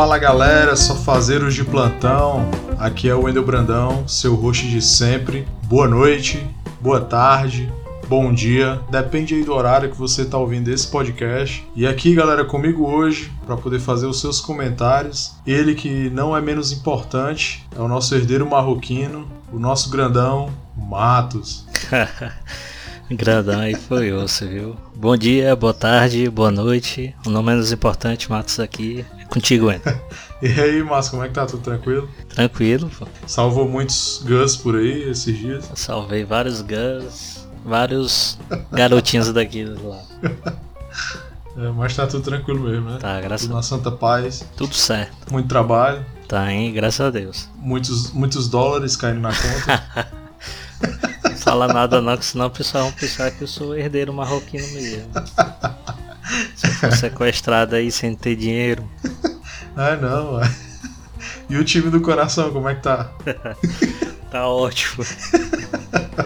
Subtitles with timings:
[0.00, 2.48] Fala galera, só fazeiros de plantão.
[2.78, 5.46] Aqui é o Wendel Brandão, seu host de sempre.
[5.64, 6.42] Boa noite,
[6.80, 7.70] boa tarde,
[8.08, 11.68] bom dia, depende aí do horário que você está ouvindo esse podcast.
[11.76, 15.34] E aqui, galera, comigo hoje para poder fazer os seus comentários.
[15.46, 21.66] Ele que não é menos importante, é o nosso herdeiro marroquino, o nosso grandão, Matos.
[23.12, 24.76] Grandão aí foi osso, viu?
[24.94, 27.12] Bom dia, boa tarde, boa noite.
[27.26, 29.04] O não menos importante, Matos aqui.
[29.30, 30.02] Contigo, ainda.
[30.42, 31.46] e aí, Matos, como é que tá?
[31.46, 32.08] Tudo tranquilo?
[32.28, 33.06] Tranquilo, pô.
[33.26, 35.70] Salvou muitos Gus por aí esses dias?
[35.74, 38.38] Salvei vários Gus, vários
[38.72, 40.02] garotinhos daqui lá.
[41.56, 42.98] É, mas tá tudo tranquilo mesmo, né?
[42.98, 44.46] Tá, graças tudo na santa paz.
[44.56, 45.32] Tudo certo.
[45.32, 46.06] Muito trabalho.
[46.28, 46.72] Tá, hein?
[46.72, 47.48] Graças a Deus.
[47.56, 50.08] Muitos, muitos dólares caindo na conta.
[51.40, 55.10] fala nada não, que senão o pessoal vão pensar que eu sou herdeiro marroquino mesmo.
[56.56, 58.84] Se eu for sequestrado aí sem ter dinheiro.
[59.76, 60.40] Ah não,
[61.48, 63.12] E o time do coração, como é que tá?
[64.30, 65.04] tá ótimo.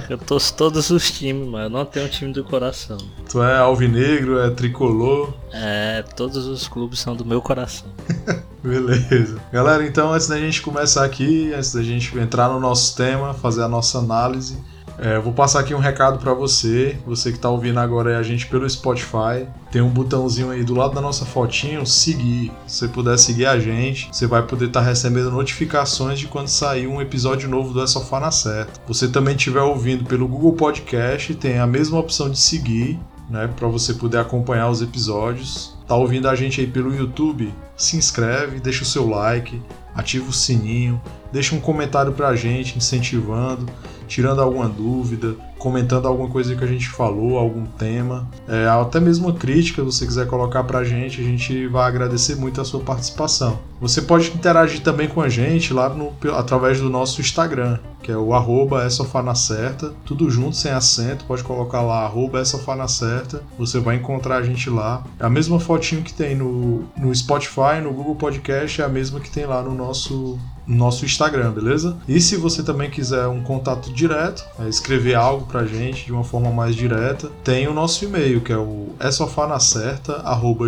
[0.08, 2.96] Eu torço todos os times, mas eu não tenho um time do coração.
[3.30, 5.34] Tu é alvinegro, é tricolor?
[5.52, 7.88] É, todos os clubes são do meu coração.
[8.64, 9.38] Beleza.
[9.52, 13.62] Galera, então antes da gente começar aqui, antes da gente entrar no nosso tema, fazer
[13.62, 14.58] a nossa análise,
[14.98, 18.46] é, vou passar aqui um recado para você, você que está ouvindo agora a gente
[18.46, 19.46] pelo Spotify.
[19.70, 22.52] Tem um botãozinho aí do lado da nossa fotinho, seguir.
[22.66, 26.48] Se você puder seguir a gente, você vai poder estar tá recebendo notificações de quando
[26.48, 28.80] sair um episódio novo do É Sofá na Certa.
[28.86, 33.66] Você também estiver ouvindo pelo Google Podcast, tem a mesma opção de seguir, né, para
[33.66, 35.76] você poder acompanhar os episódios.
[35.88, 37.52] Tá ouvindo a gente aí pelo YouTube?
[37.76, 39.60] Se inscreve, deixa o seu like,
[39.94, 43.66] ativa o sininho, deixa um comentário pra gente incentivando
[44.06, 49.28] tirando alguma dúvida, comentando alguma coisa que a gente falou, algum tema, é, até mesmo
[49.28, 52.80] uma crítica, se você quiser colocar pra gente, a gente vai agradecer muito a sua
[52.80, 53.58] participação.
[53.80, 58.16] Você pode interagir também com a gente lá no, através do nosso Instagram, que é
[58.16, 63.80] o arroba é certa, tudo junto, sem acento, pode colocar lá arroba é certa, você
[63.80, 65.02] vai encontrar a gente lá.
[65.18, 69.18] É a mesma fotinho que tem no, no Spotify, no Google Podcast, é a mesma
[69.18, 71.96] que tem lá no nosso nosso Instagram, beleza?
[72.08, 76.24] E se você também quiser um contato direto, é escrever algo pra gente de uma
[76.24, 79.08] forma mais direta, tem o nosso e-mail, que é o é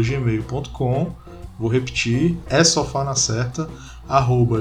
[0.01, 1.11] gmail.com.
[1.59, 2.63] Vou repetir, é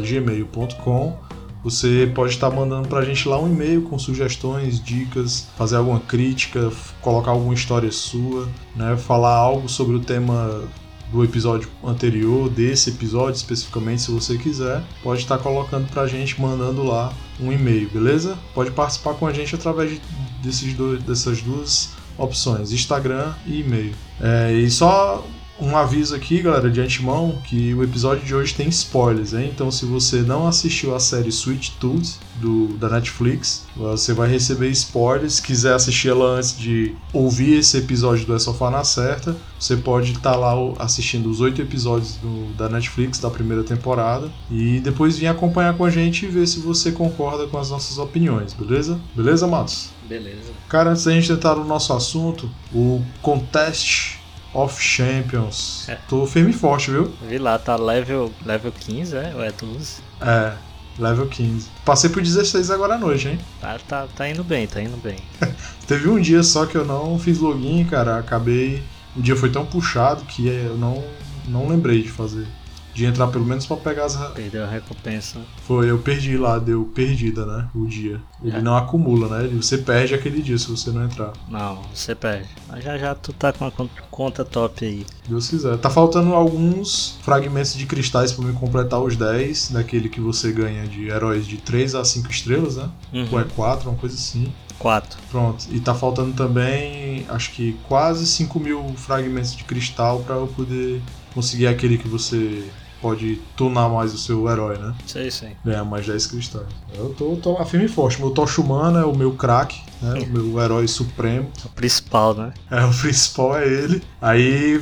[0.02, 1.20] gmail.com.
[1.64, 6.72] Você pode estar mandando pra gente lá um e-mail com sugestões, dicas, fazer alguma crítica,
[7.02, 8.98] colocar alguma história sua, né?
[8.98, 10.64] Falar algo sobre o tema
[11.12, 16.84] do episódio anterior, desse episódio especificamente, se você quiser, pode estar colocando pra gente, mandando
[16.84, 18.38] lá um e-mail, beleza?
[18.54, 20.00] Pode participar com a gente através
[20.42, 23.94] desses dois, dessas duas opções, Instagram e e-mail.
[24.20, 25.26] É, e só
[25.60, 29.50] um aviso aqui, galera, de antemão, que o episódio de hoje tem spoilers, hein?
[29.54, 34.70] Então, se você não assistiu a série Sweet Tooth do, da Netflix, você vai receber
[34.70, 35.36] spoilers.
[35.36, 39.78] Se quiser assistir ela antes de ouvir esse episódio do É Sofá na Certa, você
[39.78, 44.80] pode estar tá lá assistindo os oito episódios do, da Netflix da primeira temporada e
[44.82, 48.54] depois vir acompanhar com a gente e ver se você concorda com as nossas opiniões,
[48.54, 49.00] beleza?
[49.16, 49.90] Beleza, Matos?
[50.08, 50.52] Beleza.
[50.68, 54.25] Cara, antes da gente entrar no nosso assunto, o Contest
[54.56, 55.88] of Champions.
[55.90, 55.98] É.
[56.08, 57.14] Tô firme e forte, viu?
[57.28, 59.34] Vi lá, tá level, level 15, é?
[59.36, 60.02] Ou é 12?
[60.22, 60.54] É,
[60.98, 61.68] level 15.
[61.84, 63.40] Passei pro 16 agora à noite, hein?
[63.60, 65.18] Tá, tá, tá indo bem, tá indo bem.
[65.86, 68.18] Teve um dia só que eu não fiz login, cara.
[68.18, 68.82] Acabei.
[69.16, 71.04] O dia foi tão puxado que eu não,
[71.48, 72.48] não lembrei de fazer
[72.96, 74.16] de entrar pelo menos para pegar as.
[74.32, 75.42] Perdeu a recompensa.
[75.68, 77.68] Foi, eu perdi lá, deu perdida, né?
[77.76, 78.22] O dia.
[78.42, 78.62] Ele é.
[78.62, 79.50] não acumula, né?
[79.50, 81.34] Você perde aquele dia se você não entrar.
[81.50, 82.48] Não, você perde.
[82.70, 85.06] Mas já já tu tá com uma conta top aí.
[85.28, 85.78] Deus quiser.
[85.78, 90.88] Tá faltando alguns fragmentos de cristais para me completar os 10, daquele que você ganha
[90.88, 92.90] de heróis de 3 a 5 estrelas, né?
[93.12, 93.28] Uhum.
[93.34, 94.54] Ou é 4, uma coisa assim.
[94.80, 95.20] 4.
[95.30, 95.66] Pronto.
[95.70, 101.02] E tá faltando também, acho que quase 5 mil fragmentos de cristal para eu poder
[101.34, 102.64] conseguir aquele que você
[103.02, 104.94] pode tunar mais o seu herói, né?
[105.06, 105.56] Sei, sei.
[105.64, 106.68] Ganhar mais 10 cristais.
[106.94, 108.20] Eu tô, tô afirme e forte.
[108.20, 110.20] Meu Tocha Humana é o meu craque, né?
[110.22, 111.50] o meu herói supremo.
[111.64, 112.54] O principal, né?
[112.70, 114.02] É, o principal é ele.
[114.22, 114.82] Aí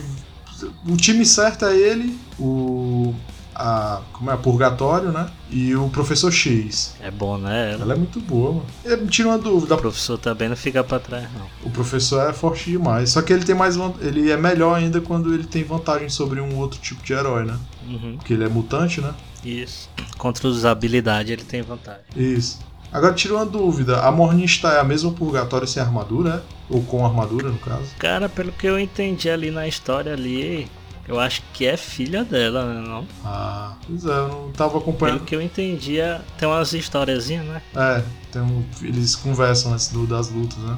[0.87, 3.13] o time certo é ele, o
[3.55, 5.29] a como é Purgatório, né?
[5.49, 6.95] E o Professor X.
[7.01, 7.73] É bom, né?
[7.73, 9.01] Ela, Ela é muito boa, mano.
[9.01, 9.75] Me tira uma dúvida.
[9.75, 11.47] O professor também não fica para trás, não.
[11.63, 13.11] O professor é forte demais.
[13.11, 16.57] Só que ele tem mais ele é melhor ainda quando ele tem vantagem sobre um
[16.57, 17.57] outro tipo de herói, né?
[17.87, 18.17] Uhum.
[18.17, 19.13] Porque ele é mutante, né?
[19.43, 19.89] Isso.
[20.17, 22.01] Contra os habilidades ele tem vantagem.
[22.15, 22.59] Isso.
[22.91, 26.73] Agora tira uma dúvida, a Morningstar é a mesma purgatório sem armadura, é?
[26.73, 27.87] Ou com armadura, no caso?
[27.97, 30.67] Cara, pelo que eu entendi ali na história ali,
[31.07, 32.87] Eu acho que é filha dela, né?
[32.87, 33.05] Não?
[33.25, 35.15] Ah, pois é, eu não tava acompanhando.
[35.17, 37.61] Pelo que eu entendia, tem umas historiazinhas, né?
[37.75, 40.77] É, tem um, eles conversam antes do, das lutas, né?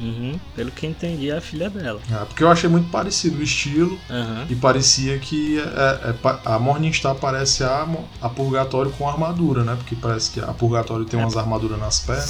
[0.00, 0.38] Uhum.
[0.56, 2.00] Pelo que eu entendi, é a filha dela.
[2.10, 4.46] É, porque eu achei muito parecido o estilo Aham.
[4.50, 7.86] e parecia que é, é pa- a Morningstar parece a,
[8.20, 9.74] a Purgatório com armadura, né?
[9.76, 11.22] Porque parece que a Purgatório tem É.
[11.22, 12.28] umas armaduras nas pernas.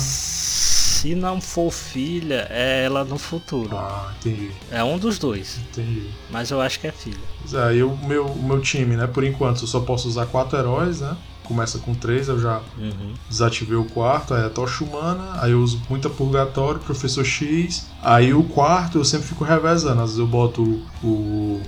[1.02, 3.76] Se não for filha, é ela no futuro.
[3.76, 5.58] Ah, entendi, É um dos dois.
[5.58, 6.06] entendi.
[6.30, 7.18] Mas eu acho que é filha.
[7.40, 9.08] Pois é, e o meu, o meu time, né?
[9.08, 11.16] Por enquanto eu só posso usar quatro heróis, né?
[11.42, 13.14] Começa com três, eu já Uhum.
[13.28, 17.88] desativei o quarto, aí é a Tocha Humana, aí eu uso muita Purgatório, Professor X,
[18.00, 20.62] aí o quarto eu sempre fico revezando, às vezes eu boto
[21.02, 21.60] o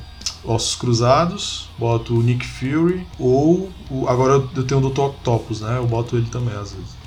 [0.44, 5.00] Ossos Cruzados, boto o Nick Fury, ou o- agora eu tenho o Dr.
[5.00, 5.76] Octopus, né?
[5.76, 7.02] Eu boto ele também às vezes.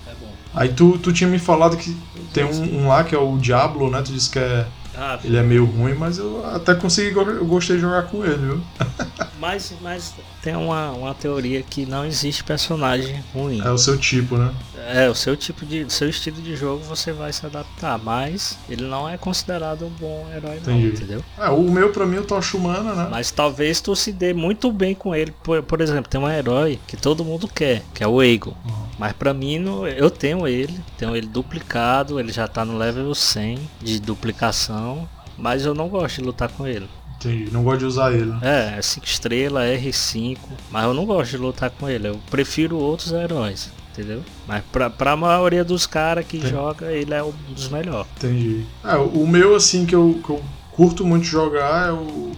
[0.58, 1.96] Aí tu, tu tinha me falado que
[2.34, 4.02] tem um, um lá que é o Diablo, né?
[4.02, 4.66] Tu disse que é,
[4.98, 8.38] Ah, ele é meio ruim, mas eu até consegui, eu gostei de jogar com ele,
[8.38, 8.62] viu?
[9.40, 13.62] mas, mas tem uma, uma teoria que não existe personagem ruim.
[13.64, 14.52] É o seu tipo, né?
[14.90, 15.86] É, o seu tipo de.
[15.94, 20.28] seu estilo de jogo você vai se adaptar, mas ele não é considerado um bom
[20.36, 20.96] herói, não, Entendi.
[20.96, 21.24] entendeu?
[21.38, 23.08] É, o meu pra mim é o Tocha Humana, né?
[23.12, 25.32] Mas talvez tu se dê muito bem com ele.
[25.44, 28.56] Por, por exemplo, tem um herói que todo mundo quer, que é o Eagle.
[28.66, 28.87] Uhum.
[28.98, 29.64] Mas pra mim,
[29.96, 35.08] eu tenho ele, tenho ele duplicado, ele já tá no level 100 de duplicação,
[35.38, 36.90] mas eu não gosto de lutar com ele.
[37.16, 37.52] Entendi.
[37.52, 38.40] Não gosto de usar ele, né?
[38.42, 40.38] É, é 5 estrelas, R5,
[40.72, 44.24] mas eu não gosto de lutar com ele, eu prefiro outros heróis, entendeu?
[44.48, 46.48] Mas pra, pra maioria dos caras que Sim.
[46.48, 48.08] joga, ele é um dos melhores.
[48.18, 48.66] Entendi.
[48.84, 50.44] É, o meu, assim, que eu, que eu
[50.78, 52.32] curto muito jogar é o.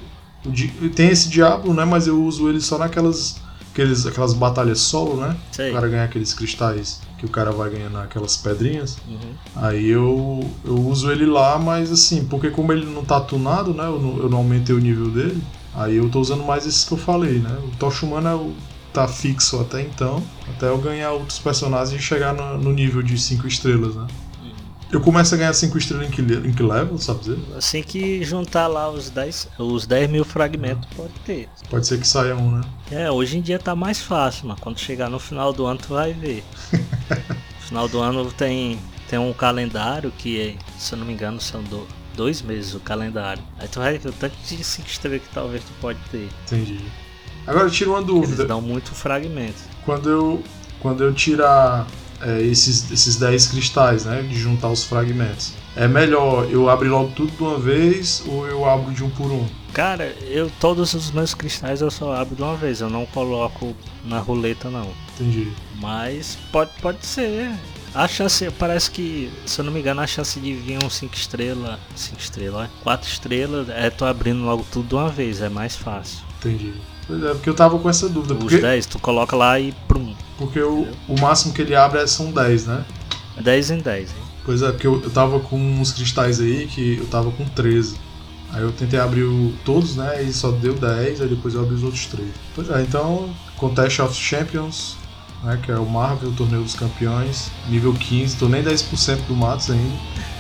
[0.46, 1.84] o tem esse Diablo, né?
[1.84, 3.42] Mas eu uso ele só naquelas.
[3.72, 5.36] Aqueles, aquelas batalhas solo, né?
[5.52, 5.72] Sei.
[5.72, 8.98] O cara ganha aqueles cristais que o cara vai ganhando aquelas pedrinhas.
[9.08, 9.34] Uhum.
[9.56, 13.84] Aí eu, eu uso ele lá, mas assim, porque como ele não tá tunado, né?
[13.86, 15.42] Eu não, eu não aumentei o nível dele.
[15.76, 17.58] Aí eu tô usando mais esses que eu falei, né?
[17.64, 18.54] O Tocha Humana é o-
[18.94, 20.24] tá fixo até então.
[20.48, 24.08] Até eu ganhar outros personagens e chegar no, no nível de 5 estrelas, né?
[24.92, 27.38] Eu começo a ganhar 5 estrelas em que, em que level, sabe dizer?
[27.56, 31.48] Assim que juntar lá os 10, os 10 mil fragmentos, pode ter.
[31.70, 32.62] Pode ser que saia um, né?
[32.92, 35.90] É, hoje em dia tá mais fácil, mas quando chegar no final do ano tu
[35.90, 36.44] vai ver.
[36.74, 41.62] no final do ano tem, tem um calendário que, se eu não me engano, são
[41.62, 43.44] do- dois meses o calendário.
[43.60, 46.28] Aí tu vai ver o tanto de 5 estrelas que talvez tu pode ter.
[46.48, 46.80] Entendi.
[47.46, 48.46] Agora tira uma Eles dúvida.
[48.46, 49.60] dão muito fragmento.
[49.86, 50.44] Quando eu,
[50.82, 51.86] quando eu tirar
[52.22, 54.22] é, esses, esses 10 cristais, né?
[54.22, 55.54] De juntar os fragmentos.
[55.76, 59.32] É melhor eu abrir logo tudo de uma vez ou eu abro de um por
[59.32, 59.48] um?
[59.74, 63.76] Cara, eu todos os meus cristais eu só abro de uma vez, eu não coloco
[64.04, 64.92] na roleta não.
[65.16, 65.52] Entendi.
[65.80, 67.52] Mas pode, pode ser.
[67.94, 71.16] A chance, parece que, se eu não me engano, a chance de vir um 5
[71.16, 75.76] estrelas, 5 estrelas, 4 estrelas, é tu abrindo logo tudo de uma vez, é mais
[75.76, 76.20] fácil.
[76.40, 76.74] Entendi.
[77.10, 78.36] Pois é, porque eu tava com essa dúvida.
[78.36, 82.00] Os Porque, 10, tu coloca lá e prum, porque o, o máximo que ele abre
[82.00, 82.86] é- são 10, né?
[83.42, 84.12] 10 em 10.
[84.12, 84.16] hein?
[84.46, 87.96] Pois é, porque eu, eu tava com uns cristais aí que eu tava com 13.
[88.52, 90.24] Aí eu tentei abrir o- todos, né?
[90.24, 92.30] E só deu 10, aí depois eu abri os outros 3.
[92.56, 94.96] Pois é, então, Contest of Champions,
[95.44, 95.60] né?
[95.64, 98.38] Que é o Marvel, o Torneio dos Campeões, nível 15.
[98.38, 99.96] Tô nem 10% do Matos ainda,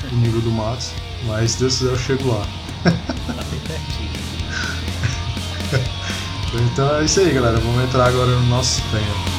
[0.09, 0.91] do nível do Matos.
[1.25, 2.45] Mas se Deus quiser eu chego lá.
[2.83, 2.91] Tá
[3.49, 4.09] bem pertinho.
[6.53, 7.57] Então é isso aí, galera.
[7.59, 9.38] Vamos entrar agora no nosso tema.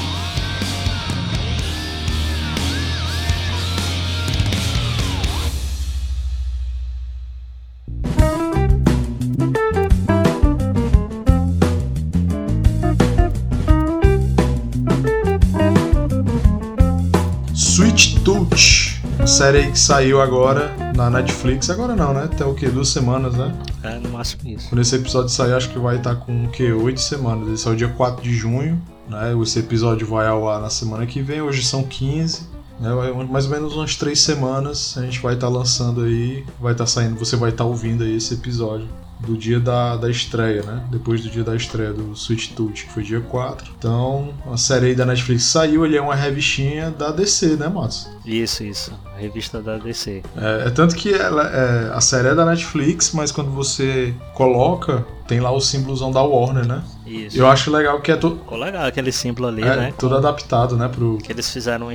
[19.40, 21.70] Série aí que saiu agora na Netflix.
[21.70, 22.24] Agora não, né?
[22.24, 22.68] Até o que?
[22.68, 23.58] Duas semanas, né?
[23.82, 24.68] É no máximo isso.
[24.68, 26.70] Quando esse episódio sair, acho que vai estar com o quê?
[26.70, 27.48] Oito semanas.
[27.48, 28.78] Ele saiu dia 4 de junho,
[29.08, 29.32] né?
[29.42, 32.42] Esse episódio vai ao ar na semana que vem, hoje são 15.
[32.78, 32.90] Né?
[33.30, 37.18] Mais ou menos umas três semanas a gente vai estar lançando aí, vai estar saindo,
[37.18, 38.88] você vai estar ouvindo aí esse episódio
[39.26, 40.82] do dia da, da estreia, né?
[40.90, 43.72] Depois do dia da estreia do Sweet Tooth, que foi dia 4.
[43.78, 48.08] Então, a série aí da Netflix saiu, ele é uma revistinha da DC, né, Matos?
[48.24, 48.92] Isso, isso.
[49.14, 50.22] A revista da DC.
[50.36, 55.04] É, é tanto que ela, é, a série é da Netflix, mas quando você coloca,
[55.26, 56.82] tem lá o símbolozão da Warner, né?
[57.06, 57.38] Isso.
[57.38, 59.94] Eu acho legal que é, to, Ficou legal aquele símbolo ali, é né?
[59.98, 60.88] todo adaptado, né?
[60.88, 61.94] Pro, Que eles fizeram um,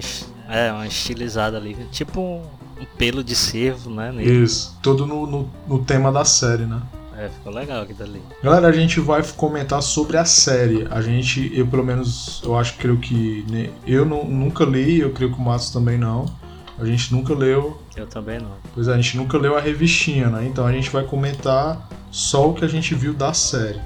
[0.49, 1.75] é, uma estilizada ali.
[1.91, 2.41] Tipo um,
[2.79, 4.11] um pelo de cervo, né?
[4.11, 4.43] nele.
[4.43, 6.81] isso, todo no, no, no tema da série, né?
[7.17, 8.21] É, ficou legal aquilo ali.
[8.43, 10.85] Galera, a gente vai comentar sobre a série.
[10.91, 15.11] A gente, eu pelo menos, eu acho, creio que né, eu não- nunca li, eu
[15.11, 16.25] creio que o Matos também não.
[16.77, 18.51] A gente nunca leu, Eu também não.
[18.73, 20.45] pois é, a gente nunca leu a revistinha, né?
[20.45, 23.79] Então a gente vai comentar só o que a gente viu da série.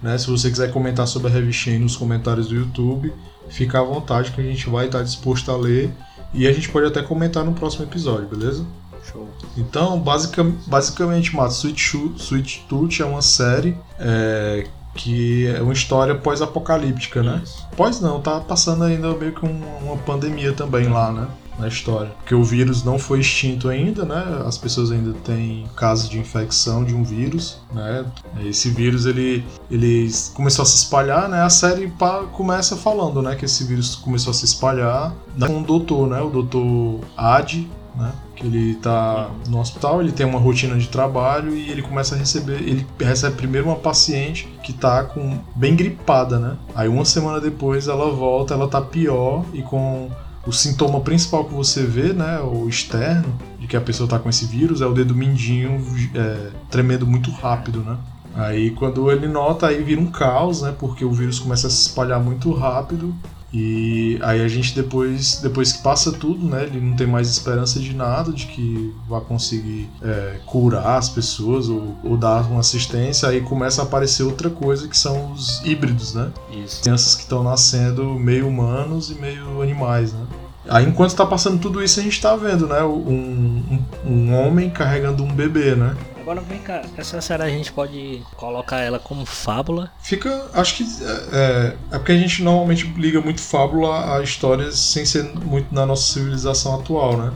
[0.00, 0.16] Né?
[0.16, 3.12] Se você quiser comentar sobre a revistinha nos comentários do YouTube,
[3.48, 5.90] fica à vontade que a gente vai estar disposto a ler
[6.32, 8.64] e a gente pode até comentar no próximo episódio, beleza?
[9.10, 9.28] Show.
[9.56, 14.66] Então, basic, basicamente, Mato, Sweet, Sweet Tooth é uma série é,
[14.98, 17.42] que é uma história pós-apocalíptica, né?
[17.76, 21.28] Pós não, tá passando ainda meio que uma, uma pandemia também lá, né?
[21.58, 22.12] Na história.
[22.18, 24.42] Porque o vírus não foi extinto ainda, né?
[24.46, 28.04] As pessoas ainda têm casos de infecção de um vírus, né?
[28.44, 31.42] Esse vírus, ele, ele começou a se espalhar, né?
[31.42, 31.92] A série
[32.32, 33.34] começa falando, né?
[33.34, 36.20] Que esse vírus começou a se espalhar com um doutor, né?
[36.20, 38.12] O doutor Ad, né?
[38.40, 42.60] Ele tá no hospital, ele tem uma rotina de trabalho e ele começa a receber.
[42.62, 46.56] Ele recebe primeiro uma paciente que tá com bem gripada, né?
[46.74, 50.10] Aí uma semana depois ela volta, ela tá pior e com
[50.46, 52.40] o sintoma principal que você vê, né?
[52.40, 56.50] O externo, de que a pessoa tá com esse vírus, é o dedo mindinho é,
[56.70, 57.98] tremendo muito rápido, né?
[58.34, 60.74] Aí quando ele nota, aí vira um caos, né?
[60.78, 63.14] Porque o vírus começa a se espalhar muito rápido.
[63.52, 66.64] E aí a gente depois, depois que passa tudo, né?
[66.64, 71.68] Ele não tem mais esperança de nada, de que vai conseguir é, curar as pessoas
[71.68, 73.28] ou, ou dar uma assistência.
[73.28, 76.30] Aí começa a aparecer outra coisa que são os híbridos, né?
[76.52, 76.82] Isso.
[76.82, 80.26] Crianças que estão nascendo meio humanos e meio animais, né?
[80.68, 82.82] Aí enquanto tá passando tudo isso, a gente tá vendo, né?
[82.82, 85.96] Um, um, um homem carregando um bebê, né?
[86.28, 89.90] Agora vem cá, essa série a gente pode colocar ela como fábula.
[89.98, 90.44] Fica.
[90.52, 90.84] Acho que.
[91.32, 95.86] É, é porque a gente normalmente liga muito fábula a histórias sem ser muito na
[95.86, 97.32] nossa civilização atual, né?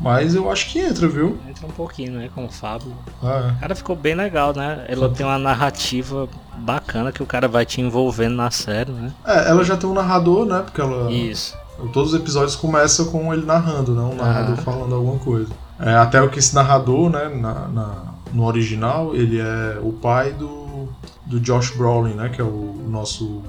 [0.00, 1.38] Mas eu acho que entra, viu?
[1.48, 2.30] Entra um pouquinho, né?
[2.34, 2.96] Como fábula.
[3.22, 4.86] Ah, Cara, ficou bem legal, né?
[4.88, 9.12] Ela tem uma narrativa bacana que o cara vai te envolvendo na série, né?
[9.24, 9.38] é.
[9.38, 10.62] É, ela já tem um narrador, né?
[10.64, 11.12] Porque ela.
[11.12, 11.56] Isso.
[11.92, 14.02] Todos os episódios começam com ele narrando, né?
[14.02, 14.62] Um narrador Ah.
[14.62, 15.52] falando alguma coisa.
[15.78, 17.28] É, até o que esse narrador, né?
[17.28, 20.88] Na, na- no original, ele é o pai do,
[21.26, 22.28] do Josh Brolin, né?
[22.28, 23.42] Que é o nosso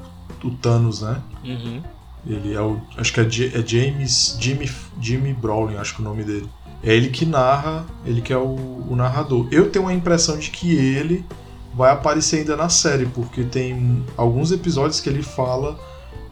[0.44, 1.22] o Thanos, né?
[1.44, 1.82] Uhum.
[2.26, 2.80] Ele é o.
[2.98, 4.38] Acho que é, é James.
[4.40, 6.50] Jimmy, Jimmy Brolin, acho que é o nome dele.
[6.84, 9.48] É ele que narra, ele que é o, o narrador.
[9.52, 11.26] Eu tenho a impressão de que ele
[11.74, 15.80] vai aparecer ainda na série, porque tem alguns episódios que ele fala,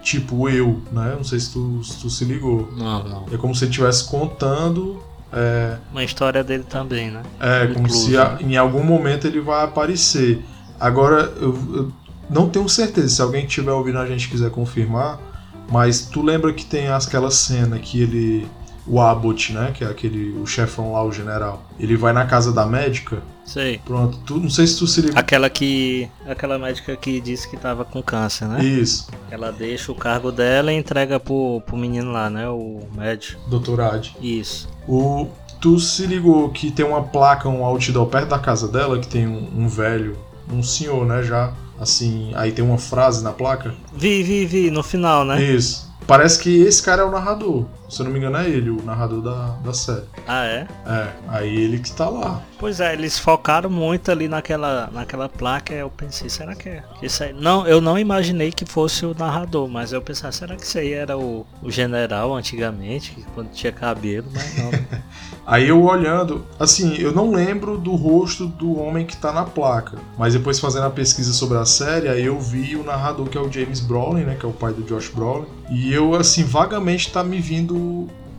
[0.01, 1.15] tipo, eu, né?
[1.15, 2.70] Não sei se tu, se tu se ligou.
[2.77, 3.25] Não, não.
[3.31, 5.01] É como se ele estivesse contando.
[5.34, 7.22] É, Uma história dele também, né?
[7.40, 10.44] é como Incluso, se a- em algum momento ele vai aparecer.
[10.80, 11.92] Agora, eu, eu
[12.30, 15.20] não tenho certeza, se alguém que estiver ouvindo a gente quiser confirmar,
[15.72, 18.48] mas tu lembra que tem aquela cena que ele.
[18.86, 19.72] O Abbott, né?
[19.74, 20.32] Que é aquele.
[20.40, 21.64] O chefão lá, o general.
[21.80, 23.20] Ele vai na casa da médica.
[23.46, 23.80] Sei.
[23.84, 25.20] Pronto, tu, não sei se tu se ligou.
[25.20, 26.10] Aquela que.
[26.26, 28.64] Aquela médica que disse que tava com câncer, né?
[28.64, 32.48] Isso, Ela deixa o cargo dela e entrega pro, pro menino lá, né?
[32.48, 33.42] O médico.
[33.50, 34.10] doutorado.
[34.22, 34.70] Isso.
[34.88, 35.28] O,
[35.60, 39.28] tu se ligou que tem uma placa, um outdoor perto da casa dela, que tem
[39.28, 40.18] um, um velho,
[40.52, 41.24] um senhor, né?
[41.24, 41.54] Já.
[41.80, 43.74] Assim, aí tem uma frase na placa.
[43.92, 45.42] Vi, vi, vi, no final, né?
[45.42, 45.92] Isso.
[46.06, 47.66] Parece que esse cara é o narrador.
[47.92, 50.06] Se eu não me engano, é ele, o narrador da, da série.
[50.26, 50.66] Ah, é?
[50.86, 52.42] É, aí ele que tá lá.
[52.58, 55.74] Pois é, eles focaram muito ali naquela, naquela placa.
[55.74, 57.34] Eu pensei, será que é isso aí?
[57.34, 60.94] Não, eu não imaginei que fosse o narrador, mas eu pensei, será que isso aí
[60.94, 64.72] era o, o general antigamente, quando tinha cabelo, mas não.
[64.72, 64.88] né?
[65.46, 69.98] Aí eu olhando, assim, eu não lembro do rosto do homem que tá na placa.
[70.18, 73.42] Mas depois fazendo a pesquisa sobre a série, aí eu vi o narrador que é
[73.42, 74.38] o James Brolin, né?
[74.40, 75.48] Que é o pai do Josh Brolin.
[75.70, 77.76] E eu, assim, vagamente tá me vindo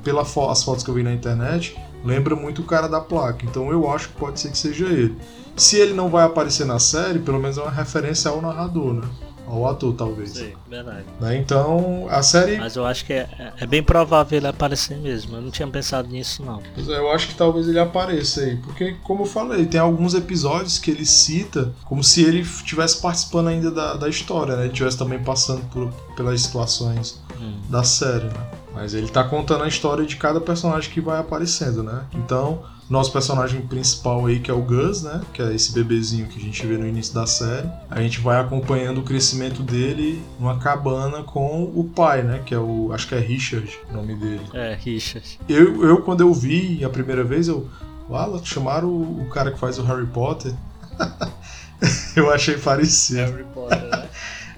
[0.04, 3.44] pelas fotos que eu vi na internet, lembra muito o cara da placa.
[3.46, 5.16] Então eu acho que pode ser que seja ele.
[5.56, 9.08] Se ele não vai aparecer na série, pelo menos é uma referência ao narrador, né?
[9.46, 10.30] Ao ator, talvez.
[10.30, 11.04] Sei, verdade.
[11.20, 11.36] Né?
[11.36, 12.56] Então, a série.
[12.56, 15.36] Mas eu acho que é, é- é bem provável ele aparecer mesmo.
[15.36, 16.62] Eu não tinha pensado nisso, não.
[16.76, 18.56] É, Eu acho que talvez ele apareça aí.
[18.56, 23.48] Porque, como eu falei, tem alguns episódios que ele cita como se ele estivesse participando
[23.48, 24.62] ainda da, da história, né?
[24.62, 27.60] Ele estivesse também passando por, pelas situações Hum.
[27.68, 28.46] da série, né?
[28.74, 32.04] Mas ele tá contando a história de cada personagem que vai aparecendo, né?
[32.14, 35.22] Então, nosso personagem principal aí, que é o Gus, né?
[35.32, 37.68] Que é esse bebezinho que a gente vê no início da série.
[37.90, 42.42] A gente vai acompanhando o crescimento dele numa cabana com o pai, né?
[42.44, 42.92] Que é o.
[42.92, 44.42] Acho que é Richard, o nome dele.
[44.52, 45.38] É, Richard.
[45.48, 47.68] Eu, eu quando eu vi a primeira vez, eu.
[48.10, 50.52] Uau, chamaram o, o cara que faz o Harry Potter.
[52.14, 53.20] eu achei parecido.
[53.20, 54.01] Harry Potter, né?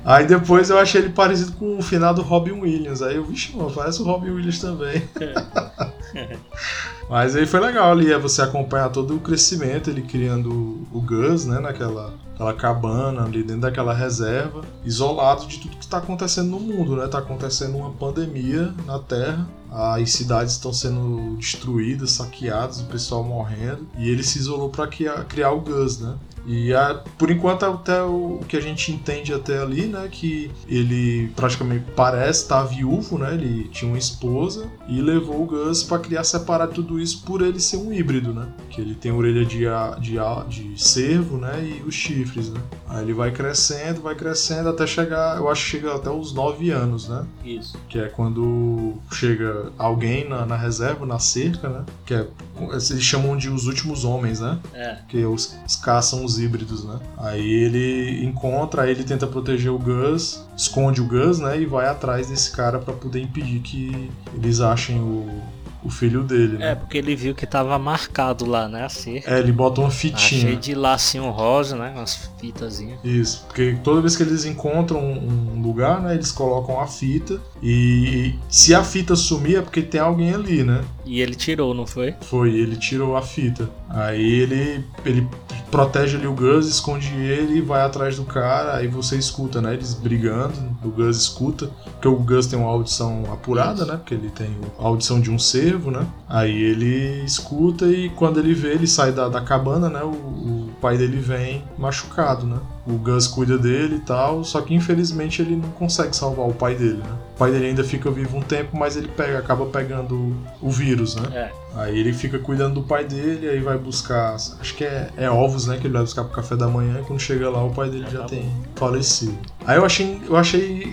[0.04, 3.00] Aí depois eu achei ele parecido com o final do Robin Williams.
[3.00, 5.02] Aí eu, vixe, mano, parece o Robin Williams também.
[7.08, 11.44] Mas aí foi legal ali, é você acompanhar todo o crescimento, ele criando o Gus,
[11.44, 16.58] né, naquela aquela cabana ali dentro daquela reserva, isolado de tudo que está acontecendo no
[16.58, 17.06] mundo, né?
[17.06, 23.86] Tá acontecendo uma pandemia na Terra, as cidades estão sendo destruídas, saqueadas, o pessoal morrendo,
[23.96, 26.16] e ele se isolou para criar, criar o Gus, né?
[26.46, 31.28] E a, por enquanto até o, que a gente entende até ali, né, que ele
[31.34, 33.34] praticamente parece estar tá viúvo, né?
[33.34, 37.60] Ele tinha uma esposa e levou o Gus para criar separar tudo isso por ele
[37.60, 38.48] ser um híbrido, né?
[38.70, 39.64] Que ele tem a orelha de,
[40.00, 42.60] de, de cervo, né, e os chifres, né?
[42.88, 46.70] Aí ele vai crescendo, vai crescendo até chegar, eu acho que chega até os 9
[46.70, 47.24] anos, né?
[47.44, 47.78] Isso.
[47.88, 51.84] Que é quando chega alguém na, na reserva, na cerca, né?
[52.04, 52.26] Que é
[52.60, 54.58] eles chamam de os últimos homens, né?
[54.72, 54.98] É.
[55.08, 56.98] Que os, os caçam os híbridos, né?
[57.16, 61.60] Aí ele encontra, aí ele tenta proteger o Gus, esconde o Gus, né?
[61.60, 65.42] E vai atrás desse cara para poder impedir que eles achem o,
[65.84, 66.72] o filho dele, né?
[66.72, 68.84] É, porque ele viu que tava marcado lá, né?
[68.84, 69.30] A cerca.
[69.30, 70.40] É, ele bota uma fitinha.
[70.40, 71.92] cheio de lacinho rosa, né?
[71.94, 72.98] Umas fitazinhas.
[73.04, 78.34] Isso, porque toda vez que eles encontram um lugar, né, eles colocam a fita e
[78.48, 80.82] se a fita sumir é porque tem alguém ali, né?
[81.04, 82.14] E ele tirou, não foi?
[82.22, 83.68] Foi, ele tirou a fita.
[83.88, 85.28] Aí ele, ele
[85.70, 88.76] protege ali o Gus, esconde ele e vai atrás do cara.
[88.76, 89.74] Aí você escuta, né?
[89.74, 90.54] Eles brigando.
[90.82, 91.66] O Gus escuta.
[91.84, 93.96] Porque o Gus tem uma audição apurada, né?
[93.96, 96.06] Porque ele tem a audição de um cervo, né?
[96.28, 100.02] Aí ele escuta e quando ele vê, ele sai da, da cabana, né?
[100.02, 102.58] O, o pai dele vem machucado, né?
[102.86, 106.74] O Gus cuida dele e tal, só que infelizmente ele não consegue salvar o pai
[106.74, 107.18] dele, né?
[107.34, 111.16] O pai dele ainda fica vivo um tempo, mas ele pega, acaba pegando o vírus,
[111.16, 111.22] né?
[111.32, 111.64] É.
[111.76, 115.66] Aí ele fica cuidando do pai dele, aí vai buscar, acho que é, é ovos,
[115.66, 117.90] né, que ele vai buscar pro café da manhã, e quando chega lá o pai
[117.90, 119.36] dele já tá tem falecido.
[119.66, 120.84] Aí eu achei, eu achei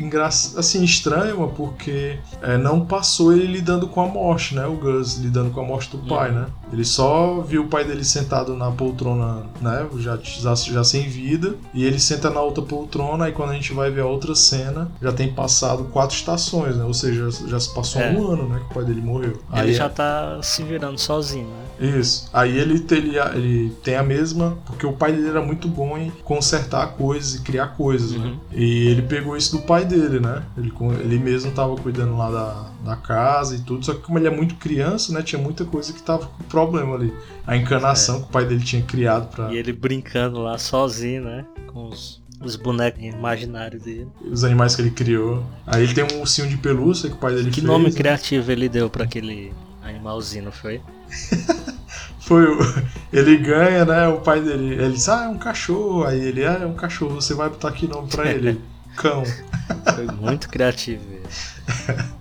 [0.56, 5.50] assim, estranho, porque é, não passou ele lidando com a morte, né, o Gus lidando
[5.52, 6.46] com a morte do pai, né.
[6.72, 11.56] Ele só viu o pai dele sentado na poltrona, né, já, já, já sem vida,
[11.74, 14.90] e ele senta na outra poltrona, aí quando a gente vai ver a outra cena,
[15.02, 18.12] já tem passado quatro estações, né, ou seja, já se passou É.
[18.12, 19.32] um ano, né, que o pai dele morreu.
[19.54, 21.64] Ele Aí já tá se virando sozinho, né?
[21.82, 22.30] Isso.
[22.32, 24.58] Aí ele, tem- ele, tem a mesma.
[24.66, 28.26] Porque o pai dele era muito bom em consertar coisas e criar coisas, né?
[28.28, 28.40] Uhum.
[28.54, 30.44] E ele pegou isso do pai dele, né?
[30.58, 30.72] Ele,
[31.04, 33.86] ele mesmo tava cuidando lá da, da casa e tudo.
[33.86, 35.22] Só que como ele é muito criança, né?
[35.22, 37.14] Tinha muita coisa que tava com problema ali.
[37.48, 41.46] A encanação que o pai dele tinha criado pra E ele brincando lá sozinho, né?
[41.68, 44.08] Com os, os bonecos imaginários dele.
[44.30, 45.44] os animais que ele criou.
[45.66, 47.66] Aí ele tem um ursinho de pelúcia que o pai dele Que fez.
[47.68, 47.92] nome né?
[47.92, 49.52] criativo ele deu pra aquele
[49.84, 50.80] animalzinho, não foi?
[52.22, 52.60] Foi o...
[53.12, 54.08] Ele ganha, né?
[54.08, 54.74] O pai dele.
[54.76, 56.06] Ele diz, ah, é um cachorro.
[56.06, 58.62] Aí ele, ah, é um cachorro, você vai botar aqui nome pra ele.
[58.96, 59.24] Cão.
[59.96, 61.22] Foi muito criativo ele.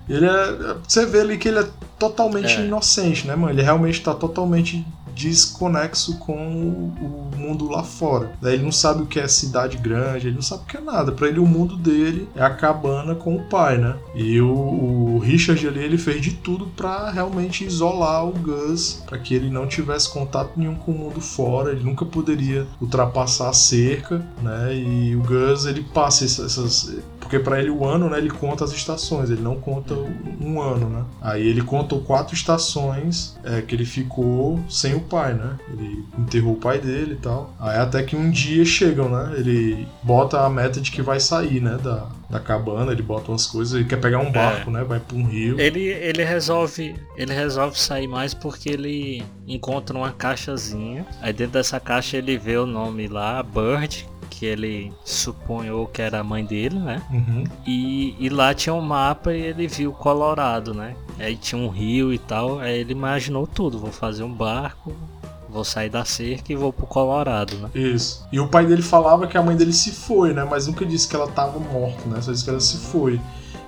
[0.09, 0.75] Ele é.
[0.87, 1.67] Você vê ali que ele é
[1.99, 2.65] totalmente É.
[2.65, 3.53] inocente, né, mano?
[3.53, 8.31] Ele realmente tá totalmente desconexo com o, mundo lá fora.
[8.43, 11.11] Ele não sabe o que é cidade grande, ele não sabe o que é nada.
[11.11, 13.95] Pra ele, o mundo dele é a cabana com o pai, né?
[14.13, 14.51] E o,
[15.15, 19.49] o Richard ali, ele fez de tudo pra realmente isolar o Gus, pra que ele
[19.49, 21.71] não tivesse contato nenhum com o mundo fora.
[21.71, 24.75] Ele nunca poderia ultrapassar a cerca, né?
[24.75, 26.51] E o Gus, ele passa essas.
[26.57, 26.97] essas-
[27.31, 29.93] porque pra ele o ano, né, ele conta as estações, ele não conta
[30.41, 31.05] um ano, né?
[31.21, 35.55] Aí ele contou quatro estações é, que ele ficou sem o pai, né?
[35.71, 37.53] Ele enterrou o pai dele e tal.
[37.57, 39.33] Aí até que um dia chegam, né?
[39.37, 43.45] Ele bota a meta de que vai sair, né, da, da cabana, ele bota umas
[43.45, 44.83] coisas, ele quer pegar um barco, né?
[44.83, 45.59] Vai pra um rio.
[45.59, 51.05] Ele, ele resolve ele resolve sair mais porque ele encontra uma caixazinha.
[51.21, 56.19] Aí dentro dessa caixa ele vê o nome lá, Bird, que ele suponhou que era
[56.19, 57.01] a mãe dele, né?
[57.11, 57.43] Uhum.
[57.67, 60.95] E, e lá tinha um mapa e ele viu Colorado, né?
[61.19, 62.59] Aí tinha um rio e tal.
[62.59, 64.95] Aí ele imaginou tudo: vou fazer um barco,
[65.51, 67.69] vou sair da cerca e vou pro Colorado, né?
[67.75, 68.25] Isso.
[68.31, 70.43] E o pai dele falava que a mãe dele se foi, né?
[70.49, 72.21] Mas nunca disse que ela tava morta, né?
[72.21, 73.19] Só disse que ela se foi.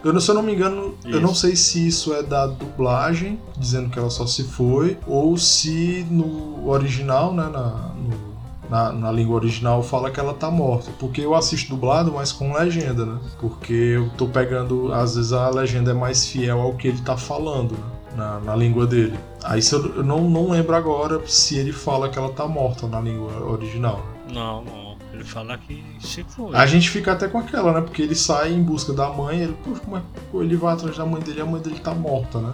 [0.04, 1.20] Eu, não- se eu não me engano, eu Isso.
[1.22, 6.06] não sei se isso é da dublagem, dizendo que ela só se foi, ou se
[6.10, 7.44] no original, né?
[7.44, 8.34] Na, no-
[8.70, 10.90] na, na língua original fala que ela tá morta.
[11.00, 13.20] Porque eu assisto dublado, mas com legenda, né?
[13.40, 17.16] Porque eu tô pegando, às vezes a legenda é mais fiel ao que ele tá
[17.16, 17.84] falando, né?
[18.16, 19.18] Na, na língua dele.
[19.44, 23.00] Aí eu, eu não, não lembro agora se ele fala que ela tá morta na
[23.02, 24.06] língua original.
[24.32, 24.94] Não, não.
[25.14, 26.56] Ele fala que se foi.
[26.56, 27.82] A gente fica até com aquela, né?
[27.82, 30.98] Porque ele sai em busca da mãe, ele, "Poxa, como é que ele vai atrás
[30.98, 32.54] da mãe dele e a mãe dele tá morta, né?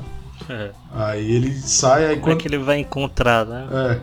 [0.49, 0.71] É.
[0.93, 2.41] Aí ele sai, aí Como é quando.
[2.41, 3.67] que ele vai encontrar, né?
[3.71, 3.99] É.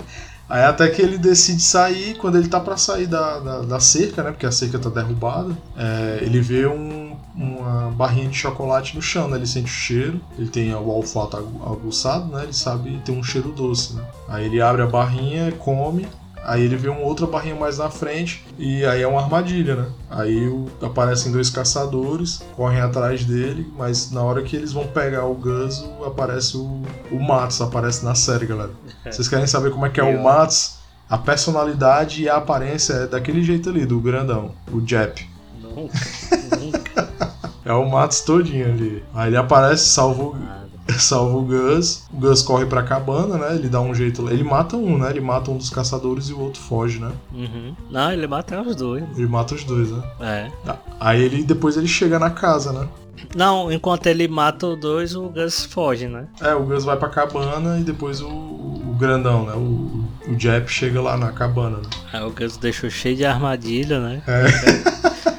[0.46, 4.22] Aí até que ele decide sair, quando ele tá pra sair da, da, da cerca,
[4.22, 4.30] né?
[4.30, 7.03] Porque a cerca tá derrubada, é, ele vê um-
[7.34, 9.36] uma barrinha de chocolate no chão, né?
[9.36, 12.44] Ele sente o cheiro, ele tem o olfato agu- aguçado, né?
[12.44, 14.02] Ele sabe tem um cheiro doce, né?
[14.28, 16.06] Aí ele abre a barrinha, come,
[16.46, 19.88] Aí ele vê uma outra barrinha mais na frente e aí é uma armadilha, né?
[20.10, 20.46] Aí
[20.82, 25.78] aparecem dois caçadores, correm atrás dele, mas na hora que eles vão pegar o Gus,
[25.98, 28.72] o- aparece o, o Matos, aparece na série, galera.
[29.10, 30.76] Vocês querem saber como é que é o Matos?
[31.08, 35.26] a personalidade e a aparência é daquele jeito ali, do grandão, o Jep.
[35.62, 35.98] Nunca.
[37.64, 39.02] É o Matos todinho ali.
[39.14, 40.36] Aí ele aparece, salva o,
[40.98, 42.04] salva o Gus.
[42.12, 43.54] O Gus corre pra cabana, né?
[43.54, 44.28] Ele dá um jeito.
[44.28, 45.10] Ele mata um, né?
[45.10, 47.12] Ele mata um dos caçadores e o outro foge, né?
[47.32, 47.74] Uhum.
[47.90, 49.04] Não, ele mata os dois.
[49.16, 50.02] Ele mata os dois, né?
[50.20, 50.50] É.
[51.00, 52.88] Aí ele depois ele chega na casa, né?
[53.34, 56.26] Não, enquanto ele mata os dois, o Gus foge, né?
[56.40, 59.52] É, o Gus vai pra cabana e depois o, o grandão, né?
[59.54, 61.88] O, o Jep chega lá na cabana, né?
[62.12, 64.22] Aí o Gus deixou cheio de armadilha, né?
[64.26, 65.24] É.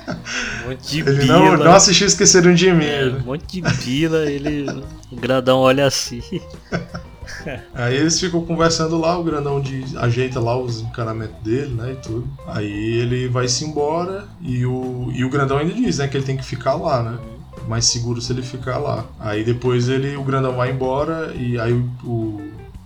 [0.66, 1.40] Um monte de Ele bila.
[1.40, 2.86] não, não assistiu Esqueceram de Mim.
[2.86, 3.20] É, né?
[3.22, 4.66] um monte de bila, ele.
[5.12, 6.22] O grandão olha assim.
[7.74, 11.96] Aí eles ficam conversando lá, o grandão de, ajeita lá os encanamentos dele, né, e
[11.96, 12.28] tudo.
[12.48, 16.38] Aí ele vai-se embora e o, e o grandão ainda diz, né, que ele tem
[16.38, 17.18] que ficar lá, né.
[17.68, 19.06] Mais seguro se ele ficar lá.
[19.20, 22.42] Aí depois ele, o grandão vai embora e aí o, o,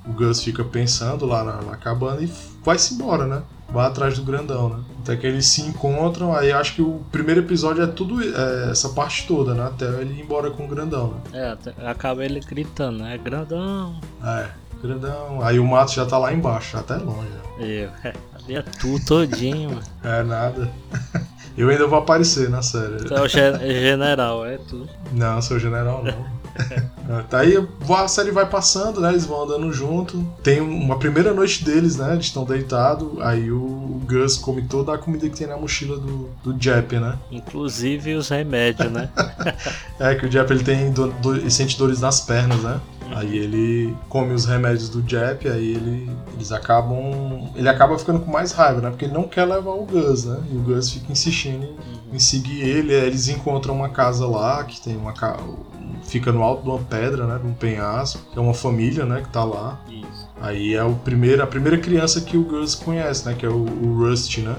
[0.07, 2.27] o Gus fica pensando lá na, na cabana e
[2.69, 3.41] vai-se embora, né.
[3.69, 4.83] Vai atrás do grandão, né?
[5.01, 8.89] Até que eles se encontram, aí acho que o primeiro episódio é tudo é, essa
[8.89, 9.65] parte toda, né?
[9.65, 11.57] Até ele ir embora com o grandão, né?
[11.77, 13.17] É, acaba ele gritando, né?
[13.17, 13.99] Grandão.
[14.23, 14.49] É,
[14.81, 15.41] grandão.
[15.41, 17.27] Aí o mato já tá lá embaixo, até longe.
[17.29, 17.65] já.
[17.65, 19.83] Eu, é, ali é tu todinho, mano.
[20.03, 20.71] É nada.
[21.59, 22.95] Eu ainda vou aparecer na série.
[23.03, 24.87] Tu é o gen- general, é tu.
[25.11, 26.39] Não, sou general não.
[27.23, 27.53] Tá aí
[27.97, 29.09] a série vai passando, né?
[29.09, 30.25] Eles vão andando junto.
[30.41, 32.13] Tem uma primeira noite deles, né?
[32.13, 33.09] Eles estão deitados.
[33.21, 37.17] Aí o Gus come toda a comida que tem na mochila do, do Jep, né?
[37.29, 39.09] Inclusive os remédios, né?
[39.99, 42.79] É que o Jep ele tem do, do- ele sente dores nas pernas, né?
[43.15, 47.49] Aí ele come os remédios do Jep, aí ele, eles acabam.
[47.55, 48.89] Ele acaba ficando com mais raiva, né?
[48.89, 50.39] Porque ele não quer levar o Gus, né?
[50.51, 51.65] E o Gus fica insistindo
[52.11, 52.93] em, em seguir ele.
[52.93, 55.37] Aí eles encontram uma casa lá, que tem uma ca-
[56.03, 57.37] Fica no alto de uma pedra, né?
[57.39, 58.21] De um penhasco.
[58.31, 59.21] Que é uma família, né?
[59.21, 59.79] Que tá lá.
[59.89, 60.27] Isso.
[60.41, 63.35] Aí é o primeiro, a primeira criança que o Gus conhece, né?
[63.37, 64.55] Que é o, o Rusty, né?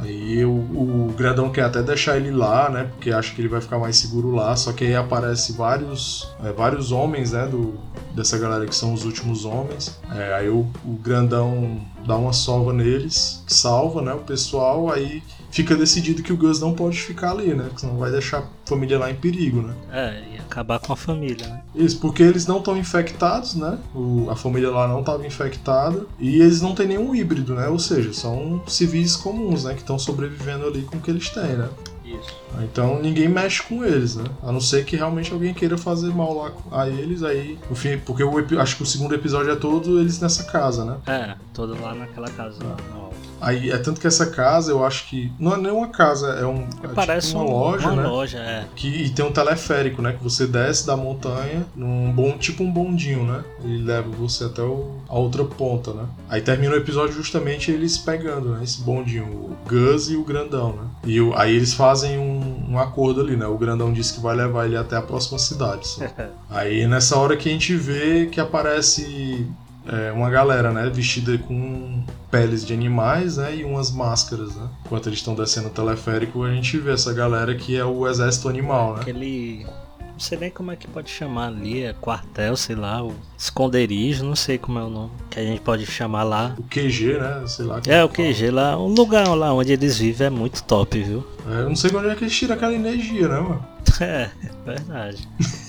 [0.00, 2.84] Aí o, o grandão quer até deixar ele lá, né?
[2.84, 4.54] Porque acha que ele vai ficar mais seguro lá.
[4.56, 7.46] Só que aí aparece vários, é, vários homens, né?
[7.46, 7.74] Do,
[8.14, 9.98] dessa galera que são os últimos homens.
[10.14, 14.12] É, aí o, o grandão dá uma sova neles, salva, né?
[14.12, 14.90] O pessoal.
[14.90, 15.22] Aí
[15.54, 17.64] fica decidido que o Gus não pode ficar ali, né?
[17.64, 19.72] Porque senão vai deixar a família lá em perigo, né?
[19.92, 21.62] É, e acabar com a família, né?
[21.74, 23.78] Isso, porque eles não estão infectados, né?
[23.94, 27.68] O- a família lá não estava infectada e eles não têm nenhum híbrido, né?
[27.68, 29.74] Ou seja, são civis comuns, né?
[29.74, 31.68] Que estão sobrevivendo ali com o que eles têm, né?
[32.04, 32.34] Isso.
[32.62, 34.24] Então ninguém mexe com eles, né?
[34.42, 37.58] A não ser que realmente alguém queira fazer mal lá a eles, aí.
[38.04, 40.96] Porque epi- acho que o segundo episódio é todo eles nessa casa, né?
[41.06, 43.14] É, todo lá naquela casa lá no alto.
[43.44, 45.30] Aí é tanto que essa casa, eu acho que.
[45.38, 46.66] Não é nem uma casa, é um.
[46.82, 48.08] é Parece tipo uma um- loja, uma né?
[48.08, 48.64] loja, é.
[48.74, 50.12] Que, e tem um teleférico, né?
[50.12, 53.44] Que você desce da montanha num bom, tipo um bondinho, né?
[53.62, 56.04] Ele leva você até o- a outra ponta, né?
[56.28, 58.64] Aí termina o episódio justamente eles pegando, né?
[58.64, 60.82] Esse bondinho, o Gus e o Grandão, né?
[61.04, 63.46] E o- aí eles fazem um, um acordo ali, né?
[63.46, 65.86] O Grandão disse que vai levar ele até a próxima cidade.
[65.86, 66.02] só.
[66.48, 69.46] aí nessa hora que a gente vê que aparece
[69.86, 70.90] é, uma galera, né?
[70.90, 73.56] Vestida com peles de animais, né?
[73.56, 74.68] E umas máscaras, né?
[74.84, 78.48] Enquanto eles estão descendo o teleférico, a gente vê essa galera que é o exército
[78.48, 79.00] animal, né?
[79.02, 79.66] Aquele.
[80.12, 84.24] Não sei nem como é que pode chamar ali, é quartel, sei lá, o esconderijo,
[84.24, 86.54] não sei como é o nome que a gente pode chamar lá.
[86.56, 87.44] O QG, né?
[87.48, 87.80] Sei lá.
[87.84, 91.26] É, o QG lá, o lugar lá onde eles vivem é muito top, viu?
[91.48, 93.66] É, eu não sei de onde é que eles tiram aquela energia, né, mano?
[94.00, 94.30] É,
[94.64, 95.28] verdade.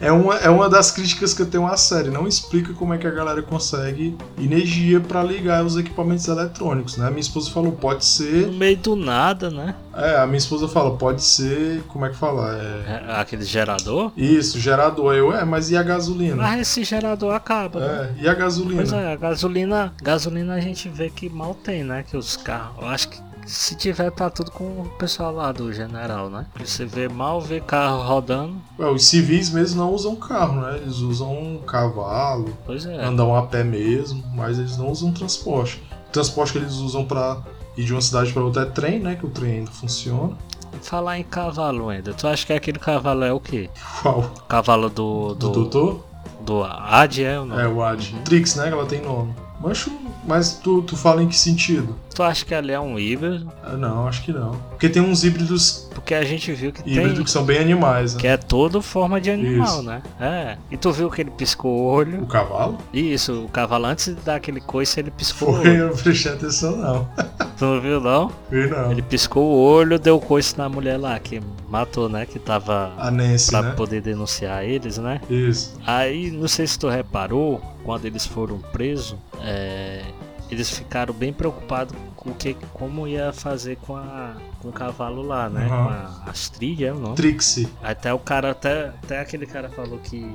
[0.00, 2.08] É uma, é uma das críticas que eu tenho à série.
[2.10, 7.06] Não explica como é que a galera consegue energia pra ligar os equipamentos eletrônicos, né?
[7.06, 8.46] A minha esposa falou, pode No ser.
[8.52, 9.74] meio do nada, né?
[9.94, 11.82] É, a minha esposa fala, pode ser.
[11.88, 12.56] Como é que fala?
[12.56, 13.04] É.
[13.08, 14.12] É, Aquele gerador.
[14.16, 15.14] Isso, gerador.
[15.14, 16.36] Eu, é, mas e a gasolina?
[16.36, 18.14] Mas esse gerador acaba, né?
[18.20, 18.76] É, e a gasolina?
[18.82, 22.04] Pois é, a gasolina, gasolina a gente vê que mal tem, né?
[22.08, 25.72] Que os carros, eu acho que se tiver tá tudo com o pessoal lá do
[25.72, 26.46] general, né?
[26.54, 28.56] Que Você vê mal vê carro rodando.
[28.78, 30.76] É, os civis mesmo não usam carro, né?
[30.76, 33.02] Eles usam um cavalo, Pois é.
[33.04, 35.82] andam a pé mesmo, mas eles não usam transporte.
[36.08, 37.38] O transporte que eles usam pra
[37.76, 39.16] ir de uma cidade pra outra é trem, né?
[39.16, 40.36] Que o trem ainda funciona.
[40.82, 42.12] Falar em cavalo ainda.
[42.14, 43.68] Tu acha que aquele cavalo é o quê?
[44.02, 44.22] Qual?
[44.48, 46.04] Cavalo do Do do doutor?
[46.40, 47.60] do Ad é o nome?
[47.62, 48.14] É, o Ad.
[48.14, 48.22] Uhum.
[48.22, 48.68] Trix, né?
[48.68, 49.34] Que ela tem nome.
[49.60, 49.90] Mancho,
[50.24, 51.96] mas tu, tu fala em que sentido?
[52.18, 53.48] Tu acha que ali é um híbrido?
[53.62, 54.50] Ah, não, acho que não.
[54.70, 58.14] Porque tem uns híbridos, Porque a gente viu que híbridos tem que são bem animais,
[58.14, 58.20] né?
[58.20, 59.82] que é todo forma de animal, Isso.
[59.84, 60.02] né?
[60.18, 60.56] É.
[60.68, 62.24] E tu viu que ele piscou o olho?
[62.24, 62.76] O cavalo?
[62.92, 65.78] Isso, o cavalo antes de dar aquele coice ele piscou o Foi, olho.
[65.78, 67.08] eu não prestei atenção, não.
[67.56, 68.32] Tu não viu não?
[68.50, 68.90] Vi não.
[68.90, 72.26] Ele piscou o olho, deu coice na mulher lá, que matou, né?
[72.26, 73.70] Que tava A Nancy, pra né?
[73.76, 75.20] poder denunciar eles, né?
[75.30, 75.78] Isso.
[75.86, 80.02] Aí, não sei se tu reparou, quando eles foram presos, é,
[80.50, 85.22] eles ficaram bem preocupados com o que, como ia fazer com, a, com o cavalo
[85.22, 85.62] lá, né?
[85.62, 85.68] Uhum.
[85.68, 87.14] Com a Astrid, é o nome?
[87.14, 87.68] Trixie.
[87.82, 90.28] Até o cara, até, até aquele cara falou que,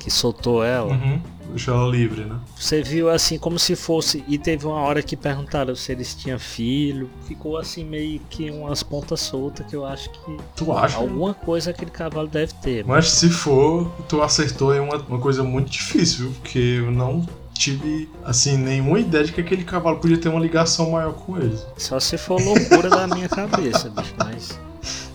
[0.00, 0.92] que soltou ela.
[0.92, 1.20] Uhum.
[1.50, 2.36] Deixou ela livre, né?
[2.56, 4.24] Você viu assim como se fosse.
[4.26, 7.08] E teve uma hora que perguntaram se eles tinham filho.
[7.28, 10.96] Ficou assim meio que umas pontas soltas que eu acho que Tu acha?
[10.96, 12.84] alguma coisa aquele cavalo deve ter.
[12.84, 16.32] Mas se for, tu acertou em uma, uma coisa muito difícil, viu?
[16.40, 17.24] Porque eu não
[17.54, 21.64] tive, assim, nenhuma ideia de que aquele cavalo podia ter uma ligação maior com eles.
[21.78, 24.14] Só se for loucura da minha cabeça, bicho.
[24.18, 24.58] Mas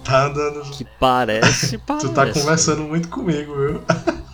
[0.03, 0.61] Tá andando.
[0.71, 2.07] que parece, parece.
[2.07, 3.81] Tu tá conversando muito comigo, viu?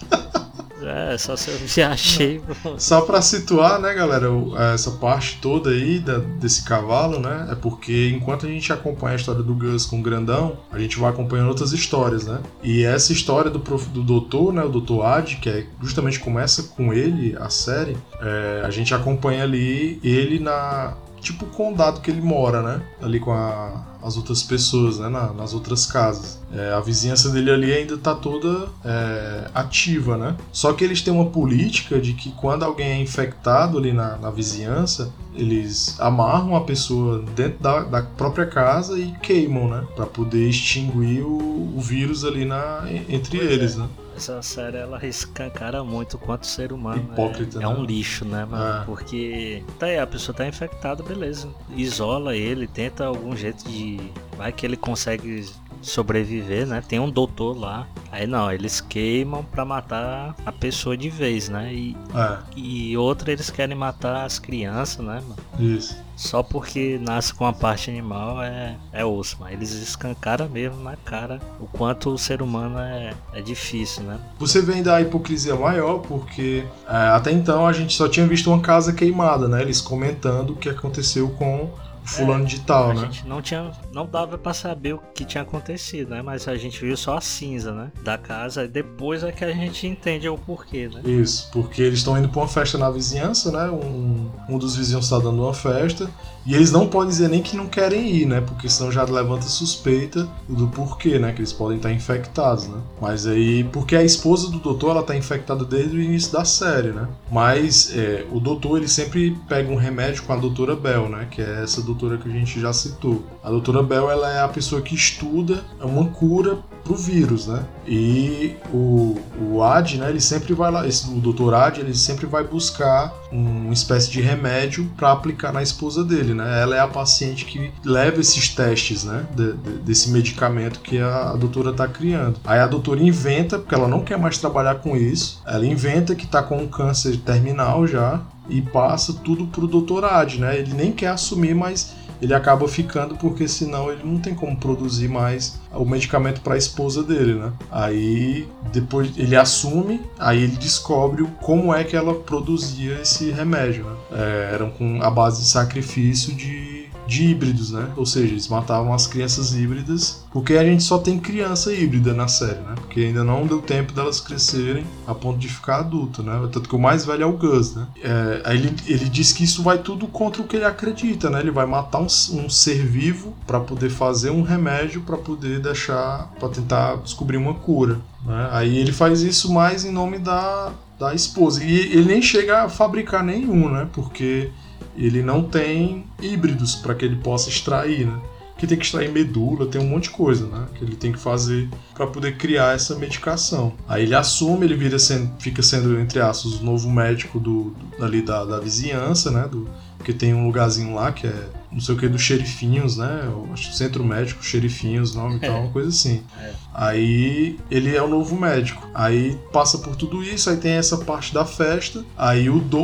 [0.85, 2.41] É, só se eu viajei.
[2.77, 4.27] Só pra situar, né, galera,
[4.73, 9.15] essa parte toda aí da- desse cavalo, né, é porque enquanto a gente acompanha a
[9.15, 12.39] história do Gus com o Grandão, a gente vai acompanhando outras histórias, né?
[12.63, 16.63] E essa história do, prof, do doutor, né, o doutor Ad, que é justamente começa
[16.75, 20.95] com ele, a série, é, a gente acompanha ali ele na.
[21.25, 22.81] Tipo o condado que ele mora, né?
[23.01, 25.09] Ali com a- as outras pessoas, né?
[25.09, 26.39] na- nas outras casas.
[26.53, 30.35] É, a vizinhança dele ali ainda tá toda é, ativa, né?
[30.51, 34.29] Só que eles têm uma política de que quando alguém é infectado ali na, na
[34.29, 39.83] vizinhança, eles amarram a pessoa dentro da, da própria casa e queimam, né?
[39.95, 43.53] Pra poder extinguir o, o vírus ali na, entre Pois é.
[43.53, 43.87] eles, né?
[44.15, 47.73] Essa série ela escancara muito quanto ser humano Hipócrita, é, é né?
[47.73, 48.81] um lixo, né, mano?
[48.81, 48.85] É.
[48.85, 51.49] Porque tá aí, a pessoa tá infectada, beleza.
[51.75, 53.99] Isola ele, tenta algum jeito de.
[54.37, 55.45] Vai que ele consegue
[55.81, 56.81] sobreviver, né?
[56.87, 57.87] Tem um doutor lá.
[58.11, 61.73] Aí não, eles queimam pra matar a pessoa de vez, né?
[61.73, 65.75] E, É, e outra eles querem matar as crianças, né, mano?
[65.75, 66.04] isso.
[66.15, 70.95] Só porque nasce com a parte animal é, é osso, mas eles escancaram mesmo na
[70.95, 74.19] cara o quanto o ser humano é, é difícil, né?
[74.39, 78.49] Você vê ainda a hipocrisia maior, porque é, até então a gente só tinha visto
[78.49, 79.61] uma casa queimada, né?
[79.61, 83.01] Eles comentando o que aconteceu com o fulano de tal, A né?
[83.01, 86.21] gente não tinha, não dava pra saber o que tinha acontecido, né?
[86.21, 87.93] Mas a gente viu só a cinza, né?
[88.03, 91.01] Da casa e depois é que a gente entende o porquê, né?
[91.05, 93.71] Isso, porque eles estão indo pra uma festa na vizinhança, né?
[93.71, 96.09] Um, um dos vizinhos está dando uma festa.
[96.45, 98.39] E eles não podem dizer nem que não querem ir, né?
[98.39, 101.31] Porque senão já levanta suspeita do porquê, né?
[101.31, 102.77] Que eles podem estar infectados, né?
[103.01, 106.89] Mas aí, porque a esposa do doutor, ela tá infectada desde o início da série,
[106.89, 107.07] né?
[107.31, 111.27] Mas é, o doutor, ele sempre pega um remédio com a doutora Bell, né?
[111.31, 113.25] Que é essa doutora que a gente já citou.
[113.43, 117.63] A doutora Bell, ela é a pessoa que estuda uma cura pro vírus, né?
[117.87, 121.53] E o, o Ad, né, ele sempre vai lá, esse, o Dr.
[121.55, 126.61] Ad, ele sempre vai buscar uma espécie de remédio para aplicar na esposa dele, né?
[126.61, 131.31] Ela é a paciente que leva esses testes, né, de- de- desse medicamento que a,
[131.31, 132.39] a doutora tá criando.
[132.45, 136.27] Aí a doutora inventa, porque ela não quer mais trabalhar com isso, ela inventa que
[136.27, 140.05] tá com um câncer terminal já e passa tudo pro Dr.
[140.05, 140.59] Ad, né?
[140.59, 141.95] Ele nem quer assumir, mas
[142.25, 146.57] ele acaba ficando porque senão ele não tem como produzir mais o medicamento para a
[146.57, 147.53] esposa dele, né?
[147.71, 153.95] Aí depois ele assume, aí ele descobre como é que ela produzia esse remédio, né?
[154.11, 157.89] É, eram com a base de sacrifício de, de híbridos, né?
[157.95, 162.27] Ou seja, eles matavam as crianças híbridas, porque a gente só tem criança híbrida na
[162.27, 162.75] série, né?
[162.75, 166.33] Porque ainda não deu tempo delas crescerem a ponto de ficar adulto, né?
[166.51, 167.87] Tanto que o mais velho é o Gus, né?
[168.03, 171.39] É, aí ele, ele diz que isso vai tudo contra o que ele acredita, né?
[171.39, 176.31] Ele vai matar um, um ser vivo para poder fazer um remédio para poder deixar,
[176.39, 177.99] para tentar descobrir uma cura.
[178.25, 178.49] Né?
[178.51, 181.63] Aí ele faz isso mais em nome da, da esposa.
[181.63, 183.87] E ele nem chega a fabricar nenhum, né?
[183.93, 184.49] Porque
[184.95, 188.19] ele não tem híbridos para que ele possa extrair, né?
[188.57, 190.65] Que tem que extrair medula, tem um monte de coisa, né?
[190.75, 193.73] Que ele tem que fazer para poder criar essa medicação.
[193.87, 198.03] Aí ele assume, ele vira sendo, fica sendo entre aspas o novo médico do, do
[198.03, 199.47] ali da, da vizinhança, né?
[199.49, 199.67] Do,
[200.05, 203.21] porque tem um lugarzinho lá que é não sei o que dos xerifinhos, né?
[203.25, 206.21] Eu acho que centro médico, xerifinhos, nome e tal, uma coisa assim.
[206.39, 206.51] É.
[206.73, 208.87] Aí ele é o novo médico.
[208.93, 212.05] Aí passa por tudo isso, aí tem essa parte da festa.
[212.15, 212.77] Aí o, do-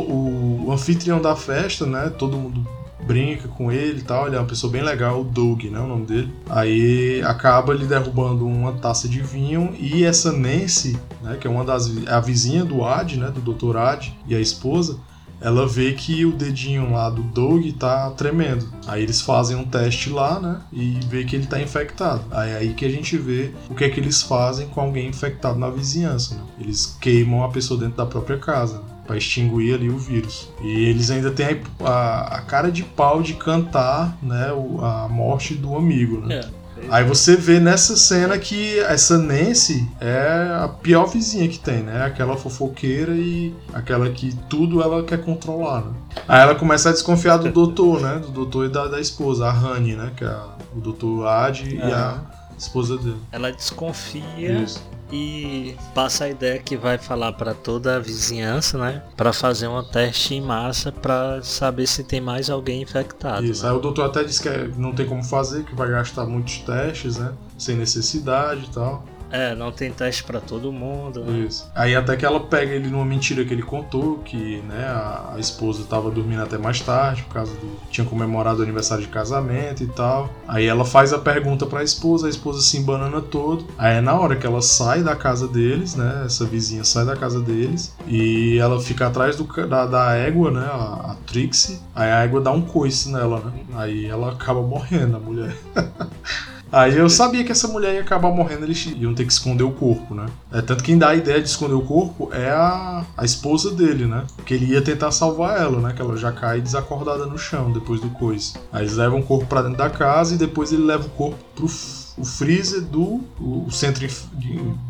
[0.66, 2.10] o anfitrião da festa, né?
[2.18, 2.66] Todo mundo
[3.06, 4.26] brinca com ele e tal.
[4.26, 5.78] Ele é uma pessoa bem legal, o Doug, né?
[5.78, 6.32] O nome dele.
[6.50, 11.36] Aí acaba ele derrubando uma taça de vinho e essa Nancy, né?
[11.40, 13.30] Que é uma das a vizinha do Ad, né?
[13.30, 13.76] Do Dr.
[13.76, 14.98] Ad e a esposa.
[15.42, 18.68] Ela vê que o dedinho lá do Doug tá tremendo.
[18.86, 20.60] Aí eles fazem um teste lá, né?
[20.72, 22.22] E vê que ele tá infectado.
[22.30, 25.08] Aí é aí que a gente vê o que é que eles fazem com alguém
[25.08, 26.42] infectado na vizinhança, né?
[26.60, 28.78] Eles queimam a pessoa dentro da própria casa.
[28.78, 28.84] Né?
[29.06, 30.48] Pra extinguir ali o vírus.
[30.62, 34.46] E eles ainda têm a, a cara de pau de cantar, né?
[34.80, 36.36] a morte do amigo, né?
[36.36, 36.48] É,
[36.90, 42.04] Aí você vê nessa cena que essa Nancy é a pior vizinha que tem, né?
[42.04, 45.92] Aquela fofoqueira e aquela que tudo ela quer controlar, né?
[46.28, 48.18] Aí ela começa a desconfiar do doutor, né?
[48.18, 50.12] Do doutor e da, da esposa, a Honey, né?
[50.16, 51.88] Que é a, o doutor Ad é.
[51.88, 52.20] e a
[52.58, 53.20] esposa dele.
[53.32, 59.02] Ela desconfia Isso e passa a ideia que vai falar para toda a vizinhança, né?
[59.14, 63.44] Para fazer um teste em massa para saber se tem mais alguém infectado.
[63.44, 63.70] Isso, né?
[63.70, 66.58] aí o doutor até disse que é, não tem como fazer, que vai gastar muitos
[66.58, 67.32] testes, né?
[67.58, 69.04] Sem necessidade e tal.
[69.32, 71.24] É, não tem teste para todo mundo.
[71.24, 71.46] Né?
[71.46, 71.70] Isso.
[71.74, 75.40] Aí até que ela pega ele numa mentira que ele contou, que né, a, a
[75.40, 77.80] esposa tava dormindo até mais tarde, por causa do.
[77.90, 80.30] tinha comemorado o aniversário de casamento e tal.
[80.46, 83.66] Aí ela faz a pergunta para a esposa, a esposa se embanana todo.
[83.78, 86.24] Aí é na hora que ela sai da casa deles, né?
[86.26, 90.66] Essa vizinha sai da casa deles e ela fica atrás do, da, da égua, né?
[90.66, 91.80] A, a Trixie.
[91.94, 93.52] Aí a égua dá um coice nela, né?
[93.74, 95.56] Aí ela acaba morrendo, a mulher.
[96.72, 99.72] Aí eu sabia que essa mulher ia acabar morrendo, eles iam ter que esconder o
[99.72, 100.24] corpo, né?
[100.50, 103.70] É, tanto que quem dá a ideia de esconder o corpo é a, a esposa
[103.70, 104.24] dele, né?
[104.46, 105.92] Que ele ia tentar salvar ela, né?
[105.94, 108.54] Que ela já cai desacordada no chão depois do coice.
[108.72, 111.38] Aí eles levam o corpo para dentro da casa e depois ele leva o corpo
[111.54, 111.68] pro
[112.16, 114.06] o freezer do o centro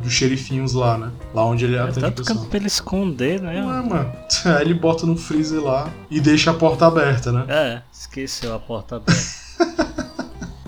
[0.03, 1.11] dos xerifinhos lá, né?
[1.33, 3.61] Lá onde ele é atende tanto canto pra ele esconder, né?
[3.61, 4.13] Não é, mano.
[4.45, 7.45] Aí ele bota no freezer lá e deixa a porta aberta, né?
[7.49, 10.03] É, esqueceu a porta aberta.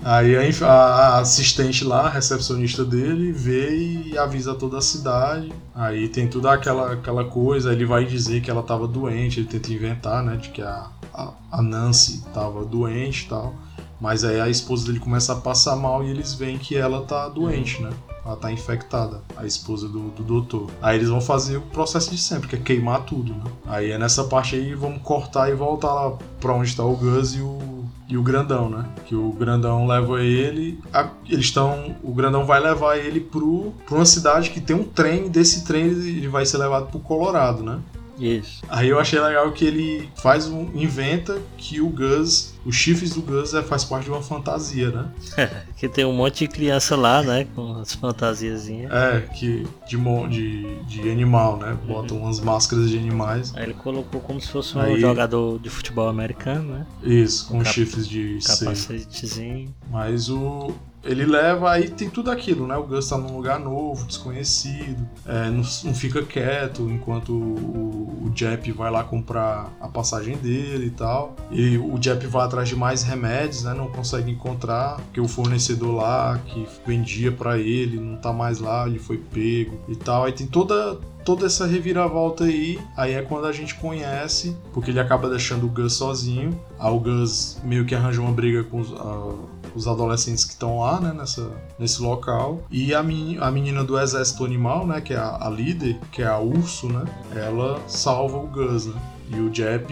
[0.05, 5.51] Aí a assistente lá, a recepcionista dele, vê e avisa toda a cidade.
[5.73, 9.73] Aí tem toda aquela, aquela coisa, ele vai dizer que ela estava doente, ele tenta
[9.73, 13.55] inventar, né, de que a, a, a Nancy estava doente e tal.
[13.99, 17.27] Mas aí a esposa dele começa a passar mal e eles veem que ela tá
[17.27, 17.89] doente, né?
[18.23, 20.69] Ela tá infectada, a esposa do, do doutor.
[20.83, 23.43] Aí eles vão fazer o processo de sempre, que é queimar tudo, né?
[23.65, 27.33] Aí é nessa parte aí, vamos cortar e voltar lá pra onde está o Gus
[27.33, 27.75] e o
[28.07, 28.85] e o grandão, né?
[29.05, 30.79] Que o grandão leva ele.
[30.93, 31.95] A, eles estão.
[32.03, 35.27] O grandão vai levar ele pro, pra uma cidade que tem um trem.
[35.27, 37.79] Desse trem ele vai ser levado pro Colorado, né?
[38.17, 38.61] Isso.
[38.69, 40.69] Aí eu achei legal que ele faz um.
[40.73, 45.11] inventa que o Gus os chifres do Gus é, faz parte de uma fantasia, né?
[45.77, 47.45] que tem um monte de criança lá, né?
[47.53, 48.91] Com as fantasiazinhas.
[48.91, 49.97] É, que de,
[50.29, 51.77] de, de animal, né?
[51.85, 52.23] Botam uhum.
[52.23, 53.53] umas máscaras de animais.
[53.55, 54.99] Aí ele colocou como se fosse um Aí...
[54.99, 56.87] jogador de futebol americano, né?
[57.03, 59.73] Isso, com, com chifres de capacetezinho.
[59.91, 60.73] Mas o,
[61.05, 62.75] ele leva, aí tem tudo aquilo, né?
[62.75, 68.31] O Gus tá num lugar novo, desconhecido, é, não, não, fica quieto enquanto o, o
[68.35, 71.35] Jep vai lá comprar a passagem dele e tal.
[71.51, 73.73] E o Jep vai atrás de mais remédios, né?
[73.73, 78.87] Não consegue encontrar, porque o fornecedor lá que vendia para ele não tá mais lá,
[78.87, 80.25] ele foi pego e tal.
[80.25, 84.99] Aí tem toda toda essa reviravolta aí, aí é quando a gente conhece, porque ele
[84.99, 86.57] acaba deixando o Gus sozinho.
[86.79, 89.39] Aí o Gus meio que arranja uma briga com os, uh,
[89.73, 92.63] os adolescentes que estão lá, né, nessa, nesse local.
[92.69, 96.27] E a, a menina do exército animal, né, que é a, a líder, que é
[96.27, 97.03] a Urso, né,
[97.35, 99.01] ela salva o Gus, né.
[99.29, 99.91] E o Jep,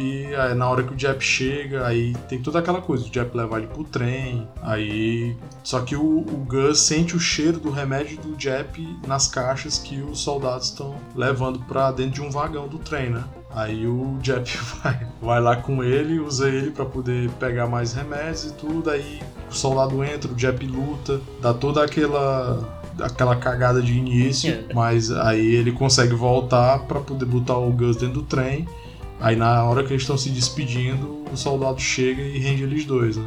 [0.56, 3.68] na hora que o Jep chega, aí tem toda aquela coisa, o Jep leva ele
[3.68, 5.36] pro trem, aí.
[5.64, 10.02] Só que o, o Gus sente o cheiro do remédio do Jep nas caixas que
[10.02, 13.24] os soldados estão levando para dentro de um vagão do trem, né?
[13.50, 18.46] Aí o Jep vai, vai lá com ele, usa ele para poder pegar mais remédios
[18.46, 18.90] e tudo.
[18.90, 19.20] Aí
[19.50, 25.56] o soldado entra, o Jep luta, dá toda aquela aquela cagada de início, mas aí
[25.56, 28.68] ele consegue voltar para poder botar o Gus dentro do trem
[29.24, 33.16] Aí na hora que eles estão se despedindo, o soldado chega e rende eles dois,
[33.16, 33.26] né?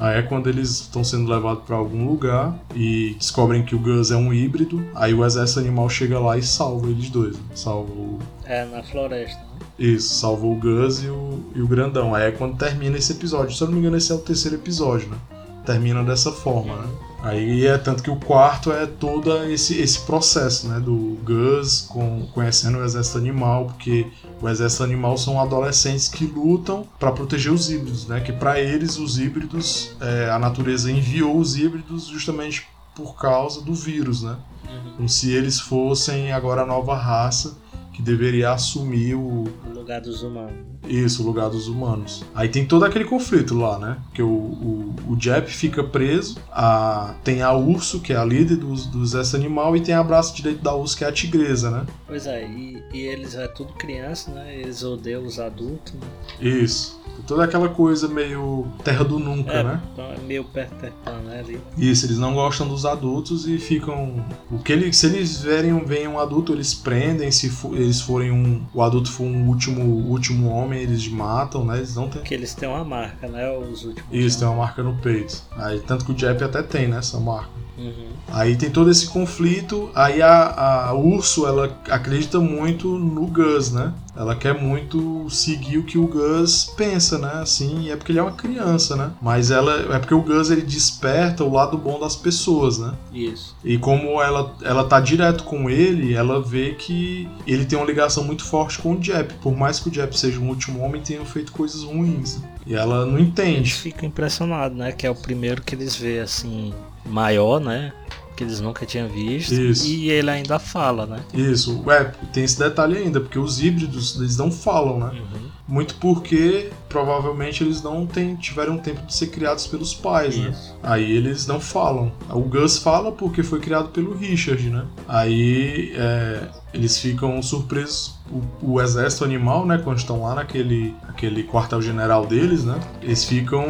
[0.00, 4.10] Aí é quando eles estão sendo levados para algum lugar e descobrem que o Gus
[4.10, 4.84] é um híbrido.
[4.92, 7.36] Aí o exército animal chega lá e salva eles dois.
[7.36, 7.44] Né?
[7.54, 8.18] Salva o.
[8.44, 9.38] É, na floresta.
[9.38, 9.66] Né?
[9.78, 12.12] Isso, salva o Gus e o, e o grandão.
[12.12, 13.54] Aí é quando termina esse episódio.
[13.54, 15.16] Se eu não me engano, esse é o terceiro episódio, né?
[15.64, 16.88] Termina dessa forma, né?
[17.22, 20.80] Aí é tanto que o quarto é todo esse, esse processo, né?
[20.80, 24.06] Do Gus com, conhecendo o exército animal, porque
[24.40, 28.20] o exército animal são adolescentes que lutam para proteger os híbridos, né?
[28.20, 33.74] Que para eles os híbridos, é, a natureza enviou os híbridos justamente por causa do
[33.74, 34.36] vírus, né?
[34.64, 34.92] Uhum.
[34.96, 37.56] Como se eles fossem agora a nova raça
[38.00, 40.70] que deveria assumir o, o lugar dos humanos.
[40.88, 42.24] Isso, o lugar dos humanos.
[42.34, 43.98] Aí tem todo aquele conflito lá, né?
[44.14, 48.56] Que o, o, o Jep fica preso, a, tem a Urso, que é a líder
[48.56, 51.70] dos, dos essa animal, e tem a braço direito da Urso, que é a tigresa,
[51.70, 51.86] né?
[52.06, 54.56] Pois é, e, e eles é tudo criança, né?
[54.58, 55.92] Eles odeiam os adultos.
[55.92, 56.00] Né?
[56.40, 56.98] Isso.
[57.26, 59.82] Toda aquela coisa meio terra do nunca, é, né?
[59.92, 60.92] Então é meio Peter
[61.24, 61.40] né?
[61.40, 61.60] Ali.
[61.76, 64.24] Isso, eles não gostam dos adultos e ficam.
[64.50, 67.30] O que eles, se eles verem, veem um adulto, eles prendem.
[67.30, 68.64] Se for, eles forem um.
[68.72, 71.78] O adulto for um último último, homem eles matam, né?
[71.78, 72.20] Eles não têm.
[72.22, 73.50] Porque eles têm uma marca, né?
[73.50, 74.08] Os últimos.
[74.12, 75.42] Isso, tem uma marca no peito.
[75.56, 76.98] Aí, tanto que o Jep até tem, né?
[76.98, 77.50] Essa marca.
[77.80, 78.10] Uhum.
[78.28, 79.90] Aí tem todo esse conflito.
[79.94, 83.92] Aí a, a Urso ela acredita muito no Gus, né?
[84.14, 87.30] Ela quer muito seguir o que o Gus pensa, né?
[87.34, 89.12] Assim, e é porque ele é uma criança, né?
[89.22, 92.92] Mas ela é porque o Gus ele desperta o lado bom das pessoas, né?
[93.12, 93.56] Isso.
[93.64, 98.22] E como ela, ela tá direto com ele, ela vê que ele tem uma ligação
[98.24, 99.34] muito forte com o Jep.
[99.34, 102.38] Por mais que o Jep seja um último homem, tenha feito coisas ruins.
[102.38, 102.48] Né?
[102.66, 103.72] E ela não Eles entende.
[103.74, 104.92] ficam impressionados, né?
[104.92, 106.74] Que é o primeiro que eles vê assim,
[107.04, 107.92] maior, né?
[108.36, 109.52] Que eles nunca tinham visto.
[109.52, 109.86] Isso.
[109.86, 111.20] E ele ainda fala, né?
[111.34, 115.20] Isso, é, tem esse detalhe ainda, porque os híbridos, eles não falam, né?
[115.20, 115.50] Uhum.
[115.70, 120.50] Muito porque provavelmente eles não tem, tiveram tempo de ser criados pelos pais, né?
[120.50, 120.76] Isso.
[120.82, 122.10] Aí eles não falam.
[122.28, 124.84] O Gus fala porque foi criado pelo Richard, né?
[125.06, 128.18] Aí é, eles ficam surpresos.
[128.62, 129.78] O, o exército animal, né?
[129.82, 132.78] Quando estão lá naquele aquele quartel-general deles, né?
[133.02, 133.66] Eles ficam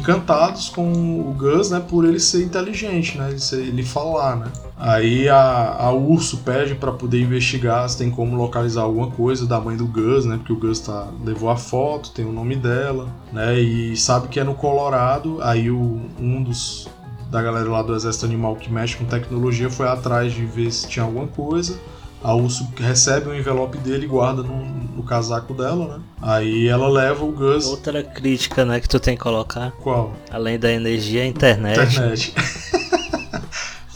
[0.00, 1.80] encantados com o Gus, né?
[1.80, 3.30] Por ele ser inteligente, né?
[3.30, 4.52] Ele, ser- ele falar, né?
[4.78, 9.60] Aí a, a Urso pede para poder investigar se tem como localizar alguma coisa da
[9.60, 10.36] mãe do Gus, né?
[10.36, 13.58] Porque o Gus tá, levou a foto, tem o nome dela, né?
[13.58, 15.38] E sabe que é no Colorado.
[15.42, 16.88] Aí o, um dos
[17.28, 20.88] da galera lá do Exército Animal que mexe com tecnologia foi atrás de ver se
[20.88, 21.78] tinha alguma coisa.
[22.22, 26.04] A Urso recebe o envelope dele e guarda no, no casaco dela, né?
[26.20, 27.66] Aí ela leva o Gus.
[27.66, 30.12] Outra crítica, né, que tu tem que colocar, Qual?
[30.30, 31.80] além da energia, a internet.
[31.80, 32.34] Internet.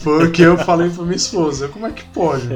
[0.03, 1.67] Foi o que eu falei pra minha esposa.
[1.69, 2.47] Como é que pode?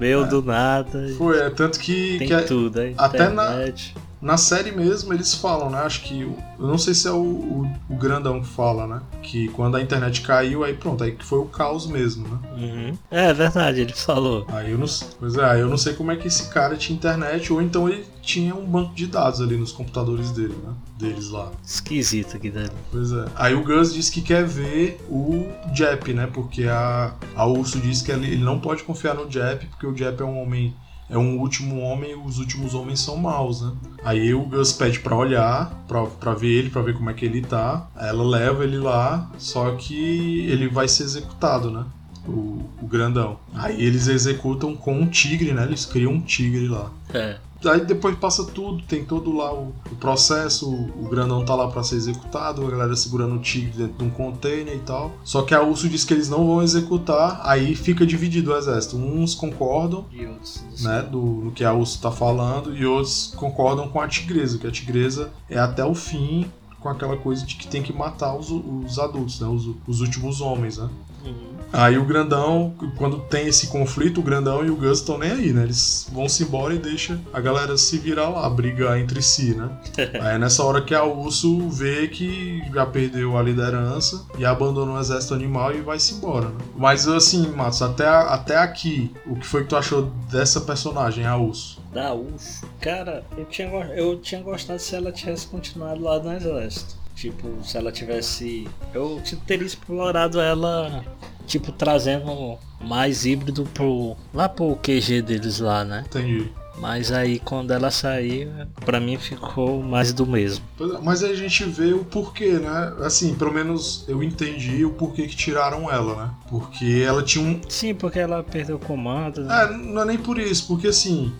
[0.00, 1.06] Meu do nada.
[1.18, 3.94] Foi, é tanto que, Tem que a- tudo, a até na- internet.
[4.24, 5.78] Na série mesmo eles falam, né?
[5.80, 6.22] Acho que.
[6.22, 9.02] Eu não sei se é o, o, o grandão que fala, né?
[9.22, 12.38] Que quando a internet caiu, aí pronto, aí que foi o caos mesmo, né?
[12.56, 12.98] Uhum.
[13.10, 14.46] É verdade, ele falou.
[14.48, 14.86] Aí eu não,
[15.20, 17.86] pois é, aí eu não sei como é que esse cara tinha internet, ou então
[17.86, 20.72] ele tinha um banco de dados ali nos computadores dele, né?
[20.98, 21.52] Deles lá.
[21.62, 22.72] Esquisito aqui dele.
[22.90, 23.26] Pois é.
[23.36, 26.26] Aí o Gus diz que quer ver o Jep, né?
[26.32, 29.94] Porque a, a Urso diz que ele, ele não pode confiar no Jep, porque o
[29.94, 30.74] Jep é um homem.
[31.08, 33.72] É um último homem e os últimos homens são maus, né?
[34.02, 37.24] Aí o Gus pede pra olhar, pra, pra ver ele, pra ver como é que
[37.24, 37.88] ele tá.
[37.96, 41.84] Ela leva ele lá, só que ele vai ser executado, né?
[42.26, 43.38] O, o grandão.
[43.54, 45.64] Aí eles executam com um tigre, né?
[45.64, 46.90] Eles criam um tigre lá.
[47.12, 47.38] É.
[47.66, 51.68] Aí depois passa tudo, tem todo lá o, o processo, o, o grandão tá lá
[51.68, 55.12] pra ser executado, a galera segurando o tigre dentro de um container e tal.
[55.24, 58.96] Só que a Urso diz que eles não vão executar, aí fica dividido o exército.
[58.98, 60.62] Uns concordam, E outros.
[60.82, 64.66] né, do, no que a Urso tá falando, e outros concordam com a tigresa, que
[64.66, 66.44] a tigresa é até o fim
[66.80, 70.42] com aquela coisa de que tem que matar os, os adultos, né, os, os últimos
[70.42, 70.90] homens, né.
[71.24, 71.53] Uhum.
[71.74, 75.52] Aí o grandão, quando tem esse conflito, o grandão e o Gus estão nem aí,
[75.52, 75.64] né?
[75.64, 79.68] Eles vão se embora e deixa a galera se virar lá, brigar entre si, né?
[80.22, 84.92] aí é nessa hora que a Urso vê que já perdeu a liderança e abandona
[84.92, 86.58] o exército animal e vai-se embora, né?
[86.76, 91.36] Mas assim, Matos, até, até aqui, o que foi que tu achou dessa personagem, a
[91.36, 91.82] Urso?
[91.92, 92.64] Da UF.
[92.80, 97.03] Cara, eu tinha, eu tinha gostado se ela tivesse continuado lá no exército.
[97.14, 98.66] Tipo, se ela tivesse.
[98.92, 101.04] Eu teria explorado ela,
[101.46, 104.16] tipo, trazendo mais híbrido pro.
[104.32, 106.04] lá pro QG deles lá, né?
[106.06, 106.50] Entendi.
[106.76, 108.50] Mas aí quando ela saiu,
[108.84, 110.64] pra mim ficou mais do mesmo.
[110.80, 112.92] É, Mas aí a gente vê o porquê, né?
[113.00, 116.30] Assim, pelo menos eu entendi o porquê que tiraram ela, né?
[116.50, 119.44] Porque ela tinha um, Sim, porque ela perdeu o comando.
[119.44, 119.62] né?
[119.62, 121.32] É, não é nem por isso, porque assim,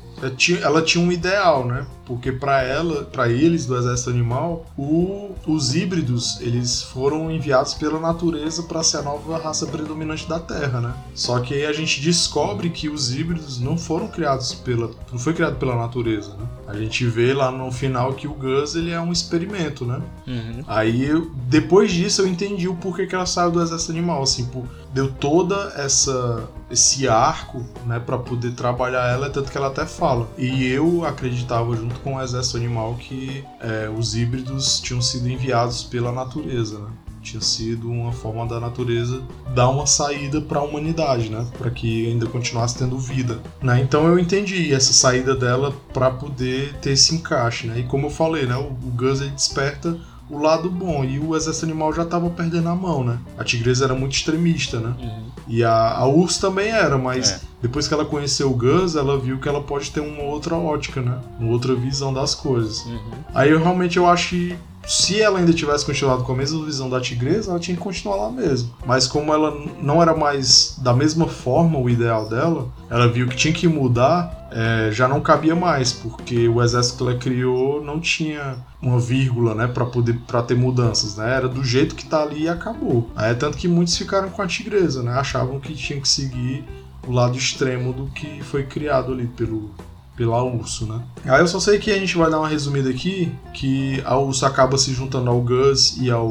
[0.62, 1.86] ela tinha um ideal, né?
[2.06, 7.98] Porque pra ela, para eles do exército animal, o- os híbridos, eles foram enviados pela
[7.98, 10.94] natureza pra ser a nova raça predominante da Terra, né?
[11.14, 15.32] Só que aí a gente descobre que os híbridos não foram criados pela, não foi
[15.32, 16.46] criado pela natureza, né?
[16.66, 20.00] A gente vê lá no final que o Gus, ele é um experimento, né?
[20.26, 20.64] Uhum.
[20.66, 24.46] Aí, eu- depois disso, eu entendi o porquê que ela saiu do exército animal, assim,
[24.46, 29.86] por- deu toda essa esse arco, né, para poder trabalhar ela, tanto que ela até
[29.86, 30.26] fala.
[30.36, 35.84] E eu acreditava junto com o exército animal que é, os híbridos tinham sido enviados
[35.84, 36.88] pela natureza, né?
[37.24, 39.22] Tinha sido uma forma da natureza
[39.54, 41.44] dar uma saída para a humanidade, né?
[41.56, 43.80] Para que ainda continuasse tendo vida, né?
[43.80, 47.80] Então eu entendi essa saída dela para poder ter esse encaixe, né?
[47.80, 48.56] E como eu falei, né?
[48.56, 49.96] O, o Gus ele desperta
[50.28, 53.18] o lado bom e o exército animal já tava perdendo a mão, né?
[53.38, 54.94] A tigresa era muito extremista, né?
[54.98, 55.24] Uhum.
[55.48, 57.40] E a, a urso também era, mas É.
[57.62, 61.00] depois que ela conheceu o Gus, ela viu que ela pode ter uma outra ótica,
[61.02, 61.18] né?
[61.40, 62.84] Uma outra visão das coisas.
[62.86, 63.00] Uhum.
[63.34, 64.56] Aí eu realmente eu acho que
[64.86, 68.16] se ela ainda tivesse continuado com a mesma visão da tigresa, ela tinha que continuar
[68.16, 68.74] lá mesmo.
[68.86, 73.36] Mas como ela não era mais da mesma forma o ideal dela, ela viu que
[73.36, 77.98] tinha que mudar, é, já não cabia mais, porque o exército que ela criou não
[77.98, 81.34] tinha uma vírgula, né, para poder para ter mudanças, né?
[81.34, 83.10] Era do jeito que tá ali e acabou.
[83.16, 85.12] É tanto que muitos ficaram com a tigresa, né?
[85.12, 86.64] Achavam que tinham que seguir
[87.06, 89.70] o lado extremo do que foi criado ali pelo
[90.16, 91.02] pela Urso, né?
[91.24, 94.46] Aí eu só sei que a gente vai dar uma resumida aqui, que a Urso
[94.46, 96.28] acaba se juntando ao Gus e ao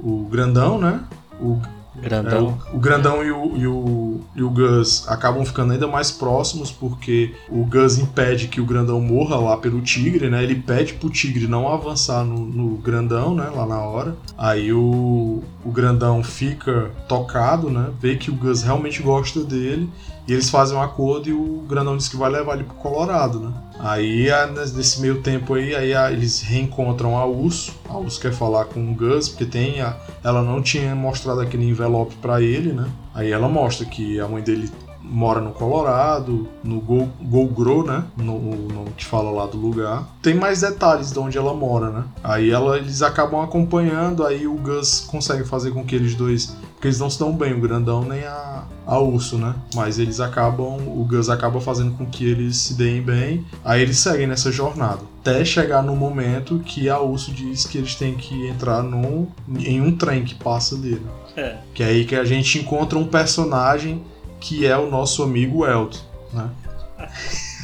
[0.00, 1.00] o Grandão, né?
[1.40, 1.60] O
[2.00, 2.58] Grandão.
[2.70, 6.10] É, o, o, Grandão e o, e, o, e o Gus acabam ficando ainda mais
[6.10, 10.42] próximos porque o Gus impede que o Grandão morra lá pelo Tigre, né?
[10.42, 13.50] Ele pede pro Tigre não avançar no, no Grandão, né?
[13.54, 14.16] Lá na hora.
[14.36, 17.90] Aí o, o Grandão fica tocado, né?
[18.00, 19.90] Vê que o Gus realmente gosta dele
[20.28, 23.40] e eles fazem um acordo e o Grandão diz que vai levar ele pro Colorado,
[23.40, 23.50] né?
[23.78, 24.28] Aí,
[24.74, 27.74] nesse meio tempo aí, aí eles reencontram a Urso.
[27.88, 31.64] A Urso quer falar com o Gus, porque tem a, ela não tinha mostrado aquele
[31.64, 32.86] envelope para ele, né?
[33.14, 34.70] Aí ela mostra que a mãe dele
[35.08, 38.04] mora no Colorado, no Golgro, né?
[38.16, 40.06] No, no que fala lá do lugar.
[40.22, 42.04] Tem mais detalhes de onde ela mora, né?
[42.22, 46.56] Aí ela, eles acabam acompanhando, aí o Gus consegue fazer com que eles dois.
[46.74, 49.54] Porque eles não se dão bem, o grandão nem a, a urso, né?
[49.74, 50.76] Mas eles acabam.
[50.76, 53.44] O Gus acaba fazendo com que eles se deem bem.
[53.64, 55.00] Aí eles seguem nessa jornada.
[55.20, 59.26] Até chegar no momento que a urso diz que eles têm que entrar num,
[59.58, 60.98] em um trem que passa né?
[61.36, 61.56] É.
[61.74, 64.02] Que é aí que a gente encontra um personagem
[64.40, 65.98] que é o nosso amigo Elton,
[66.32, 66.50] né?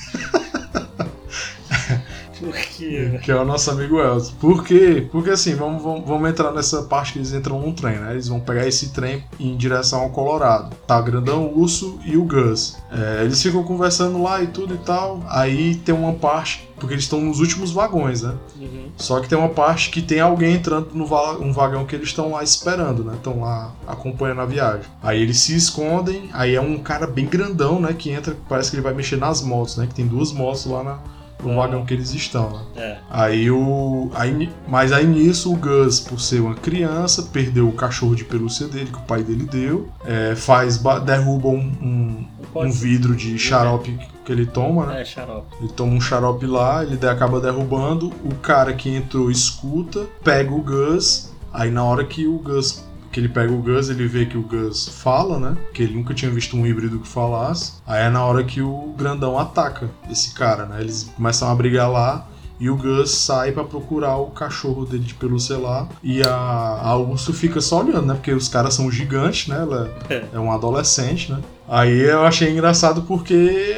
[2.44, 3.20] Por quê?
[3.22, 4.32] Que é o nosso amigo Elton.
[4.38, 5.08] Por quê?
[5.10, 8.12] Porque assim, vamos, vamos, vamos, entrar nessa parte que eles entram num trem, né?
[8.12, 10.76] Eles vão pegar esse trem em direção ao Colorado.
[10.86, 12.76] Tá, Grandão, o Urso e o Gus.
[12.90, 15.22] É, eles ficam conversando lá e tudo e tal.
[15.28, 18.34] Aí tem uma parte porque eles estão nos últimos vagões, né?
[18.60, 18.88] Uhum.
[18.96, 22.08] Só que tem uma parte que tem alguém entrando no va um vagão que eles
[22.08, 23.14] estão lá esperando, né?
[23.14, 24.84] Estão lá acompanhando a viagem.
[25.02, 27.94] Aí eles se escondem, aí é um cara bem grandão, né?
[27.94, 29.86] Que entra, parece que ele vai mexer nas motos, né?
[29.86, 30.98] Que tem duas motos lá na,
[31.42, 31.56] no uhum.
[31.56, 32.60] vagão que eles estão, né?
[32.76, 32.96] É.
[33.10, 34.10] Aí o.
[34.14, 38.66] Aí, mas aí nisso o Gus, por ser uma criança, perdeu o cachorro de pelúcia
[38.66, 39.88] dele, que o pai dele deu.
[40.04, 40.78] É, faz.
[41.04, 45.02] derruba um, um, um vidro de xarope que ele toma, né?
[45.02, 45.54] É, xarope.
[45.60, 48.12] Ele toma um xarope lá, ele acaba derrubando.
[48.24, 51.32] O cara que entrou escuta, pega o Gus.
[51.52, 52.84] Aí na hora que o Gus
[53.14, 55.56] que ele pega o Gus, ele vê que o Gus fala, né?
[55.72, 57.74] Que ele nunca tinha visto um híbrido que falasse.
[57.86, 60.80] Aí é na hora que o grandão ataca esse cara, né?
[60.80, 62.26] Eles começam a brigar lá.
[62.58, 65.88] E o Gus sai para procurar o cachorro dele de pelúcia lá.
[66.02, 68.14] E a, a Urso fica só olhando, né?
[68.14, 69.58] Porque os caras são gigantes, né?
[69.60, 71.38] Ela é, é um adolescente, né?
[71.68, 73.76] Aí eu achei engraçado porque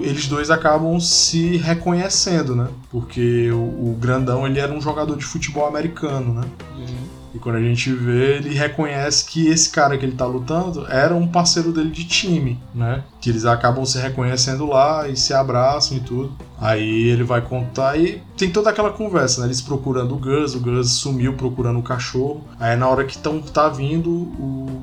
[0.00, 2.68] eles dois acabam se reconhecendo, né?
[2.90, 6.46] Porque o, o, grandão ele era um jogador de futebol americano, né?
[6.76, 7.05] Uhum.
[7.36, 11.14] E quando a gente vê, ele reconhece que esse cara que ele tá lutando era
[11.14, 13.04] um parceiro dele de time, né?
[13.20, 16.32] Que eles acabam se reconhecendo lá e se abraçam e tudo.
[16.58, 19.48] Aí ele vai contar e tem toda aquela conversa, né?
[19.48, 22.42] Eles procurando o Gus, o Gus sumiu procurando o cachorro.
[22.58, 24.32] Aí na hora que tão, tá vindo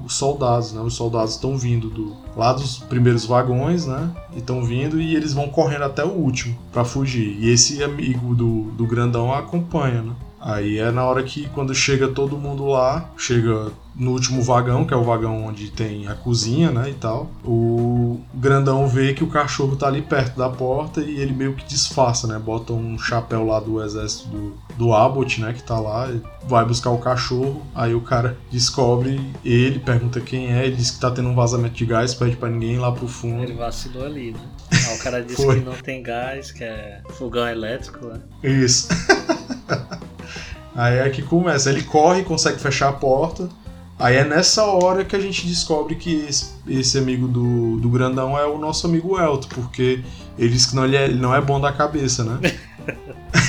[0.05, 0.81] os soldados, né?
[0.81, 4.11] Os soldados estão vindo do, lá dos primeiros vagões, né?
[4.35, 7.35] E estão vindo e eles vão correndo até o último para fugir.
[7.39, 10.13] E esse amigo do, do grandão acompanha, né?
[10.43, 14.93] Aí é na hora que quando chega todo mundo lá, chega no último vagão, que
[14.93, 17.31] é o vagão onde tem a cozinha, né, e tal.
[17.45, 21.65] O grandão vê que o cachorro tá ali perto da porta e ele meio que
[21.65, 22.37] disfarça, né?
[22.37, 26.09] Bota um chapéu lá do exército do, do Abbott, né, que tá lá,
[26.43, 27.61] vai buscar o cachorro.
[27.73, 31.75] Aí o cara descobre ele, pergunta quem é, ele diz que tá tendo um vazamento
[31.75, 33.43] de gás, pede para ninguém ir lá pro fundo.
[33.43, 34.39] Ele vacilou ali, né?
[34.89, 38.19] Aí o cara disse que não tem gás, que é fogão elétrico, né?
[38.43, 38.89] Isso.
[40.75, 41.69] Aí é que começa.
[41.69, 43.49] Ele corre, consegue fechar a porta.
[43.99, 48.37] Aí é nessa hora que a gente descobre que esse, esse amigo do, do grandão
[48.37, 50.03] é o nosso amigo Elton, porque
[50.37, 52.39] ele diz que não, ele, é, ele não é bom da cabeça, né?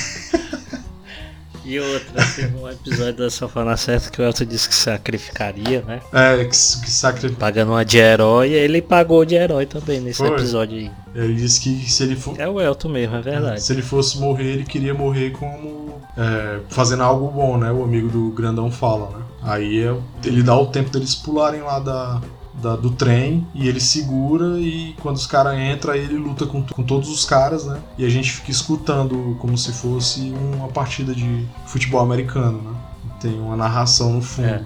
[1.65, 5.99] E outra, teve um episódio da Sofana Certa que o Elton disse que sacrificaria, né?
[6.13, 7.37] É, que, que sacrificaria.
[7.37, 10.29] Pagando uma de herói, ele pagou de herói também nesse Foi.
[10.29, 10.91] episódio aí.
[11.15, 12.39] Ele disse que se ele for.
[12.39, 13.63] É o Elton mesmo, é verdade.
[13.63, 15.99] Se ele fosse morrer, ele queria morrer como.
[16.15, 17.71] É, fazendo algo bom, né?
[17.71, 19.25] O amigo do grandão fala, né?
[19.41, 22.21] Aí é, ele dá o tempo deles pularem lá da,
[22.61, 26.83] da, do trem e ele segura e quando os caras entram ele luta com, com
[26.83, 27.79] todos os caras, né?
[27.97, 32.77] E a gente fica escutando como se fosse uma partida de futebol americano, né?
[33.19, 34.63] Tem uma narração no fundo, é.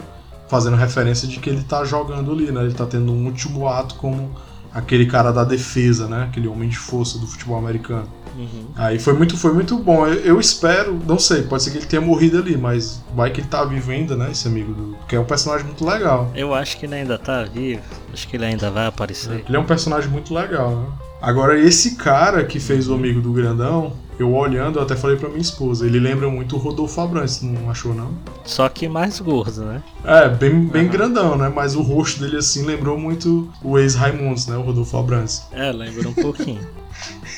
[0.47, 2.61] fazendo referência de que ele tá jogando ali, né?
[2.61, 4.31] Ele tá tendo um último ato como
[4.73, 6.23] aquele cara da defesa, né?
[6.23, 8.07] Aquele homem de força do futebol americano.
[8.37, 8.67] Uhum.
[8.75, 10.07] Aí foi muito, foi muito bom.
[10.07, 13.41] Eu, eu, espero, não sei, pode ser que ele tenha morrido ali, mas vai que
[13.41, 14.29] ele tá vivo ainda, né?
[14.31, 14.95] Esse amigo do.
[14.97, 16.31] Porque é um personagem muito legal.
[16.33, 17.81] Eu acho que ele ainda tá vivo.
[18.13, 19.43] Acho que ele ainda vai aparecer.
[19.47, 20.85] Ele é um personagem muito legal, né?
[21.21, 25.29] Agora, esse cara que fez o amigo do grandão, eu olhando, eu até falei pra
[25.29, 28.11] minha esposa, ele lembra muito o Rodolfo Abrantes, não achou não?
[28.43, 29.81] Só que mais gordo, né?
[30.03, 30.91] É, bem, bem uhum.
[30.91, 31.49] grandão, né?
[31.53, 34.57] Mas o rosto dele assim lembrou muito o ex-Raimundos, né?
[34.57, 35.43] O Rodolfo Abrantes.
[35.53, 36.67] É, lembra um pouquinho.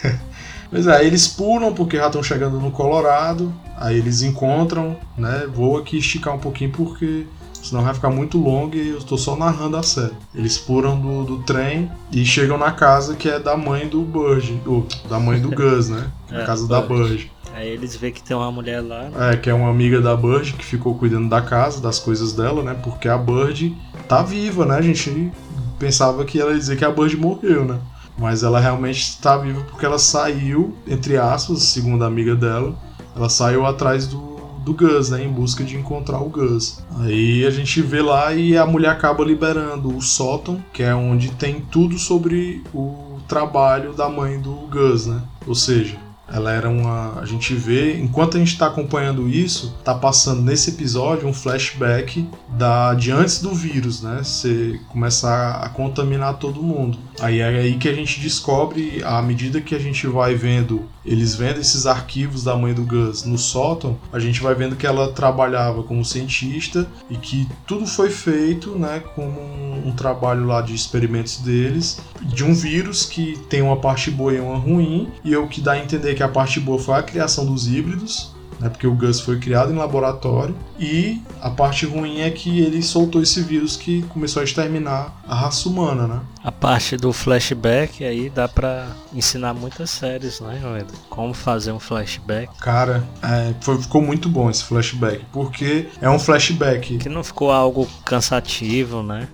[0.72, 5.46] Pois é, eles pulam porque já estão chegando no Colorado, aí eles encontram, né?
[5.54, 7.28] Vou aqui esticar um pouquinho porque
[7.64, 10.14] senão vai ficar muito longo e eu estou só narrando a série.
[10.34, 14.60] Eles pulam do, do, trem e chegam na casa que é da mãe do Burge,
[14.66, 16.12] ou da mãe do Gus, né?
[16.32, 17.30] É, a casa da Burge.
[17.54, 19.10] Aí eles veem que tem uma mulher lá.
[19.10, 19.34] Né?
[19.34, 22.64] É, que é uma amiga da Bird que ficou cuidando da casa, das coisas dela,
[22.64, 22.74] né?
[22.82, 23.76] Porque a Bird
[24.08, 24.78] tá viva, né?
[24.78, 25.32] A gente
[25.78, 27.80] pensava que ela ia dizer que a Bird morreu, né?
[28.18, 32.76] Mas ela realmente está viva porque ela saiu, entre aspas, segundo a amiga dela,
[33.16, 34.31] ela saiu atrás do,
[34.62, 35.24] do Gus, né?
[35.24, 36.84] Em busca de encontrar o Gus.
[37.00, 41.32] Aí a gente vê lá e a mulher acaba liberando o sótão, que é onde
[41.32, 45.22] tem tudo sobre o trabalho da mãe do Gus, né?
[45.48, 45.98] Ou seja,
[46.34, 47.20] ela era uma.
[47.20, 52.28] A gente vê, enquanto a gente está acompanhando isso, tá passando nesse episódio um flashback
[52.50, 54.22] da de antes do vírus, né?
[54.24, 56.98] Você começar a contaminar todo mundo.
[57.20, 61.36] Aí é aí que a gente descobre, à medida que a gente vai vendo, eles
[61.36, 65.12] vendo esses arquivos da mãe do Gus no sótão, a gente vai vendo que ela
[65.12, 70.74] trabalhava como cientista e que tudo foi feito, né, como um, um trabalho lá de
[70.74, 75.48] experimentos deles, de um vírus que tem uma parte boa e uma ruim, e o
[75.48, 78.32] que dá a entender que a parte boa foi a criação dos híbridos,
[78.62, 82.82] né, porque o Gus foi criado em laboratório, e a parte ruim é que ele
[82.82, 86.22] soltou esse vírus que começou a exterminar a raça humana, né?
[86.44, 90.94] A parte do flashback aí dá para ensinar muitas séries, né, Joeda?
[91.10, 92.56] Como fazer um flashback.
[92.60, 96.98] Cara, é, foi, ficou muito bom esse flashback, porque é um flashback.
[96.98, 99.28] Que não ficou algo cansativo, né?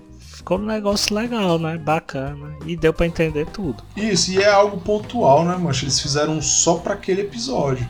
[0.48, 1.78] ficou um negócio legal, né?
[1.78, 2.56] Bacana.
[2.66, 3.84] E deu para entender tudo.
[3.98, 5.84] Isso, e é algo pontual, né, mancha?
[5.84, 7.86] Eles fizeram só para aquele episódio.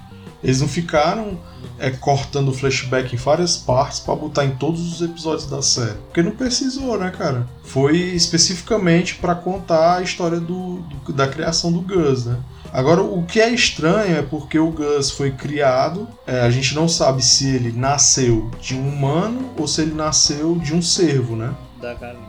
[0.47, 1.37] Eles não ficaram
[1.77, 5.97] é, cortando flashback em várias partes para botar em todos os episódios da série.
[6.05, 7.45] Porque não precisou, né, cara?
[7.65, 12.37] Foi especificamente para contar a história do, do, da criação do Gus, né?
[12.71, 16.87] Agora, o que é estranho é porque o Gus foi criado, é, a gente não
[16.87, 21.53] sabe se ele nasceu de um humano ou se ele nasceu de um cervo, né?
[21.81, 22.25] Da galinha.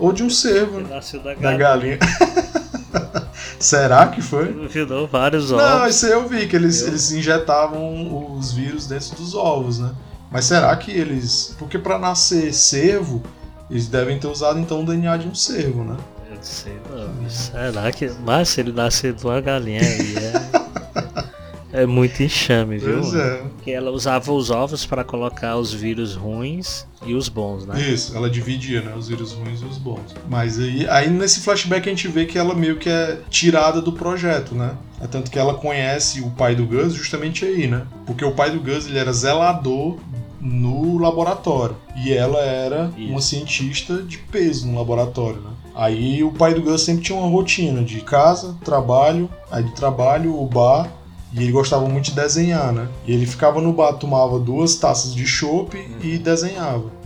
[0.00, 0.80] Ou de um cervo.
[0.80, 1.52] Ele nasceu da galinha.
[1.52, 1.98] Da galinha.
[3.62, 4.52] Será que foi?
[4.68, 5.64] Virou vários ovos.
[5.64, 9.92] Não, isso aí eu vi, que eles, eles injetavam os vírus dentro dos ovos, né?
[10.30, 11.54] Mas será que eles.
[11.58, 13.22] Porque para nascer cervo,
[13.70, 15.96] eles devem ter usado então o DNA de um cervo, né?
[16.30, 17.30] Eu sei não.
[17.30, 18.10] Será que.
[18.24, 20.51] Mas se ele nascer de uma galinha aí é.
[21.72, 23.00] É muito enxame, viu?
[23.00, 23.36] Pois é.
[23.38, 27.80] Porque ela usava os ovos para colocar os vírus ruins e os bons, né?
[27.80, 28.94] Isso, ela dividia, né?
[28.96, 30.14] Os vírus ruins e os bons.
[30.28, 33.92] Mas aí, aí nesse flashback a gente vê que ela meio que é tirada do
[33.92, 34.76] projeto, né?
[35.00, 37.86] É tanto que ela conhece o pai do Gus justamente aí, né?
[38.06, 39.96] Porque o pai do Gus ele era zelador
[40.38, 41.76] no laboratório.
[41.96, 43.10] E ela era Isso.
[43.10, 45.50] uma cientista de peso no laboratório, né?
[45.74, 50.38] Aí o pai do Gus sempre tinha uma rotina de casa, trabalho, aí de trabalho,
[50.38, 50.86] o bar
[51.32, 52.88] e ele gostava muito de desenhar, né?
[53.06, 55.96] E ele ficava no bar, tomava duas taças de chopp uhum.
[56.02, 57.01] e desenhava.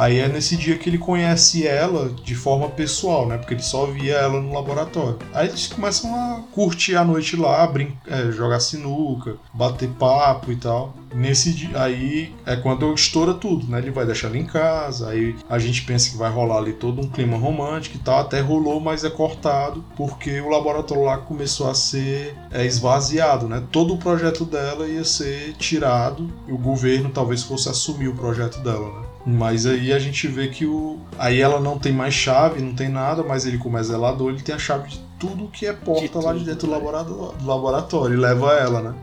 [0.00, 3.36] Aí é nesse dia que ele conhece ela de forma pessoal, né?
[3.36, 5.18] Porque ele só via ela no laboratório.
[5.34, 10.56] Aí eles começam a curtir a noite lá, brin é, jogar sinuca, bater papo e
[10.56, 10.94] tal.
[11.14, 13.76] Nesse dia, aí é quando estoura tudo, né?
[13.76, 17.02] Ele vai deixar ela em casa, aí a gente pensa que vai rolar ali todo
[17.02, 18.20] um clima romântico e tal.
[18.20, 23.62] Até rolou, mas é cortado porque o laboratório lá começou a ser é, esvaziado, né?
[23.70, 28.60] Todo o projeto dela ia ser tirado e o governo talvez fosse assumir o projeto
[28.60, 29.09] dela, né?
[29.26, 30.98] Mas aí a gente vê que o.
[31.18, 34.42] Aí ela não tem mais chave, não tem nada, mas ele, como é zelador, ele
[34.42, 37.46] tem a chave de tudo que é porta de lá de dentro do laboratório, do
[37.46, 38.94] laboratório e leva ela, né?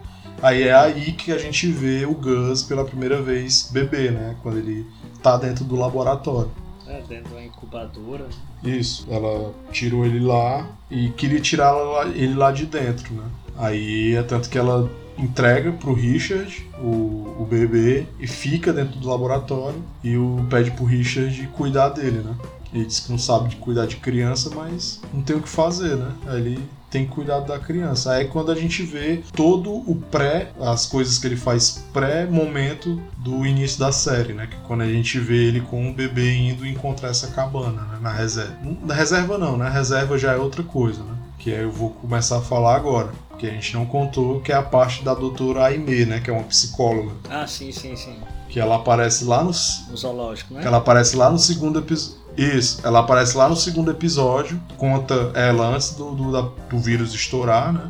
[0.42, 4.36] Aí é aí que a gente vê o Gus pela primeira vez beber, né?
[4.42, 4.86] Quando ele
[5.22, 6.52] tá dentro do laboratório.
[6.88, 8.26] É, dentro da incubadora.
[8.64, 11.76] Isso, ela tirou ele lá e queria tirar
[12.16, 13.24] ele lá de dentro, né?
[13.58, 19.10] Aí é tanto que ela entrega pro Richard o, o bebê e fica dentro do
[19.10, 22.36] laboratório e o pede pro Richard cuidar dele, né?
[22.74, 25.96] Ele diz que não sabe de cuidar de criança, mas não tem o que fazer,
[25.96, 26.12] né?
[26.34, 26.60] Ele
[26.90, 28.14] tem cuidado da criança.
[28.14, 33.02] Aí é quando a gente vê todo o pré, as coisas que ele faz pré-momento
[33.18, 34.48] do início da série, né?
[34.48, 38.00] Que quando a gente vê ele com o bebê indo encontrar essa cabana, né?
[38.02, 38.58] Na reserva.
[38.84, 39.70] Na reserva não, né?
[39.70, 41.16] Reserva já é outra coisa, né?
[41.38, 43.12] Que eu vou começar a falar agora.
[43.38, 46.20] Que a gente não contou, que é a parte da doutora Aimee, né?
[46.20, 47.12] Que é uma psicóloga.
[47.30, 48.16] Ah, sim, sim, sim.
[48.50, 49.86] Que ela aparece lá nos.
[49.90, 50.62] No zoológico, né?
[50.62, 52.18] Que ela aparece lá no segundo episódio.
[52.38, 57.16] Isso, ela aparece lá no segundo episódio, conta ela antes do, do, da, do vírus
[57.16, 57.90] estourar, né?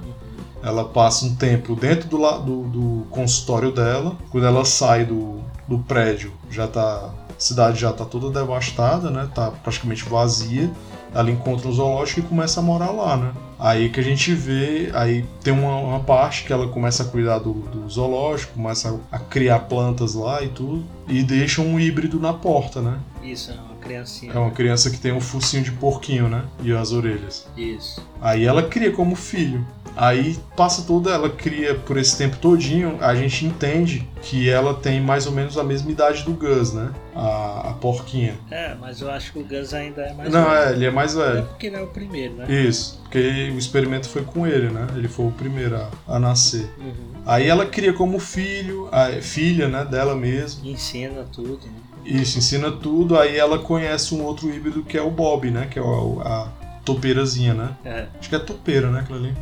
[0.64, 4.16] Ela passa um tempo dentro do, do, do consultório dela.
[4.32, 7.10] Quando ela sai do, do prédio, já tá.
[7.30, 9.30] A cidade já tá toda devastada, né?
[9.36, 10.72] Tá praticamente vazia.
[11.14, 13.32] Ela encontra o zoológico e começa a morar lá, né?
[13.60, 17.40] Aí que a gente vê, aí tem uma, uma parte que ela começa a cuidar
[17.40, 22.20] do, do zoológico, começa a, a, criar plantas lá e tudo, e deixa um híbrido
[22.20, 23.00] na porta, né?
[23.24, 24.34] Isso, é uma criancinha.
[24.34, 26.44] É uma criança que tem um focinho de porquinho, né?
[26.62, 27.48] E as orelhas.
[27.56, 28.06] Isso.
[28.22, 29.66] Aí ela cria como filho.
[29.96, 35.02] Aí passa toda, ela cria por esse tempo todinho, a gente entende que ela tem
[35.02, 36.92] mais ou menos a mesma idade do Gus, né?
[37.16, 38.36] A, a porquinha.
[38.52, 40.56] É, mas eu acho que o Gus ainda é mais Não, velho.
[40.56, 41.40] é, ele é mais velho.
[41.40, 42.46] É porque ele é o primeiro, né?
[42.48, 44.86] Isso, porque o experimento foi com ele, né?
[44.96, 46.70] Ele foi o primeiro a, a nascer.
[46.78, 46.94] Uhum.
[47.26, 50.64] Aí ela cria como filho, a filha, né, dela mesmo.
[50.64, 51.87] Ensina tudo, né?
[52.08, 53.20] Isso, ensina tudo.
[53.20, 55.68] Aí ela conhece um outro híbrido que é o Bob, né?
[55.70, 56.48] Que é o, a
[56.86, 57.76] topeirazinha, né?
[57.84, 58.08] É.
[58.18, 59.36] Acho que é topeira, né, aquilo ali.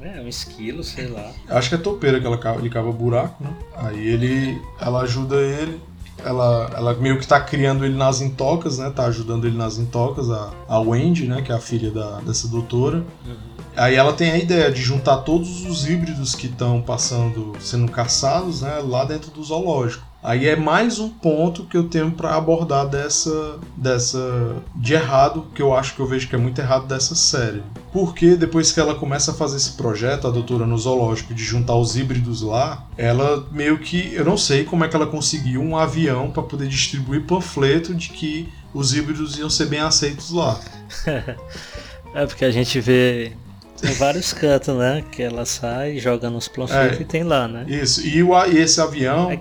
[0.00, 1.30] É, um esquilo, sei lá.
[1.48, 3.50] Acho que é topeira que ela cava, ele cava buraco, né?
[3.76, 4.60] Aí ele.
[4.80, 5.80] Ela ajuda ele.
[6.24, 8.90] Ela, ela meio que tá criando ele nas intocas, né?
[8.90, 11.42] Tá ajudando ele nas intocas, a, a Wendy, né?
[11.42, 13.04] Que é a filha da, dessa doutora.
[13.26, 13.56] Uhum.
[13.76, 18.62] Aí ela tem a ideia de juntar todos os híbridos que estão passando, sendo caçados,
[18.62, 18.78] né?
[18.82, 20.06] Lá dentro do zoológico.
[20.26, 25.62] Aí é mais um ponto que eu tenho para abordar dessa, dessa de errado que
[25.62, 27.62] eu acho que eu vejo que é muito errado dessa série.
[27.92, 31.76] Porque depois que ela começa a fazer esse projeto, a doutora no zoológico, de juntar
[31.76, 35.76] os híbridos lá, ela meio que, eu não sei como é que ela conseguiu um
[35.76, 40.58] avião para poder distribuir panfleto de que os híbridos iam ser bem aceitos lá.
[42.12, 43.32] é porque a gente vê
[43.76, 45.04] tem vários cantos, né?
[45.10, 47.02] Que ela sai, joga nos panfletos É.
[47.02, 47.64] e tem lá, né?
[47.68, 49.38] Isso, e, o, e esse avião, É,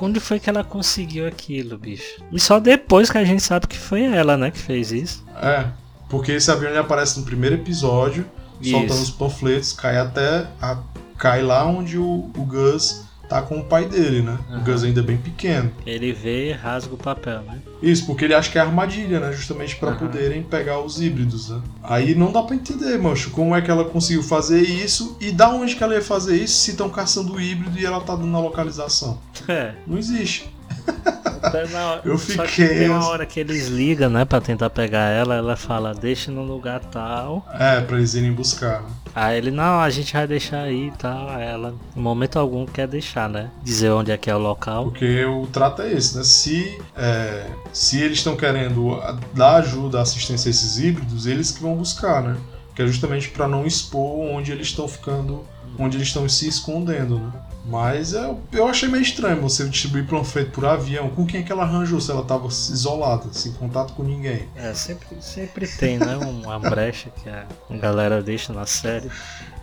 [0.00, 2.22] onde, foi que ela conseguiu aquilo, bicho?
[2.32, 5.24] E só depois que a gente sabe que foi ela, né, que fez isso.
[5.40, 5.66] é,
[6.08, 8.24] porque esse avião ele aparece no primeiro episódio,
[8.62, 9.16] soltando os Isso.
[9.18, 10.46] panfletos, cai até.
[10.60, 10.78] a-
[11.18, 13.02] cai lá onde o, o Gus
[13.34, 14.38] tá com o pai dele, né?
[14.48, 14.64] O Aham.
[14.64, 15.68] Gus ainda bem pequeno.
[15.84, 17.58] Ele vê e rasga o papel, né?
[17.82, 19.32] Isso, porque ele acha que é armadilha, né?
[19.32, 19.98] Justamente pra Aham.
[19.98, 21.60] poderem pegar os híbridos, né?
[21.82, 25.50] Aí não dá pra entender, mancho, como é que ela conseguiu fazer isso e da
[25.50, 28.36] onde que ela ia fazer isso se estão caçando o híbrido e ela tá dando
[28.36, 29.18] a localização.
[29.48, 29.74] É.
[29.86, 30.48] Não existe.
[31.58, 35.56] Hora- Eu fiquei tem uma hora que eles ligam, né, pra tentar pegar ela, ela
[35.56, 37.46] fala, deixa no lugar tal.
[37.58, 38.82] É, pra eles irem buscar?
[39.14, 41.28] Aí ele, não, a gente vai deixar aí e tal.
[41.28, 43.50] Aí ela, em momento algum, quer deixar, né?
[43.62, 44.84] Dizer onde é que é o local.
[44.84, 46.24] Porque o trato é esse, né?
[46.24, 49.00] Se, é, se eles estão querendo
[49.32, 52.36] dar ajuda, assistência a esses híbridos, eles que vão buscar, né?
[52.74, 55.44] Que é justamente para não expor onde eles estão ficando,
[55.78, 57.32] onde eles estão se escondendo, né?
[57.64, 61.08] Mas eu, eu achei meio estranho você distribuir panfleto por avião.
[61.10, 64.46] Com quem é que ela arranjou se ela estava isolada, sem contato com ninguém?
[64.54, 66.16] É, sempre, sempre tem, né?
[66.16, 69.10] Uma brecha que a galera deixa na série.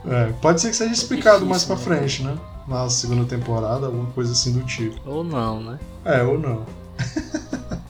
[0.06, 1.82] É, pode ser que seja explicado difícil, mais pra né?
[1.82, 2.38] frente, né?
[2.68, 5.00] Na segunda temporada, alguma coisa assim do tipo.
[5.08, 5.80] Ou não, né?
[6.04, 6.66] É, ou não.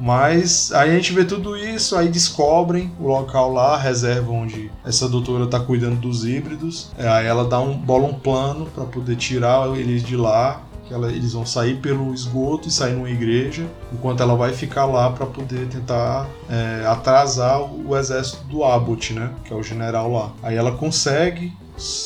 [0.00, 4.70] Mas aí a gente vê tudo isso, aí descobrem o local lá, a reserva onde
[4.82, 6.90] essa doutora tá cuidando dos híbridos.
[6.96, 10.62] É, aí ela dá um, bola um plano para poder tirar eles de lá.
[10.90, 15.24] Eles vão sair pelo esgoto e sair numa igreja, enquanto ela vai ficar lá para
[15.24, 19.30] poder tentar é, atrasar o, o exército do Abbott, né?
[19.44, 20.32] Que é o general lá.
[20.42, 21.52] Aí ela consegue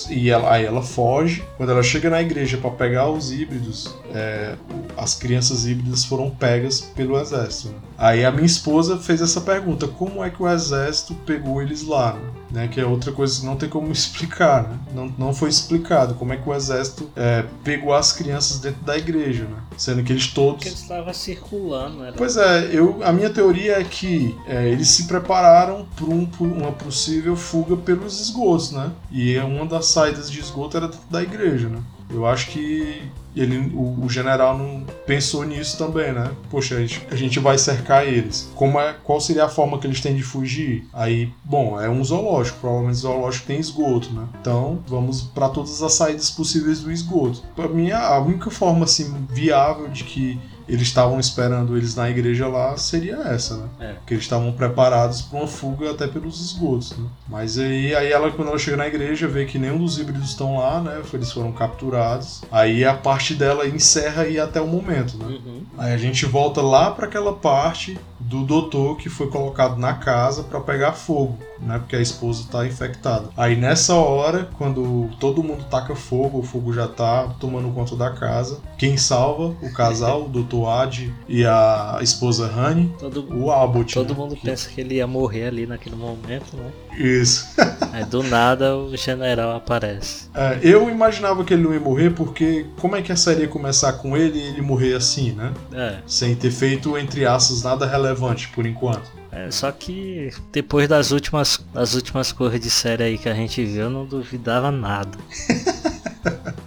[0.09, 1.45] e ela, aí ela foge.
[1.57, 4.55] Quando ela chega na igreja para pegar os híbridos, é,
[4.97, 7.71] as crianças híbridas foram pegas pelo exército.
[7.71, 7.75] né?
[7.99, 12.17] Aí a minha esposa fez essa pergunta: como é que o exército pegou eles lá?
[12.51, 12.69] Né?
[12.69, 14.69] Que é outra coisa que não tem como explicar.
[14.69, 14.79] Né?
[14.95, 18.97] Não, não foi explicado como é que o exército é, pegou as crianças dentro da
[18.97, 19.57] igreja, né?
[19.77, 20.55] sendo que eles todos.
[20.55, 22.13] Porque eles estavam circulando, né?
[22.17, 26.71] Pois é, eu, a minha teoria é que é, eles se prepararam para um, uma
[26.71, 28.93] possível fuga pelos esgotos, né?
[29.11, 31.83] E uma das saídas de esgoto era dentro da igreja, né?
[32.11, 33.03] Eu acho que
[33.37, 36.31] ele, o, o general não pensou nisso também, né?
[36.51, 38.51] Poxa, a gente, a gente vai cercar eles.
[38.55, 40.87] Como é, qual seria a forma que eles têm de fugir?
[40.93, 42.59] Aí, bom, é um zoológico.
[42.61, 44.27] Provavelmente o zoológico tem esgoto, né?
[44.41, 47.43] Então, vamos para todas as saídas possíveis do esgoto.
[47.55, 52.49] Para mim, a única forma assim viável de que eles estavam esperando eles na igreja
[52.49, 53.69] lá seria essa, né?
[53.81, 53.93] É.
[53.95, 57.07] Porque eles estavam preparados para uma fuga até pelos esgotos, né?
[57.29, 60.57] Mas aí, aí ela, quando ela chega na igreja, vê que nenhum dos híbridos estão
[60.57, 61.03] lá, né?
[61.13, 62.43] Eles foram capturados.
[62.51, 65.27] Aí a parte dela encerra aí até o momento, né?
[65.27, 65.63] Uhum.
[65.79, 70.45] Aí a gente volta lá para aquela parte do doutor que foi colocado na casa
[70.45, 71.79] para pegar fogo, né?
[71.79, 73.29] Porque a esposa tá infectada.
[73.37, 78.11] Aí nessa hora, quando todo mundo taca fogo, o fogo já tá tomando conta da
[78.11, 83.93] casa, quem salva o casal, o doutor Ad e a esposa Honey, Todo, o Abbott.
[83.95, 84.19] todo né?
[84.19, 86.71] mundo Que- pensa que ele ia morrer ali naquele momento, né?
[86.97, 87.47] Isso.
[87.93, 90.29] Aí do nada o general aparece.
[90.35, 93.49] É, eu imaginava que ele não ia morrer porque como é que a série ia
[93.49, 95.53] começar com ele e ele morrer assim, né?
[95.73, 99.11] É, Sem ter feito, entre aspas, nada relevante por enquanto.
[99.33, 103.65] é, só que depois das últimas, das últimas cores de série aí que a gente
[103.65, 105.17] viu, eu não duvidava nada.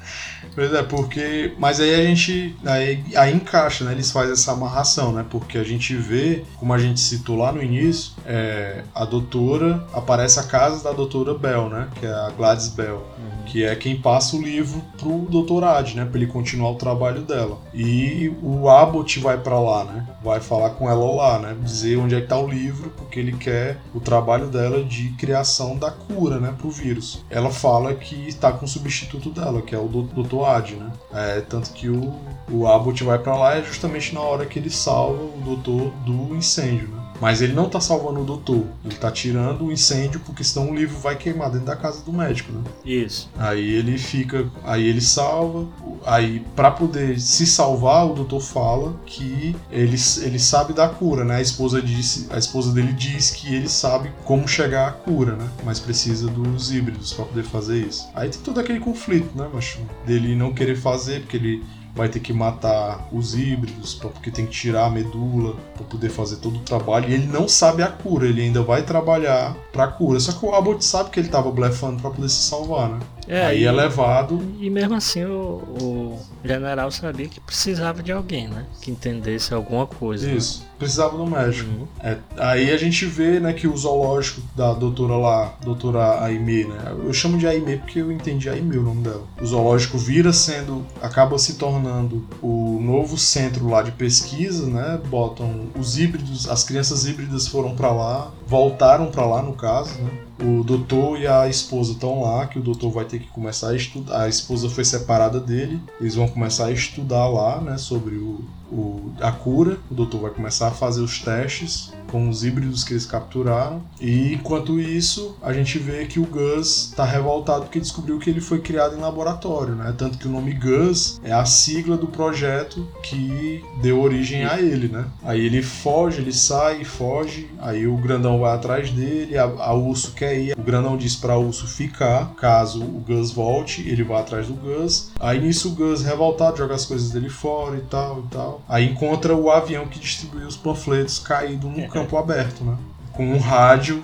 [0.57, 1.53] Pois é, porque.
[1.59, 2.57] Mas aí a gente.
[2.65, 3.91] Aí, aí encaixa, né?
[3.91, 5.23] Eles fazem essa amarração, né?
[5.29, 9.85] Porque a gente vê, como a gente citou lá no início, é, a doutora.
[9.93, 11.87] Aparece a casa da doutora Bell, né?
[11.99, 13.05] Que é a Gladys Bell.
[13.45, 16.05] Que é quem passa o livro pro doutorado, né?
[16.05, 17.59] Pra ele continuar o trabalho dela.
[17.71, 20.07] E o Abbott vai pra lá, né?
[20.23, 21.55] Vai falar com ela lá, né?
[21.61, 25.77] Dizer onde é que tá o livro, porque ele quer o trabalho dela de criação
[25.77, 26.53] da cura, né?
[26.57, 27.23] Pro vírus.
[27.29, 30.46] Ela fala que tá com o substituto dela, que é o Dr.
[30.75, 30.91] Né?
[31.13, 32.13] É, tanto que o,
[32.49, 36.35] o Abbott vai pra lá é justamente na hora que ele salva o doutor do
[36.35, 37.06] incêndio, né?
[37.19, 40.75] Mas ele não tá salvando o doutor, ele tá tirando o incêndio porque senão o
[40.75, 42.61] livro vai queimar dentro da casa do médico, né?
[42.85, 43.29] Isso.
[43.37, 45.67] Aí ele fica, aí ele salva,
[46.05, 51.37] aí pra poder se salvar, o doutor fala que ele, ele sabe da cura, né?
[51.37, 55.49] A esposa disse, a esposa dele diz que ele sabe como chegar à cura, né?
[55.63, 58.07] Mas precisa dos híbridos pra poder fazer isso.
[58.13, 59.79] Aí tem todo aquele conflito, né, macho?
[60.05, 61.63] Dele não querer fazer porque ele
[61.97, 66.37] vai ter que matar os híbridos, porque tem que tirar a medula para poder fazer
[66.37, 67.09] todo o trabalho.
[67.09, 70.19] E ele não sabe a cura, ele ainda vai trabalhar pra cura.
[70.19, 72.99] Só que o Abbott sabe que ele tava blefando pra poder se salvar, né?
[73.27, 74.41] É, Aí e, é levado.
[74.59, 78.65] e mesmo assim o, o general sabia que precisava de alguém, né?
[78.81, 80.25] Que entendesse alguma coisa.
[80.27, 80.33] né?
[80.35, 81.69] Isso, precisava do médico.
[81.69, 81.87] Uhum.
[82.01, 86.77] É, aí a gente vê, né, que o zoológico da doutora lá, doutora Aimee, né?
[87.03, 89.23] Eu chamo de Aimee porque eu entendi Aimee o nome dela.
[89.41, 94.99] O zoológico vira sendo, acaba se tornando o novo centro lá de pesquisa, né?
[95.09, 100.09] Botam os híbridos, as crianças híbridas foram pra lá, voltaram pra lá no caso, né?
[100.39, 103.75] O doutor e a esposa estão lá, que o doutor vai ter que começar a
[103.75, 104.21] estudar.
[104.23, 109.11] A esposa foi separada dele, eles vão começar a estudar lá, né, sobre o, o-
[109.19, 109.79] a cura.
[109.89, 113.81] O doutor vai começar a fazer os testes com os híbridos que eles capturaram.
[113.99, 118.41] E enquanto isso, a gente vê que o Gus tá revoltado porque descobriu que ele
[118.41, 119.93] foi criado em laboratório, né?
[119.97, 124.87] Tanto que o nome Gus é a sigla do projeto que deu origem a ele,
[124.87, 125.05] né?
[125.23, 127.49] Aí ele foge, ele sai, foge.
[127.59, 130.57] Aí o grandão vai atrás dele, a, a urso quer ir.
[130.57, 135.11] O grandão diz para urso ficar, caso o Gus volte, ele vai atrás do Gus.
[135.19, 138.61] Aí nisso o Gus revoltado joga as coisas dele fora e tal e tal.
[138.67, 142.77] Aí encontra o avião que distribuiu os panfletos caído no campo aberto, né?
[143.13, 144.03] Com um rádio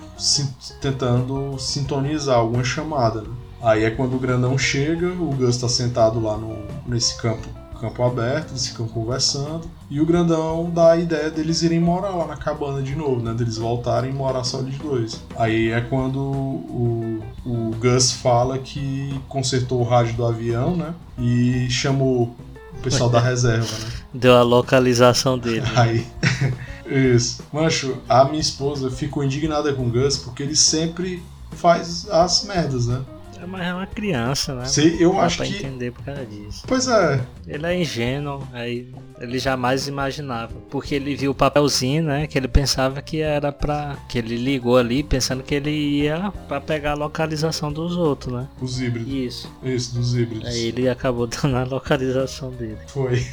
[0.80, 3.28] tentando sintonizar alguma chamada, né?
[3.62, 7.48] Aí é quando o grandão chega, o Gus tá sentado lá no, nesse campo,
[7.80, 9.62] campo aberto, eles ficam conversando.
[9.88, 13.32] E o grandão dá a ideia deles irem morar lá na cabana de novo, né?
[13.32, 15.20] Deles voltarem e morar só eles dois.
[15.36, 20.92] Aí é quando o, o Gus fala que consertou o rádio do avião, né?
[21.18, 22.34] E chamou
[22.76, 23.92] o pessoal da reserva, né?
[24.12, 25.60] Deu a localização dele.
[25.60, 26.04] né?
[26.86, 27.42] Isso.
[27.52, 31.22] Mancho, a minha esposa ficou indignada com o Gus porque ele sempre
[31.52, 33.02] faz as merdas, né?
[33.40, 34.64] É, Mas é uma criança, né?
[34.64, 35.56] Sei, eu Dá acho pra que.
[35.56, 36.62] entender por causa disso.
[36.66, 40.52] Pois é, Ele é ingênuo, aí ele jamais imaginava.
[40.70, 42.26] Porque ele viu o papelzinho, né?
[42.26, 43.96] Que ele pensava que era pra.
[44.08, 48.48] Que ele ligou ali pensando que ele ia pra pegar a localização dos outros, né?
[48.60, 49.12] os híbridos.
[49.12, 49.52] Isso.
[49.62, 50.48] Isso, dos híbridos.
[50.48, 52.78] Aí ele acabou dando a localização dele.
[52.88, 53.26] Foi.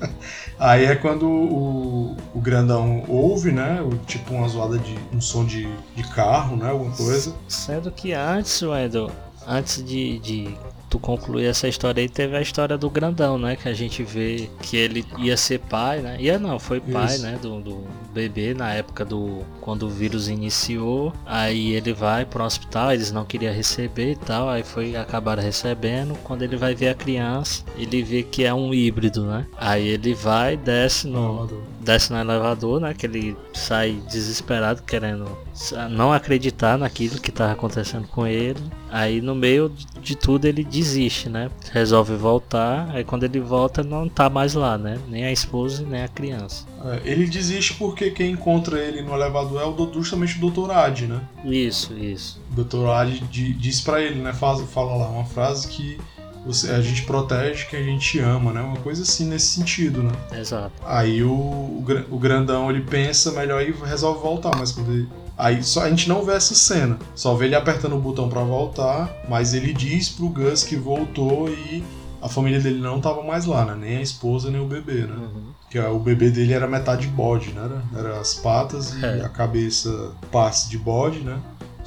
[0.58, 3.78] Aí é quando o, o grandão ouve, né?
[4.06, 4.98] Tipo uma zoada de.
[5.12, 6.70] um som de, de carro, né?
[6.70, 7.34] Alguma coisa.
[7.48, 9.10] Sendo que antes, Wendel,
[9.46, 10.56] antes de, de
[10.88, 13.56] tu concluir essa história aí, teve a história do grandão, né?
[13.56, 16.16] Que a gente vê que ele ia ser pai, né?
[16.18, 17.22] Ia não, foi pai, Isso.
[17.22, 17.38] né?
[17.40, 19.42] Do, do bebê na época do.
[19.60, 21.12] Quando o vírus iniciou.
[21.26, 24.48] Aí ele vai pro hospital, eles não queriam receber e tal.
[24.48, 26.14] Aí foi, acabaram recebendo.
[26.24, 29.46] Quando ele vai ver a criança, ele vê que é um híbrido, né?
[29.56, 31.48] Aí ele vai, desce no.
[31.88, 32.92] Desce no elevador, né?
[32.92, 35.26] Que ele sai desesperado, querendo
[35.90, 38.60] não acreditar naquilo que tava acontecendo com ele.
[38.90, 39.72] Aí no meio
[40.02, 41.50] de tudo ele desiste, né?
[41.72, 42.90] Resolve voltar.
[42.90, 44.98] Aí quando ele volta não tá mais lá, né?
[45.08, 46.66] Nem a esposa nem a criança.
[46.84, 50.70] É, ele desiste porque quem encontra ele no elevador é o, justamente o Dr.
[50.70, 51.22] Ad, né?
[51.42, 52.38] Isso, isso.
[52.52, 52.86] O Dr.
[52.86, 54.34] Ad diz para ele, né?
[54.34, 55.98] Faz, fala lá uma frase que
[56.46, 58.60] a gente protege que a gente ama, né?
[58.60, 60.12] Uma coisa assim nesse sentido, né?
[60.32, 60.72] Exato.
[60.84, 65.08] Aí o, o, o grandão ele pensa melhor e resolve voltar, mas quando ele,
[65.38, 68.42] Aí só, a gente não vê essa cena, só vê ele apertando o botão para
[68.42, 71.84] voltar, mas ele diz pro Gus que voltou e
[72.20, 73.76] a família dele não tava mais lá, né?
[73.76, 75.14] Nem a esposa, nem o bebê, né?
[75.16, 75.52] Uhum.
[75.70, 77.62] Que o bebê dele era metade bode, né?
[77.92, 79.24] Era, era as patas e é.
[79.24, 81.38] a cabeça parte de bode, né?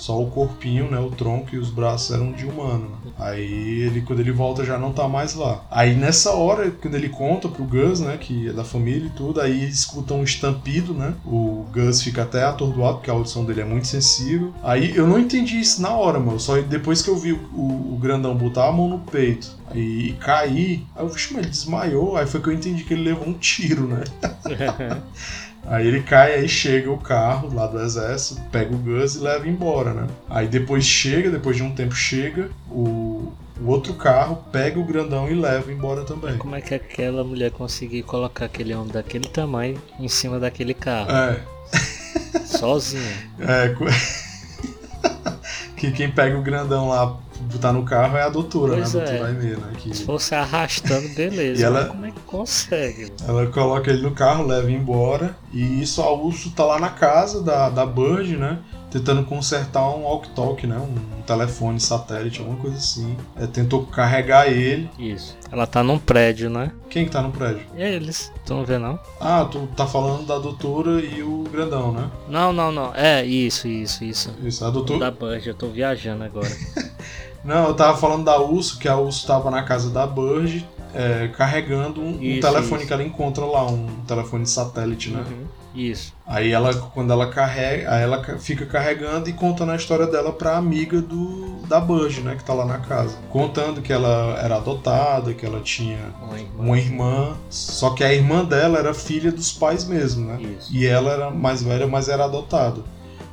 [0.01, 2.89] Só o corpinho, né, o tronco e os braços eram de humano.
[3.19, 5.63] Aí ele, quando ele volta, já não tá mais lá.
[5.69, 9.39] Aí nessa hora, quando ele conta pro Gus, né, que é da família e tudo,
[9.39, 11.13] aí escutam um estampido, né?
[11.23, 14.51] O Gus fica até atordoado, porque a audição dele é muito sensível.
[14.63, 16.39] Aí eu não entendi isso na hora, mano.
[16.39, 20.15] Só depois que eu vi o, o, o grandão botar a mão no peito e
[20.19, 22.17] cair, aí eu vi, ele desmaiou.
[22.17, 24.03] Aí foi que eu entendi que ele levou um tiro, né?
[25.65, 29.47] Aí ele cai, aí chega o carro lá do exército, pega o Gus e leva
[29.47, 30.07] embora, né?
[30.29, 33.31] Aí depois chega, depois de um tempo chega, o,
[33.61, 36.37] o outro carro pega o grandão e leva embora também.
[36.37, 41.11] Como é que aquela mulher conseguiu colocar aquele homem daquele tamanho em cima daquele carro?
[41.11, 41.41] É.
[42.45, 43.31] Sozinho.
[43.39, 43.73] É.
[45.77, 49.01] que quem pega o grandão lá botar no carro é a doutora, pois né?
[49.01, 49.31] A doutora é.
[49.31, 49.73] Aimee, né?
[49.77, 49.95] Que...
[49.95, 51.61] Se fosse arrastando, beleza.
[51.61, 53.11] e ela, como é que consegue?
[53.27, 55.35] Ela coloca ele no carro, leva embora.
[55.53, 58.59] E isso, a Urso tá lá na casa da, da Bird, né?
[58.89, 60.77] Tentando consertar um walk-talk, né?
[60.77, 63.15] Um, um, telefone satélite, alguma coisa assim.
[63.37, 64.89] É, tentou carregar ele.
[64.99, 65.37] Isso.
[65.49, 66.73] Ela tá num prédio, né?
[66.89, 67.65] Quem que tá no prédio?
[67.73, 68.31] Eles.
[68.45, 68.99] Tu não vê, não?
[69.19, 72.11] Ah, tu tá falando da doutora e o grandão, né?
[72.27, 72.93] Não, não, não.
[72.93, 74.33] É, isso, isso, isso.
[74.43, 74.99] Isso, a doutora...
[74.99, 76.49] Da Bird, eu tô viajando agora.
[77.43, 81.29] Não, eu tava falando da Urso, que a Urso tava na casa da Burge, é,
[81.29, 82.87] carregando um, isso, um telefone isso.
[82.87, 85.23] que ela encontra lá, um telefone satélite, né?
[85.27, 86.13] Uhum, isso.
[86.27, 90.57] Aí ela, quando ela carrega, aí ela fica carregando e contando a história dela pra
[90.57, 93.17] amiga do da Burge, né, que tá lá na casa.
[93.29, 98.13] Contando que ela era adotada, que ela tinha uma irmã, uma irmã só que a
[98.13, 100.41] irmã dela era filha dos pais mesmo, né?
[100.59, 100.75] Isso.
[100.75, 102.81] E ela era mais velha, mas era adotada.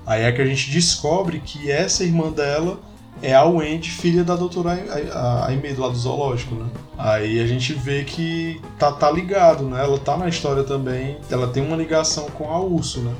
[0.07, 2.81] Aí é que a gente descobre que essa irmã dela
[3.23, 4.73] é a Wendy, filha da doutora
[5.47, 6.69] Aimee, lá do zoológico, né?
[6.97, 9.83] Aí a gente vê que tá, tá ligado, né?
[9.83, 13.15] Ela tá na história também, ela tem uma ligação com a Urso, né?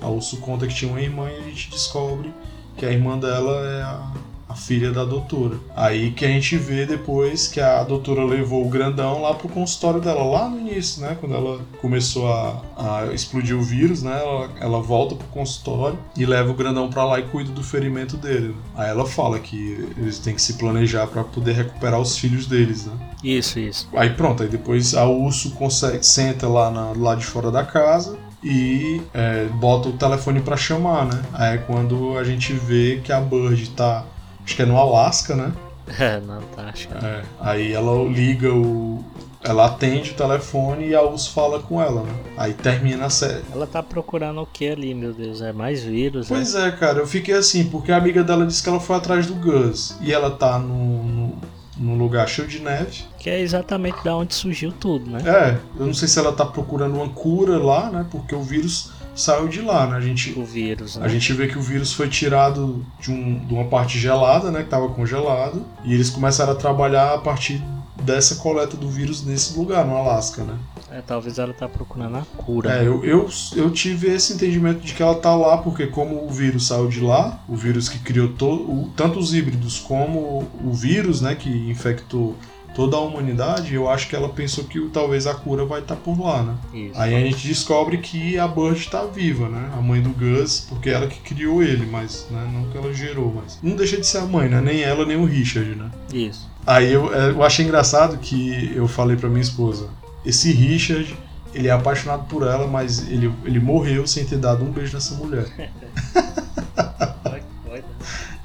[0.00, 2.32] A Urso conta que tinha uma irmã e a gente descobre
[2.76, 4.12] que a irmã dela é a,
[4.54, 5.56] a filha da doutora.
[5.74, 10.00] Aí que a gente vê depois que a doutora levou o grandão lá pro consultório
[10.00, 11.16] dela, lá no início, né?
[11.18, 14.16] Quando ela começou a, a explodir o vírus, né?
[14.22, 18.16] Ela, ela, volta pro consultório e leva o grandão pra lá e cuida do ferimento
[18.16, 18.54] dele.
[18.76, 22.86] Aí ela fala que eles têm que se planejar para poder recuperar os filhos deles,
[22.86, 22.92] né?
[23.22, 23.88] Isso, isso.
[23.94, 28.16] Aí pronto, aí depois a urso consegue, senta lá na, lá de fora da casa
[28.42, 31.22] e é, bota o telefone para chamar, né?
[31.32, 34.04] Aí é quando a gente vê que a Bird tá
[34.44, 35.52] Acho que é no Alasca, né?
[35.98, 36.98] É, na Antártica.
[37.06, 37.22] É.
[37.40, 39.04] Aí ela liga o.
[39.42, 42.14] Ela atende o telefone e a US fala com ela, né?
[42.38, 43.42] Aí termina a série.
[43.52, 45.42] Ela tá procurando o que ali, meu Deus?
[45.42, 46.28] É mais vírus?
[46.28, 46.68] Pois é?
[46.68, 49.34] é, cara, eu fiquei assim, porque a amiga dela disse que ela foi atrás do
[49.34, 49.98] Gus.
[50.00, 51.38] E ela tá no, no,
[51.76, 53.04] num lugar cheio de neve.
[53.18, 55.20] Que é exatamente da onde surgiu tudo, né?
[55.26, 58.06] É, eu não sei se ela tá procurando uma cura lá, né?
[58.10, 59.96] Porque o vírus saiu de lá, né?
[59.96, 61.06] A gente, o vírus, né?
[61.06, 64.60] A gente vê que o vírus foi tirado de, um, de uma parte gelada, né?
[64.60, 65.64] Que estava congelado.
[65.84, 67.62] E eles começaram a trabalhar a partir
[68.02, 70.58] dessa coleta do vírus nesse lugar, no Alasca, né?
[70.90, 72.72] É, talvez ela tá procurando a cura.
[72.72, 76.30] É, eu, eu, eu tive esse entendimento de que ela tá lá porque como o
[76.30, 81.20] vírus saiu de lá, o vírus que criou todo, tanto os híbridos como o vírus,
[81.20, 82.36] né, que infectou
[82.74, 86.00] toda a humanidade, eu acho que ela pensou que talvez a cura vai estar tá
[86.00, 86.56] por lá, né?
[86.72, 87.00] Isso.
[87.00, 89.70] Aí a gente descobre que a Bird está viva, né?
[89.76, 92.50] A mãe do Gus, porque ela que criou ele, mas né?
[92.52, 94.60] não que ela gerou, mas não deixa de ser a mãe, né?
[94.60, 95.90] Nem ela nem o Richard, né?
[96.12, 96.50] Isso.
[96.66, 99.88] Aí eu, é, eu achei engraçado que eu falei para minha esposa,
[100.24, 101.16] esse Richard
[101.54, 105.14] ele é apaixonado por ela, mas ele, ele morreu sem ter dado um beijo nessa
[105.14, 105.46] mulher.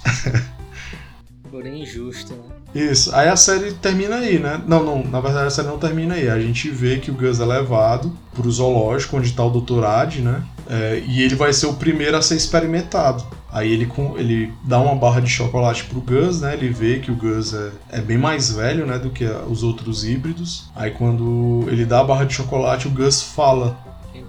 [1.51, 2.58] Porém injusto, né?
[2.73, 3.13] Isso.
[3.15, 4.61] Aí a série termina aí, né?
[4.67, 6.29] Não, não, na verdade a série não termina aí.
[6.29, 9.83] A gente vê que o Gus é levado pro zoológico onde tá o Dr.
[9.83, 10.43] Ad, né?
[10.69, 13.23] É, e ele vai ser o primeiro a ser experimentado.
[13.51, 16.53] Aí ele, ele dá uma barra de chocolate pro Gus, né?
[16.53, 18.99] Ele vê que o Gus é, é bem mais velho, né?
[18.99, 20.69] Do que os outros híbridos.
[20.75, 23.75] Aí quando ele dá a barra de chocolate, o Gus fala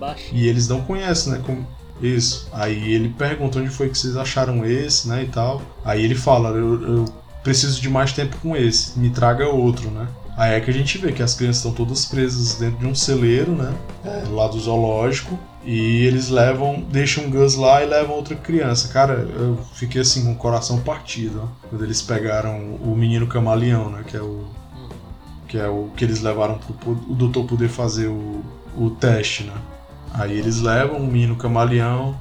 [0.01, 0.25] baixo.
[0.33, 1.43] E eles não conhecem, né?
[1.45, 1.67] Como...
[2.01, 2.49] Isso.
[2.51, 5.25] Aí ele pergunta onde foi que vocês acharam esse, né?
[5.25, 5.61] E tal.
[5.85, 7.05] Aí ele fala, eu, eu
[7.43, 10.07] preciso de mais tempo com esse, me traga outro, né?
[10.37, 12.95] Aí é que a gente vê que as crianças estão todas presas dentro de um
[12.95, 13.75] celeiro, né?
[14.05, 15.39] É, lá do zoológico.
[15.63, 18.89] E eles levam, deixam um Gus lá e levam outra criança.
[18.89, 23.91] Cara, eu fiquei assim com o coração partido, ó, quando eles pegaram o menino camaleão,
[23.91, 24.03] né?
[24.07, 24.47] Que é o.
[25.47, 28.43] Que é o que eles levaram pro o doutor poder fazer o,
[28.79, 29.53] o teste, né?
[30.15, 32.17] Aí eles levam o menino camaleão,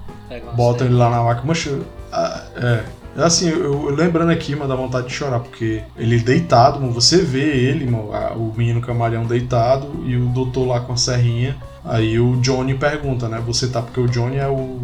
[0.56, 1.48] botam ele lá na máquina.
[1.48, 1.70] Mas,
[2.12, 2.84] ah, é,
[3.16, 7.22] Assim, eu, eu, lembrando aqui, mas dá vontade de chorar, porque ele deitado, mano, você
[7.22, 11.57] vê ele, mano, o menino camaleão deitado e o doutor lá com a serrinha.
[11.84, 13.41] Aí o Johnny pergunta, né?
[13.45, 14.80] Você tá, porque o Johnny é o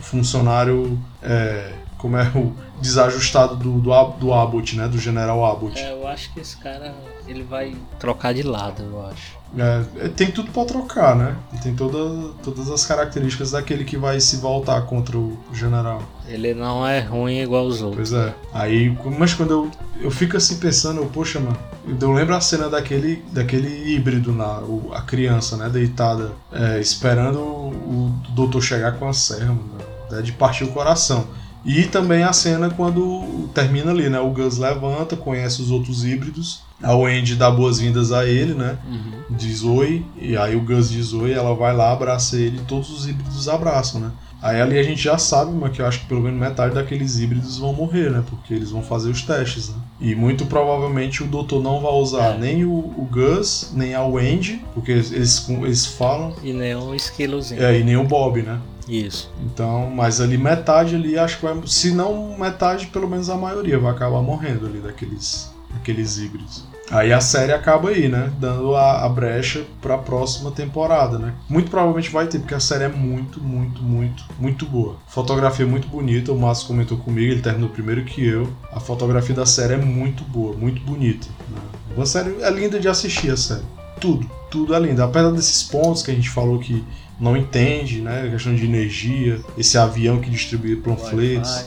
[0.00, 0.98] funcionário.
[1.22, 4.88] É, como é o desajustado do, do, do Abbott, né?
[4.88, 5.78] Do General Abbott.
[5.78, 6.94] É, eu acho que esse cara
[7.26, 9.37] ele vai trocar de lado, eu acho.
[9.56, 11.36] É, é tem tudo para trocar, né?
[11.62, 16.02] Tem toda, todas as características daquele que vai se voltar contra o general.
[16.26, 18.10] Ele não é ruim igual os outros.
[18.10, 18.34] Pois é.
[18.52, 19.70] Aí, mas quando eu,
[20.00, 21.56] eu fico assim pensando, poxa, mano,
[22.00, 27.38] eu lembro a cena daquele, daquele híbrido, na, o, a criança, né, deitada, é, esperando
[27.38, 29.78] o, o doutor chegar com a serra, mano,
[30.12, 31.26] é de partir o coração.
[31.64, 34.20] E também a cena quando termina ali, né?
[34.20, 36.62] O Gus levanta, conhece os outros híbridos.
[36.82, 38.78] A Wendy dá boas-vindas a ele, né?
[38.86, 39.36] Uhum.
[39.36, 40.04] Diz oi.
[40.16, 43.48] E aí o Gus diz oi, ela vai lá, abraça ele e todos os híbridos
[43.48, 44.10] abraçam, né?
[44.40, 47.18] Aí ali a gente já sabe, mas que eu acho que pelo menos metade daqueles
[47.18, 48.22] híbridos vão morrer, né?
[48.30, 49.76] Porque eles vão fazer os testes, né?
[50.00, 52.38] E muito provavelmente o doutor não vai usar é.
[52.38, 55.10] nem o, o, Gus, nem a Wendy, porque eles,
[55.48, 56.34] eles falam.
[56.42, 57.60] E nem o Esquilozinho.
[57.60, 58.60] É, e nem o Bob, né?
[58.88, 59.30] Isso.
[59.44, 61.60] Então, mas ali metade ali, acho que vai.
[61.66, 66.64] Se não metade, pelo menos a maioria vai acabar morrendo ali daqueles, daqueles híbridos.
[66.90, 68.32] Aí a série acaba aí, né?
[68.38, 71.34] Dando a, a brecha pra próxima temporada, né?
[71.46, 74.96] Muito provavelmente vai ter, porque a série é muito, muito, muito, muito boa.
[75.06, 78.50] Fotografia é muito bonita, o Márcio comentou comigo, ele terminou primeiro que eu.
[78.72, 81.26] A fotografia da série é muito boa, muito bonita.
[81.50, 81.60] Né?
[81.94, 83.64] Uma série é linda de assistir a série.
[84.00, 85.02] Tudo, tudo é lindo.
[85.02, 86.82] Apesar desses pontos que a gente falou que
[87.20, 88.24] não entende, né?
[88.26, 91.66] A questão de energia, esse avião que distribui panfletos,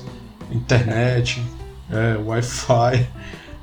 [0.51, 1.41] internet,
[1.89, 3.07] é, Wi-Fi.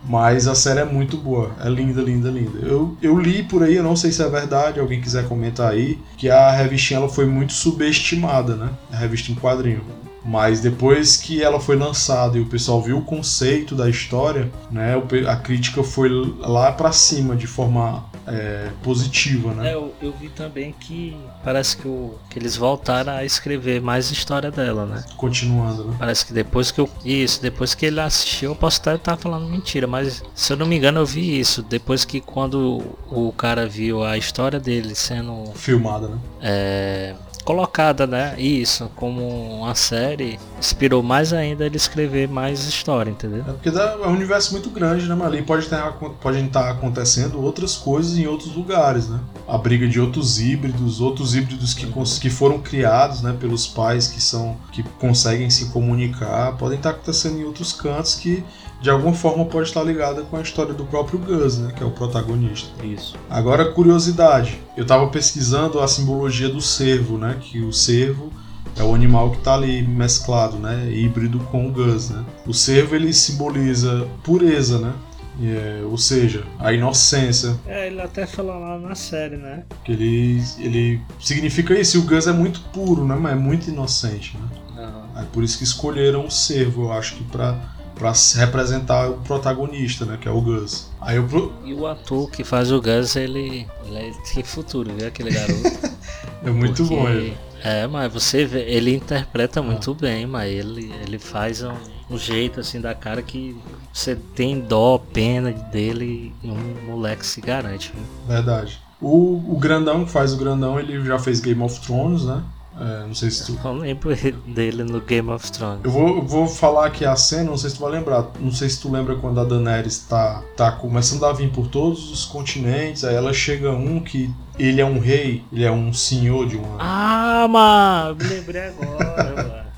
[0.05, 2.59] Mas a série é muito boa, é linda, linda, linda.
[2.61, 5.99] Eu, eu li por aí, eu não sei se é verdade, alguém quiser comentar aí,
[6.17, 8.71] que a revistinha ela foi muito subestimada, né?
[8.91, 9.83] A revista em quadrinho.
[10.29, 14.93] Mas depois que ela foi lançada e o pessoal viu o conceito da história, né,
[15.27, 19.71] a crítica foi lá para cima de forma é, positiva, né?
[19.71, 24.11] É, eu, eu, vi também que parece que, o, que eles voltaram a escrever mais
[24.11, 25.03] história dela, né?
[25.17, 25.97] Continuando, né?
[25.99, 26.91] Parece que depois que eu.
[27.03, 30.77] Isso, depois que ele assistiu, eu posso estar, falando mentira, mas se eu não me
[30.77, 31.63] engano eu vi isso.
[31.63, 35.45] Depois que quando o cara viu a história dele sendo.
[35.55, 36.19] Filmada, né?
[36.43, 37.15] É
[37.49, 38.35] colocada, né?
[38.39, 43.43] Isso, como uma série, inspirou mais ainda ele escrever mais história, entendeu?
[43.49, 45.17] É porque é um universo muito grande, né?
[45.25, 49.19] Ali pode estar, pode estar acontecendo outras coisas em outros lugares, né?
[49.49, 51.91] A briga de outros híbridos, outros híbridos que,
[52.21, 53.35] que foram criados, né?
[53.41, 58.45] Pelos pais que são que conseguem se comunicar, podem estar acontecendo em outros cantos que
[58.81, 61.87] de alguma forma pode estar ligada com a história do próprio Gus, né, que é
[61.87, 62.69] o protagonista.
[62.85, 63.17] Isso.
[63.29, 68.33] Agora, curiosidade, eu estava pesquisando a simbologia do cervo, né, que o cervo
[68.77, 72.25] é o animal que está ali mesclado, né, híbrido com o Gus, né.
[72.47, 74.93] O cervo ele simboliza pureza, né,
[75.41, 77.57] é, ou seja, a inocência.
[77.67, 79.63] É, ele até fala lá na série, né?
[79.85, 81.97] Que ele, ele significa isso.
[81.97, 83.15] E o Gus é muito puro, né?
[83.15, 84.49] Mas é muito inocente, né?
[84.77, 85.21] Uhum.
[85.21, 87.57] É por isso que escolheram o cervo, eu acho que para
[87.99, 90.89] para representar o protagonista, né, que é o Gus.
[91.01, 91.53] Aí pro...
[91.65, 95.97] E o ator que faz o Gus, ele, ele tem futuro, viu aquele garoto?
[96.45, 96.95] é muito Porque...
[96.95, 97.37] bom ele.
[97.63, 99.95] É, mas você vê, ele interpreta muito ah.
[99.95, 101.75] bem, mas ele, ele faz um,
[102.09, 103.57] um, jeito assim da cara que
[103.93, 107.93] você tem dó, pena dele e um moleque se garante.
[107.93, 108.05] Viu?
[108.29, 108.81] Verdade.
[109.01, 112.43] O, o grandão que faz o grandão, ele já fez Game of Thrones, né?
[112.81, 113.59] É, não sei se tu.
[113.65, 114.11] Eu não lembro
[114.47, 115.81] dele no Game of Thrones.
[115.85, 118.27] Eu vou, vou falar aqui a cena, não sei se tu vai lembrar.
[118.39, 122.11] Não sei se tu lembra quando a Daenerys tá, tá começando a vir por todos
[122.13, 126.47] os continentes, aí ela chega um que ele é um rei, ele é um senhor
[126.47, 126.77] de uma.
[126.79, 129.69] Ah, mano, me lembrei agora, mano.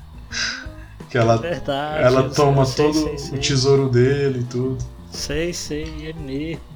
[1.09, 4.77] Que ela, é verdade, ela toma sei, todo sei, sei, o tesouro dele e tudo.
[5.11, 6.70] Sei, sei, é mesmo.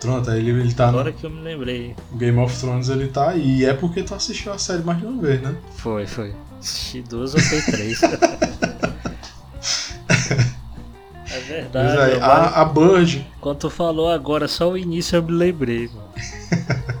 [0.00, 0.88] Pronto, ele, ele tá.
[0.88, 1.16] Agora no...
[1.16, 1.94] que eu me lembrei.
[2.14, 3.58] Game of Thrones ele tá aí.
[3.58, 5.54] E é porque tu assistiu a série mais de uma vez, né?
[5.76, 6.34] Foi, foi.
[6.58, 8.02] Assisti duas ou foi três.
[11.30, 11.98] é verdade.
[12.00, 13.26] Aí, a, a Bird.
[13.40, 16.08] Quando tu falou agora, só o início eu me lembrei, mano.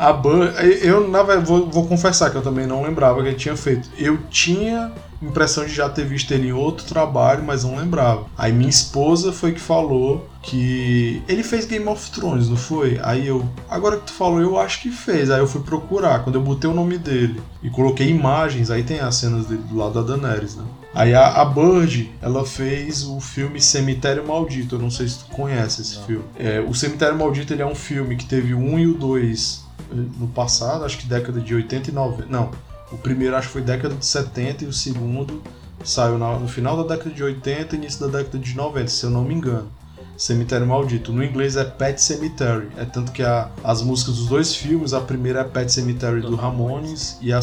[0.00, 0.50] A Bud,
[0.82, 3.90] eu na verdade vou, vou confessar que eu também não lembrava que ele tinha feito.
[3.98, 4.90] Eu tinha
[5.22, 8.26] impressão de já ter visto ele em outro trabalho, mas não lembrava.
[8.36, 12.98] Aí minha esposa foi que falou que ele fez Game of Thrones, não foi?
[13.02, 15.30] Aí eu, agora que tu falou, eu acho que fez.
[15.30, 19.00] Aí eu fui procurar, quando eu botei o nome dele e coloquei imagens, aí tem
[19.00, 20.64] as cenas dele do lado da Daenerys, né?
[20.94, 25.26] Aí a, a Bird, ela fez o filme Cemitério Maldito, eu não sei se tu
[25.26, 26.04] conhece esse não.
[26.04, 26.24] filme.
[26.36, 29.64] É, o Cemitério Maldito ele é um filme que teve o 1 e o 2
[29.78, 32.26] eh, no passado, acho que década de 80 e 90.
[32.28, 32.50] Não,
[32.92, 35.42] o primeiro acho que foi década de 70 e o segundo
[35.84, 39.10] saiu no final da década de 80 e início da década de 90, se eu
[39.10, 39.70] não me engano.
[40.16, 41.12] Cemitério Maldito.
[41.12, 42.68] No inglês é Pet Cemetery.
[42.76, 46.36] É tanto que a, as músicas dos dois filmes, a primeira é Pet Cemetery do
[46.36, 47.40] Ramones e a,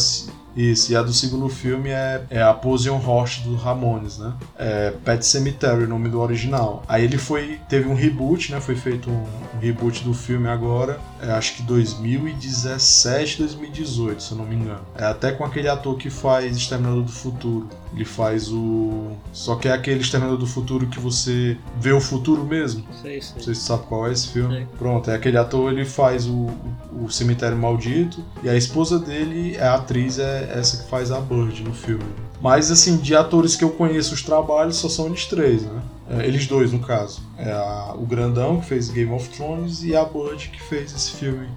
[0.58, 4.34] isso, e a do segundo filme é, é a Posion Horse do Ramones, né?
[4.58, 6.84] É Pet Cemetery, o nome do original.
[6.88, 7.60] Aí ele foi.
[7.70, 8.60] Teve um reboot, né?
[8.60, 9.24] Foi feito um,
[9.56, 11.00] um reboot do filme agora.
[11.22, 14.82] É, acho que 2017, 2018, se eu não me engano.
[14.96, 17.70] É até com aquele ator que faz Exterminador do Futuro.
[17.94, 19.12] Ele faz o.
[19.32, 22.86] Só que é aquele Exterminador do Futuro que você vê o futuro mesmo.
[23.02, 23.36] Sei, sei.
[23.36, 24.56] Não sei se você sabe qual é esse filme.
[24.56, 24.68] Sei.
[24.78, 26.50] Pronto, é aquele ator, ele faz o,
[26.92, 28.24] o, Cemitério Maldito.
[28.44, 32.06] E a esposa dele, é a atriz, é essa que faz a Bird no filme.
[32.42, 35.82] Mas, assim, de atores que eu conheço os trabalhos, só são eles três, né?
[36.10, 37.22] É, eles dois, no caso.
[37.38, 41.12] É a, o Grandão, que fez Game of Thrones, e a Bird, que fez esse
[41.12, 41.48] filme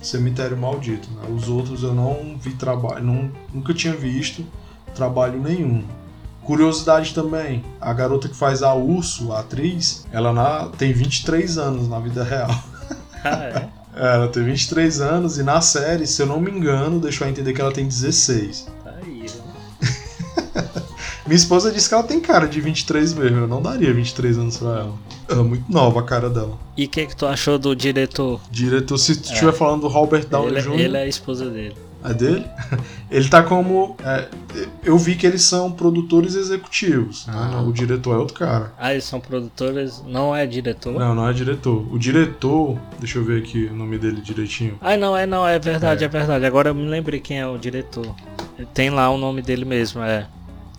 [0.00, 1.08] Cemitério Maldito.
[1.10, 1.22] Né?
[1.34, 4.44] Os outros eu não vi trabalho, nunca tinha visto
[4.94, 5.84] trabalho nenhum.
[6.42, 11.88] Curiosidade também, a garota que faz a Urso, a atriz, ela na, tem 23 anos
[11.88, 12.50] na vida real.
[13.22, 13.68] Ah, é?
[13.94, 17.30] É, ela tem 23 anos e na série, se eu não me engano, deixou a
[17.30, 18.66] entender que ela tem 16.
[18.82, 20.70] Tá aí, né?
[21.26, 24.56] Minha esposa disse que ela tem cara de 23 mesmo, eu não daria 23 anos
[24.56, 24.94] pra ela.
[25.28, 26.58] É muito nova a cara dela.
[26.76, 28.40] E o que, que tu achou do diretor?
[28.50, 29.52] Diretor, se tu estiver é.
[29.52, 30.80] falando do Robert Downey ele, Jr.
[30.80, 31.76] Ele é a esposa dele.
[32.02, 32.46] É dele?
[33.10, 33.96] Ele tá como.
[34.02, 34.28] É,
[34.84, 37.26] eu vi que eles são produtores executivos.
[37.26, 37.34] Né?
[37.36, 37.62] Ah.
[37.62, 38.72] O diretor é outro cara.
[38.78, 40.02] Ah, eles são produtores.
[40.06, 40.92] Não é diretor?
[40.92, 41.86] Não, não é diretor.
[41.92, 42.78] O diretor.
[42.98, 44.78] Deixa eu ver aqui o nome dele direitinho.
[44.80, 46.46] Ah, não, é não, é verdade, é, é verdade.
[46.46, 48.14] Agora eu me lembrei quem é o diretor.
[48.72, 50.26] Tem lá o nome dele mesmo, é.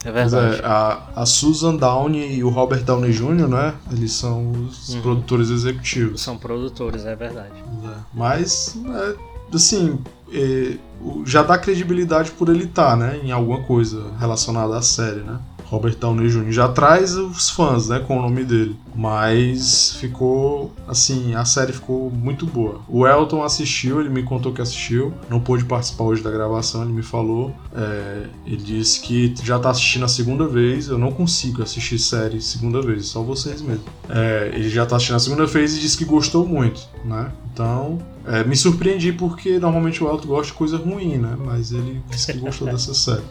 [0.03, 0.61] É verdade.
[0.61, 3.75] É, a, a Susan Downey e o Robert Downey Jr., né?
[3.91, 5.01] Eles são os uhum.
[5.01, 6.21] produtores executivos.
[6.21, 7.53] São produtores, é verdade.
[7.85, 7.97] É.
[8.13, 9.15] Mas, é,
[9.53, 9.99] assim,
[10.33, 10.77] é,
[11.25, 15.39] já dá credibilidade por ele estar, tá, né, em alguma coisa relacionada à série, né?
[15.65, 16.51] Robert Downey Jr.
[16.51, 18.75] já traz os fãs, né, com o nome dele.
[18.95, 22.81] Mas ficou, assim, a série ficou muito boa.
[22.87, 26.93] O Elton assistiu, ele me contou que assistiu, não pôde participar hoje da gravação, ele
[26.93, 27.55] me falou.
[27.75, 30.87] É, ele disse que já tá assistindo a segunda vez.
[30.87, 33.83] Eu não consigo assistir série segunda vez, só vocês mesmo.
[34.09, 37.31] É, ele já tá assistindo a segunda vez e disse que gostou muito, né?
[37.53, 41.35] Então, é, me surpreendi porque normalmente o Elton gosta de coisa ruim, né?
[41.39, 43.23] Mas ele disse que gostou dessa série.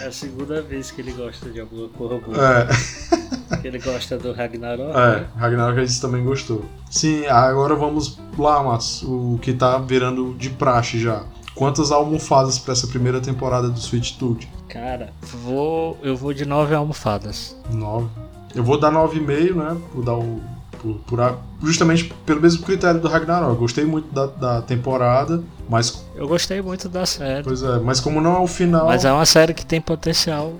[0.00, 2.36] É a segunda vez que ele gosta de alguma coisa boa.
[2.36, 3.66] É.
[3.66, 4.90] ele gosta do Ragnarok.
[4.90, 5.26] É, né?
[5.36, 6.64] Ragnarok ele também gostou.
[6.90, 9.02] Sim, agora vamos lá, Matos.
[9.02, 11.24] O que tá virando de praxe já.
[11.54, 14.48] Quantas almofadas para essa primeira temporada do Sweet Tooth?
[14.68, 15.12] Cara,
[15.44, 17.56] vou, eu vou de nove almofadas.
[17.70, 18.08] Nove.
[18.54, 19.76] Eu vou dar nove e meio, né?
[19.94, 20.40] Vou dar o
[20.82, 23.56] por, por, justamente pelo mesmo critério do Ragnarok.
[23.56, 26.04] Gostei muito da, da, temporada, mas.
[26.16, 27.44] Eu gostei muito da série.
[27.44, 28.86] Pois é, mas como não é o final.
[28.86, 30.52] Mas é uma série que tem potencial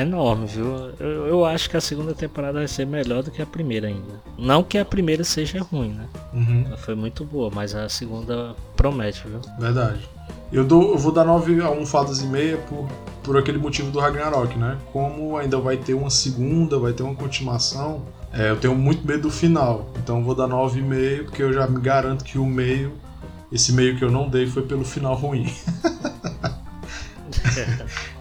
[0.00, 0.66] enorme, viu?
[0.98, 4.20] Eu, eu acho que a segunda temporada vai ser melhor do que a primeira ainda.
[4.38, 6.06] Não que a primeira seja ruim, né?
[6.32, 6.64] Uhum.
[6.66, 9.40] Ela foi muito boa, mas a segunda promete, viu?
[9.58, 10.08] Verdade.
[10.52, 12.88] Eu, dou, eu vou dar nove almofadas e meia por,
[13.22, 14.78] por aquele motivo do Ragnarok, né?
[14.92, 18.02] Como ainda vai ter uma segunda, vai ter uma continuação,
[18.32, 19.90] é, eu tenho muito medo do final.
[19.96, 22.92] Então eu vou dar 9,5, porque eu já me garanto que o meio,
[23.50, 25.52] esse meio que eu não dei, foi pelo final ruim.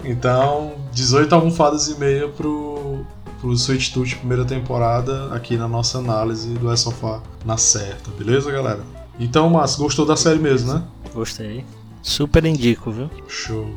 [0.03, 3.05] então, 18 almofadas e meia pro,
[3.39, 8.81] pro Sweet Tooth primeira temporada, aqui na nossa análise do Sofá na certa, beleza, galera?
[9.19, 10.83] Então, Márcio, gostou da série mesmo, né?
[11.13, 11.65] Gostei.
[12.01, 13.09] Super indico, viu?
[13.27, 13.67] Show.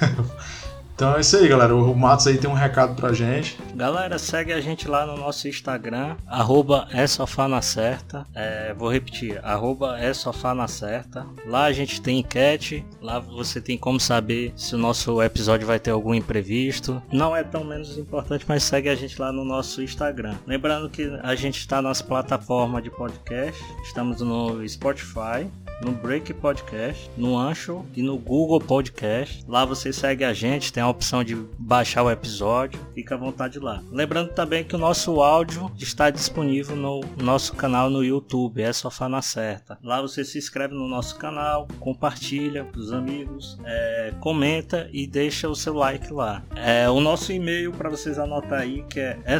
[1.00, 1.74] Então é isso aí, galera.
[1.74, 3.56] O Matos aí tem um recado pra gente.
[3.74, 8.26] Galera, segue a gente lá no nosso Instagram, arroba é sofá na certa.
[8.34, 11.26] É, vou repetir, arroba é sofá na certa.
[11.46, 15.78] Lá a gente tem enquete, lá você tem como saber se o nosso episódio vai
[15.78, 17.02] ter algum imprevisto.
[17.10, 20.34] Não é tão menos importante, mas segue a gente lá no nosso Instagram.
[20.46, 25.50] Lembrando que a gente está nas plataformas de podcast, estamos no Spotify,
[25.80, 29.44] no Break Podcast, no Ancho e no Google Podcast.
[29.48, 33.58] Lá você segue a gente, tem a opção de baixar o episódio, fica à vontade
[33.58, 33.82] lá.
[33.90, 39.08] Lembrando também que o nosso áudio está disponível no nosso canal no YouTube, é Sofá
[39.08, 39.78] na Certa.
[39.82, 45.48] Lá você se inscreve no nosso canal, compartilha para os amigos, é, comenta e deixa
[45.48, 46.42] o seu like lá.
[46.54, 49.38] É, o nosso e-mail para vocês anotar aí que é é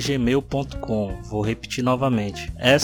[0.00, 1.22] gmail.com.
[1.22, 2.52] Vou repetir novamente.
[2.56, 2.78] É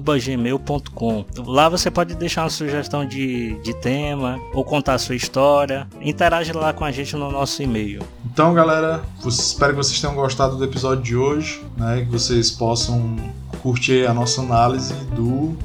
[0.00, 1.24] gmail.com.
[1.46, 5.86] Lá você pode deixar uma sugestão de, de tema ou contar a sua história.
[6.00, 8.02] Interage lá com a gente no nosso e-mail.
[8.24, 12.00] Então, galera, espero que vocês tenham gostado do episódio de hoje, né?
[12.04, 13.16] Que vocês possam
[13.62, 15.56] curtir a nossa análise do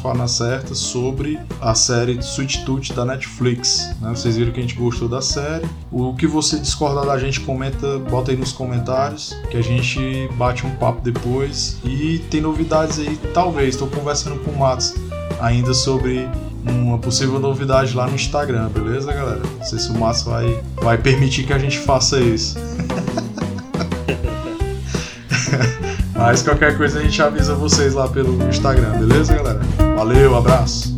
[0.00, 2.18] Falar na Certa sobre a série
[2.64, 3.94] Tooth da Netflix.
[4.00, 4.10] Né?
[4.10, 5.66] Vocês viram que a gente gostou da série.
[5.90, 10.66] O que você discordar da gente, comenta, bota aí nos comentários, que a gente bate
[10.66, 11.78] um papo depois.
[11.84, 13.74] E tem novidades aí, talvez.
[13.74, 14.94] Estou conversando com o Matos
[15.40, 16.28] ainda sobre
[16.64, 19.42] uma possível novidade lá no Instagram, beleza, galera?
[19.58, 22.56] Não sei se o Matos vai, vai permitir que a gente faça isso.
[26.18, 29.60] Mas qualquer coisa a gente avisa vocês lá pelo Instagram, beleza, galera?
[29.96, 30.96] Valeu, abraço!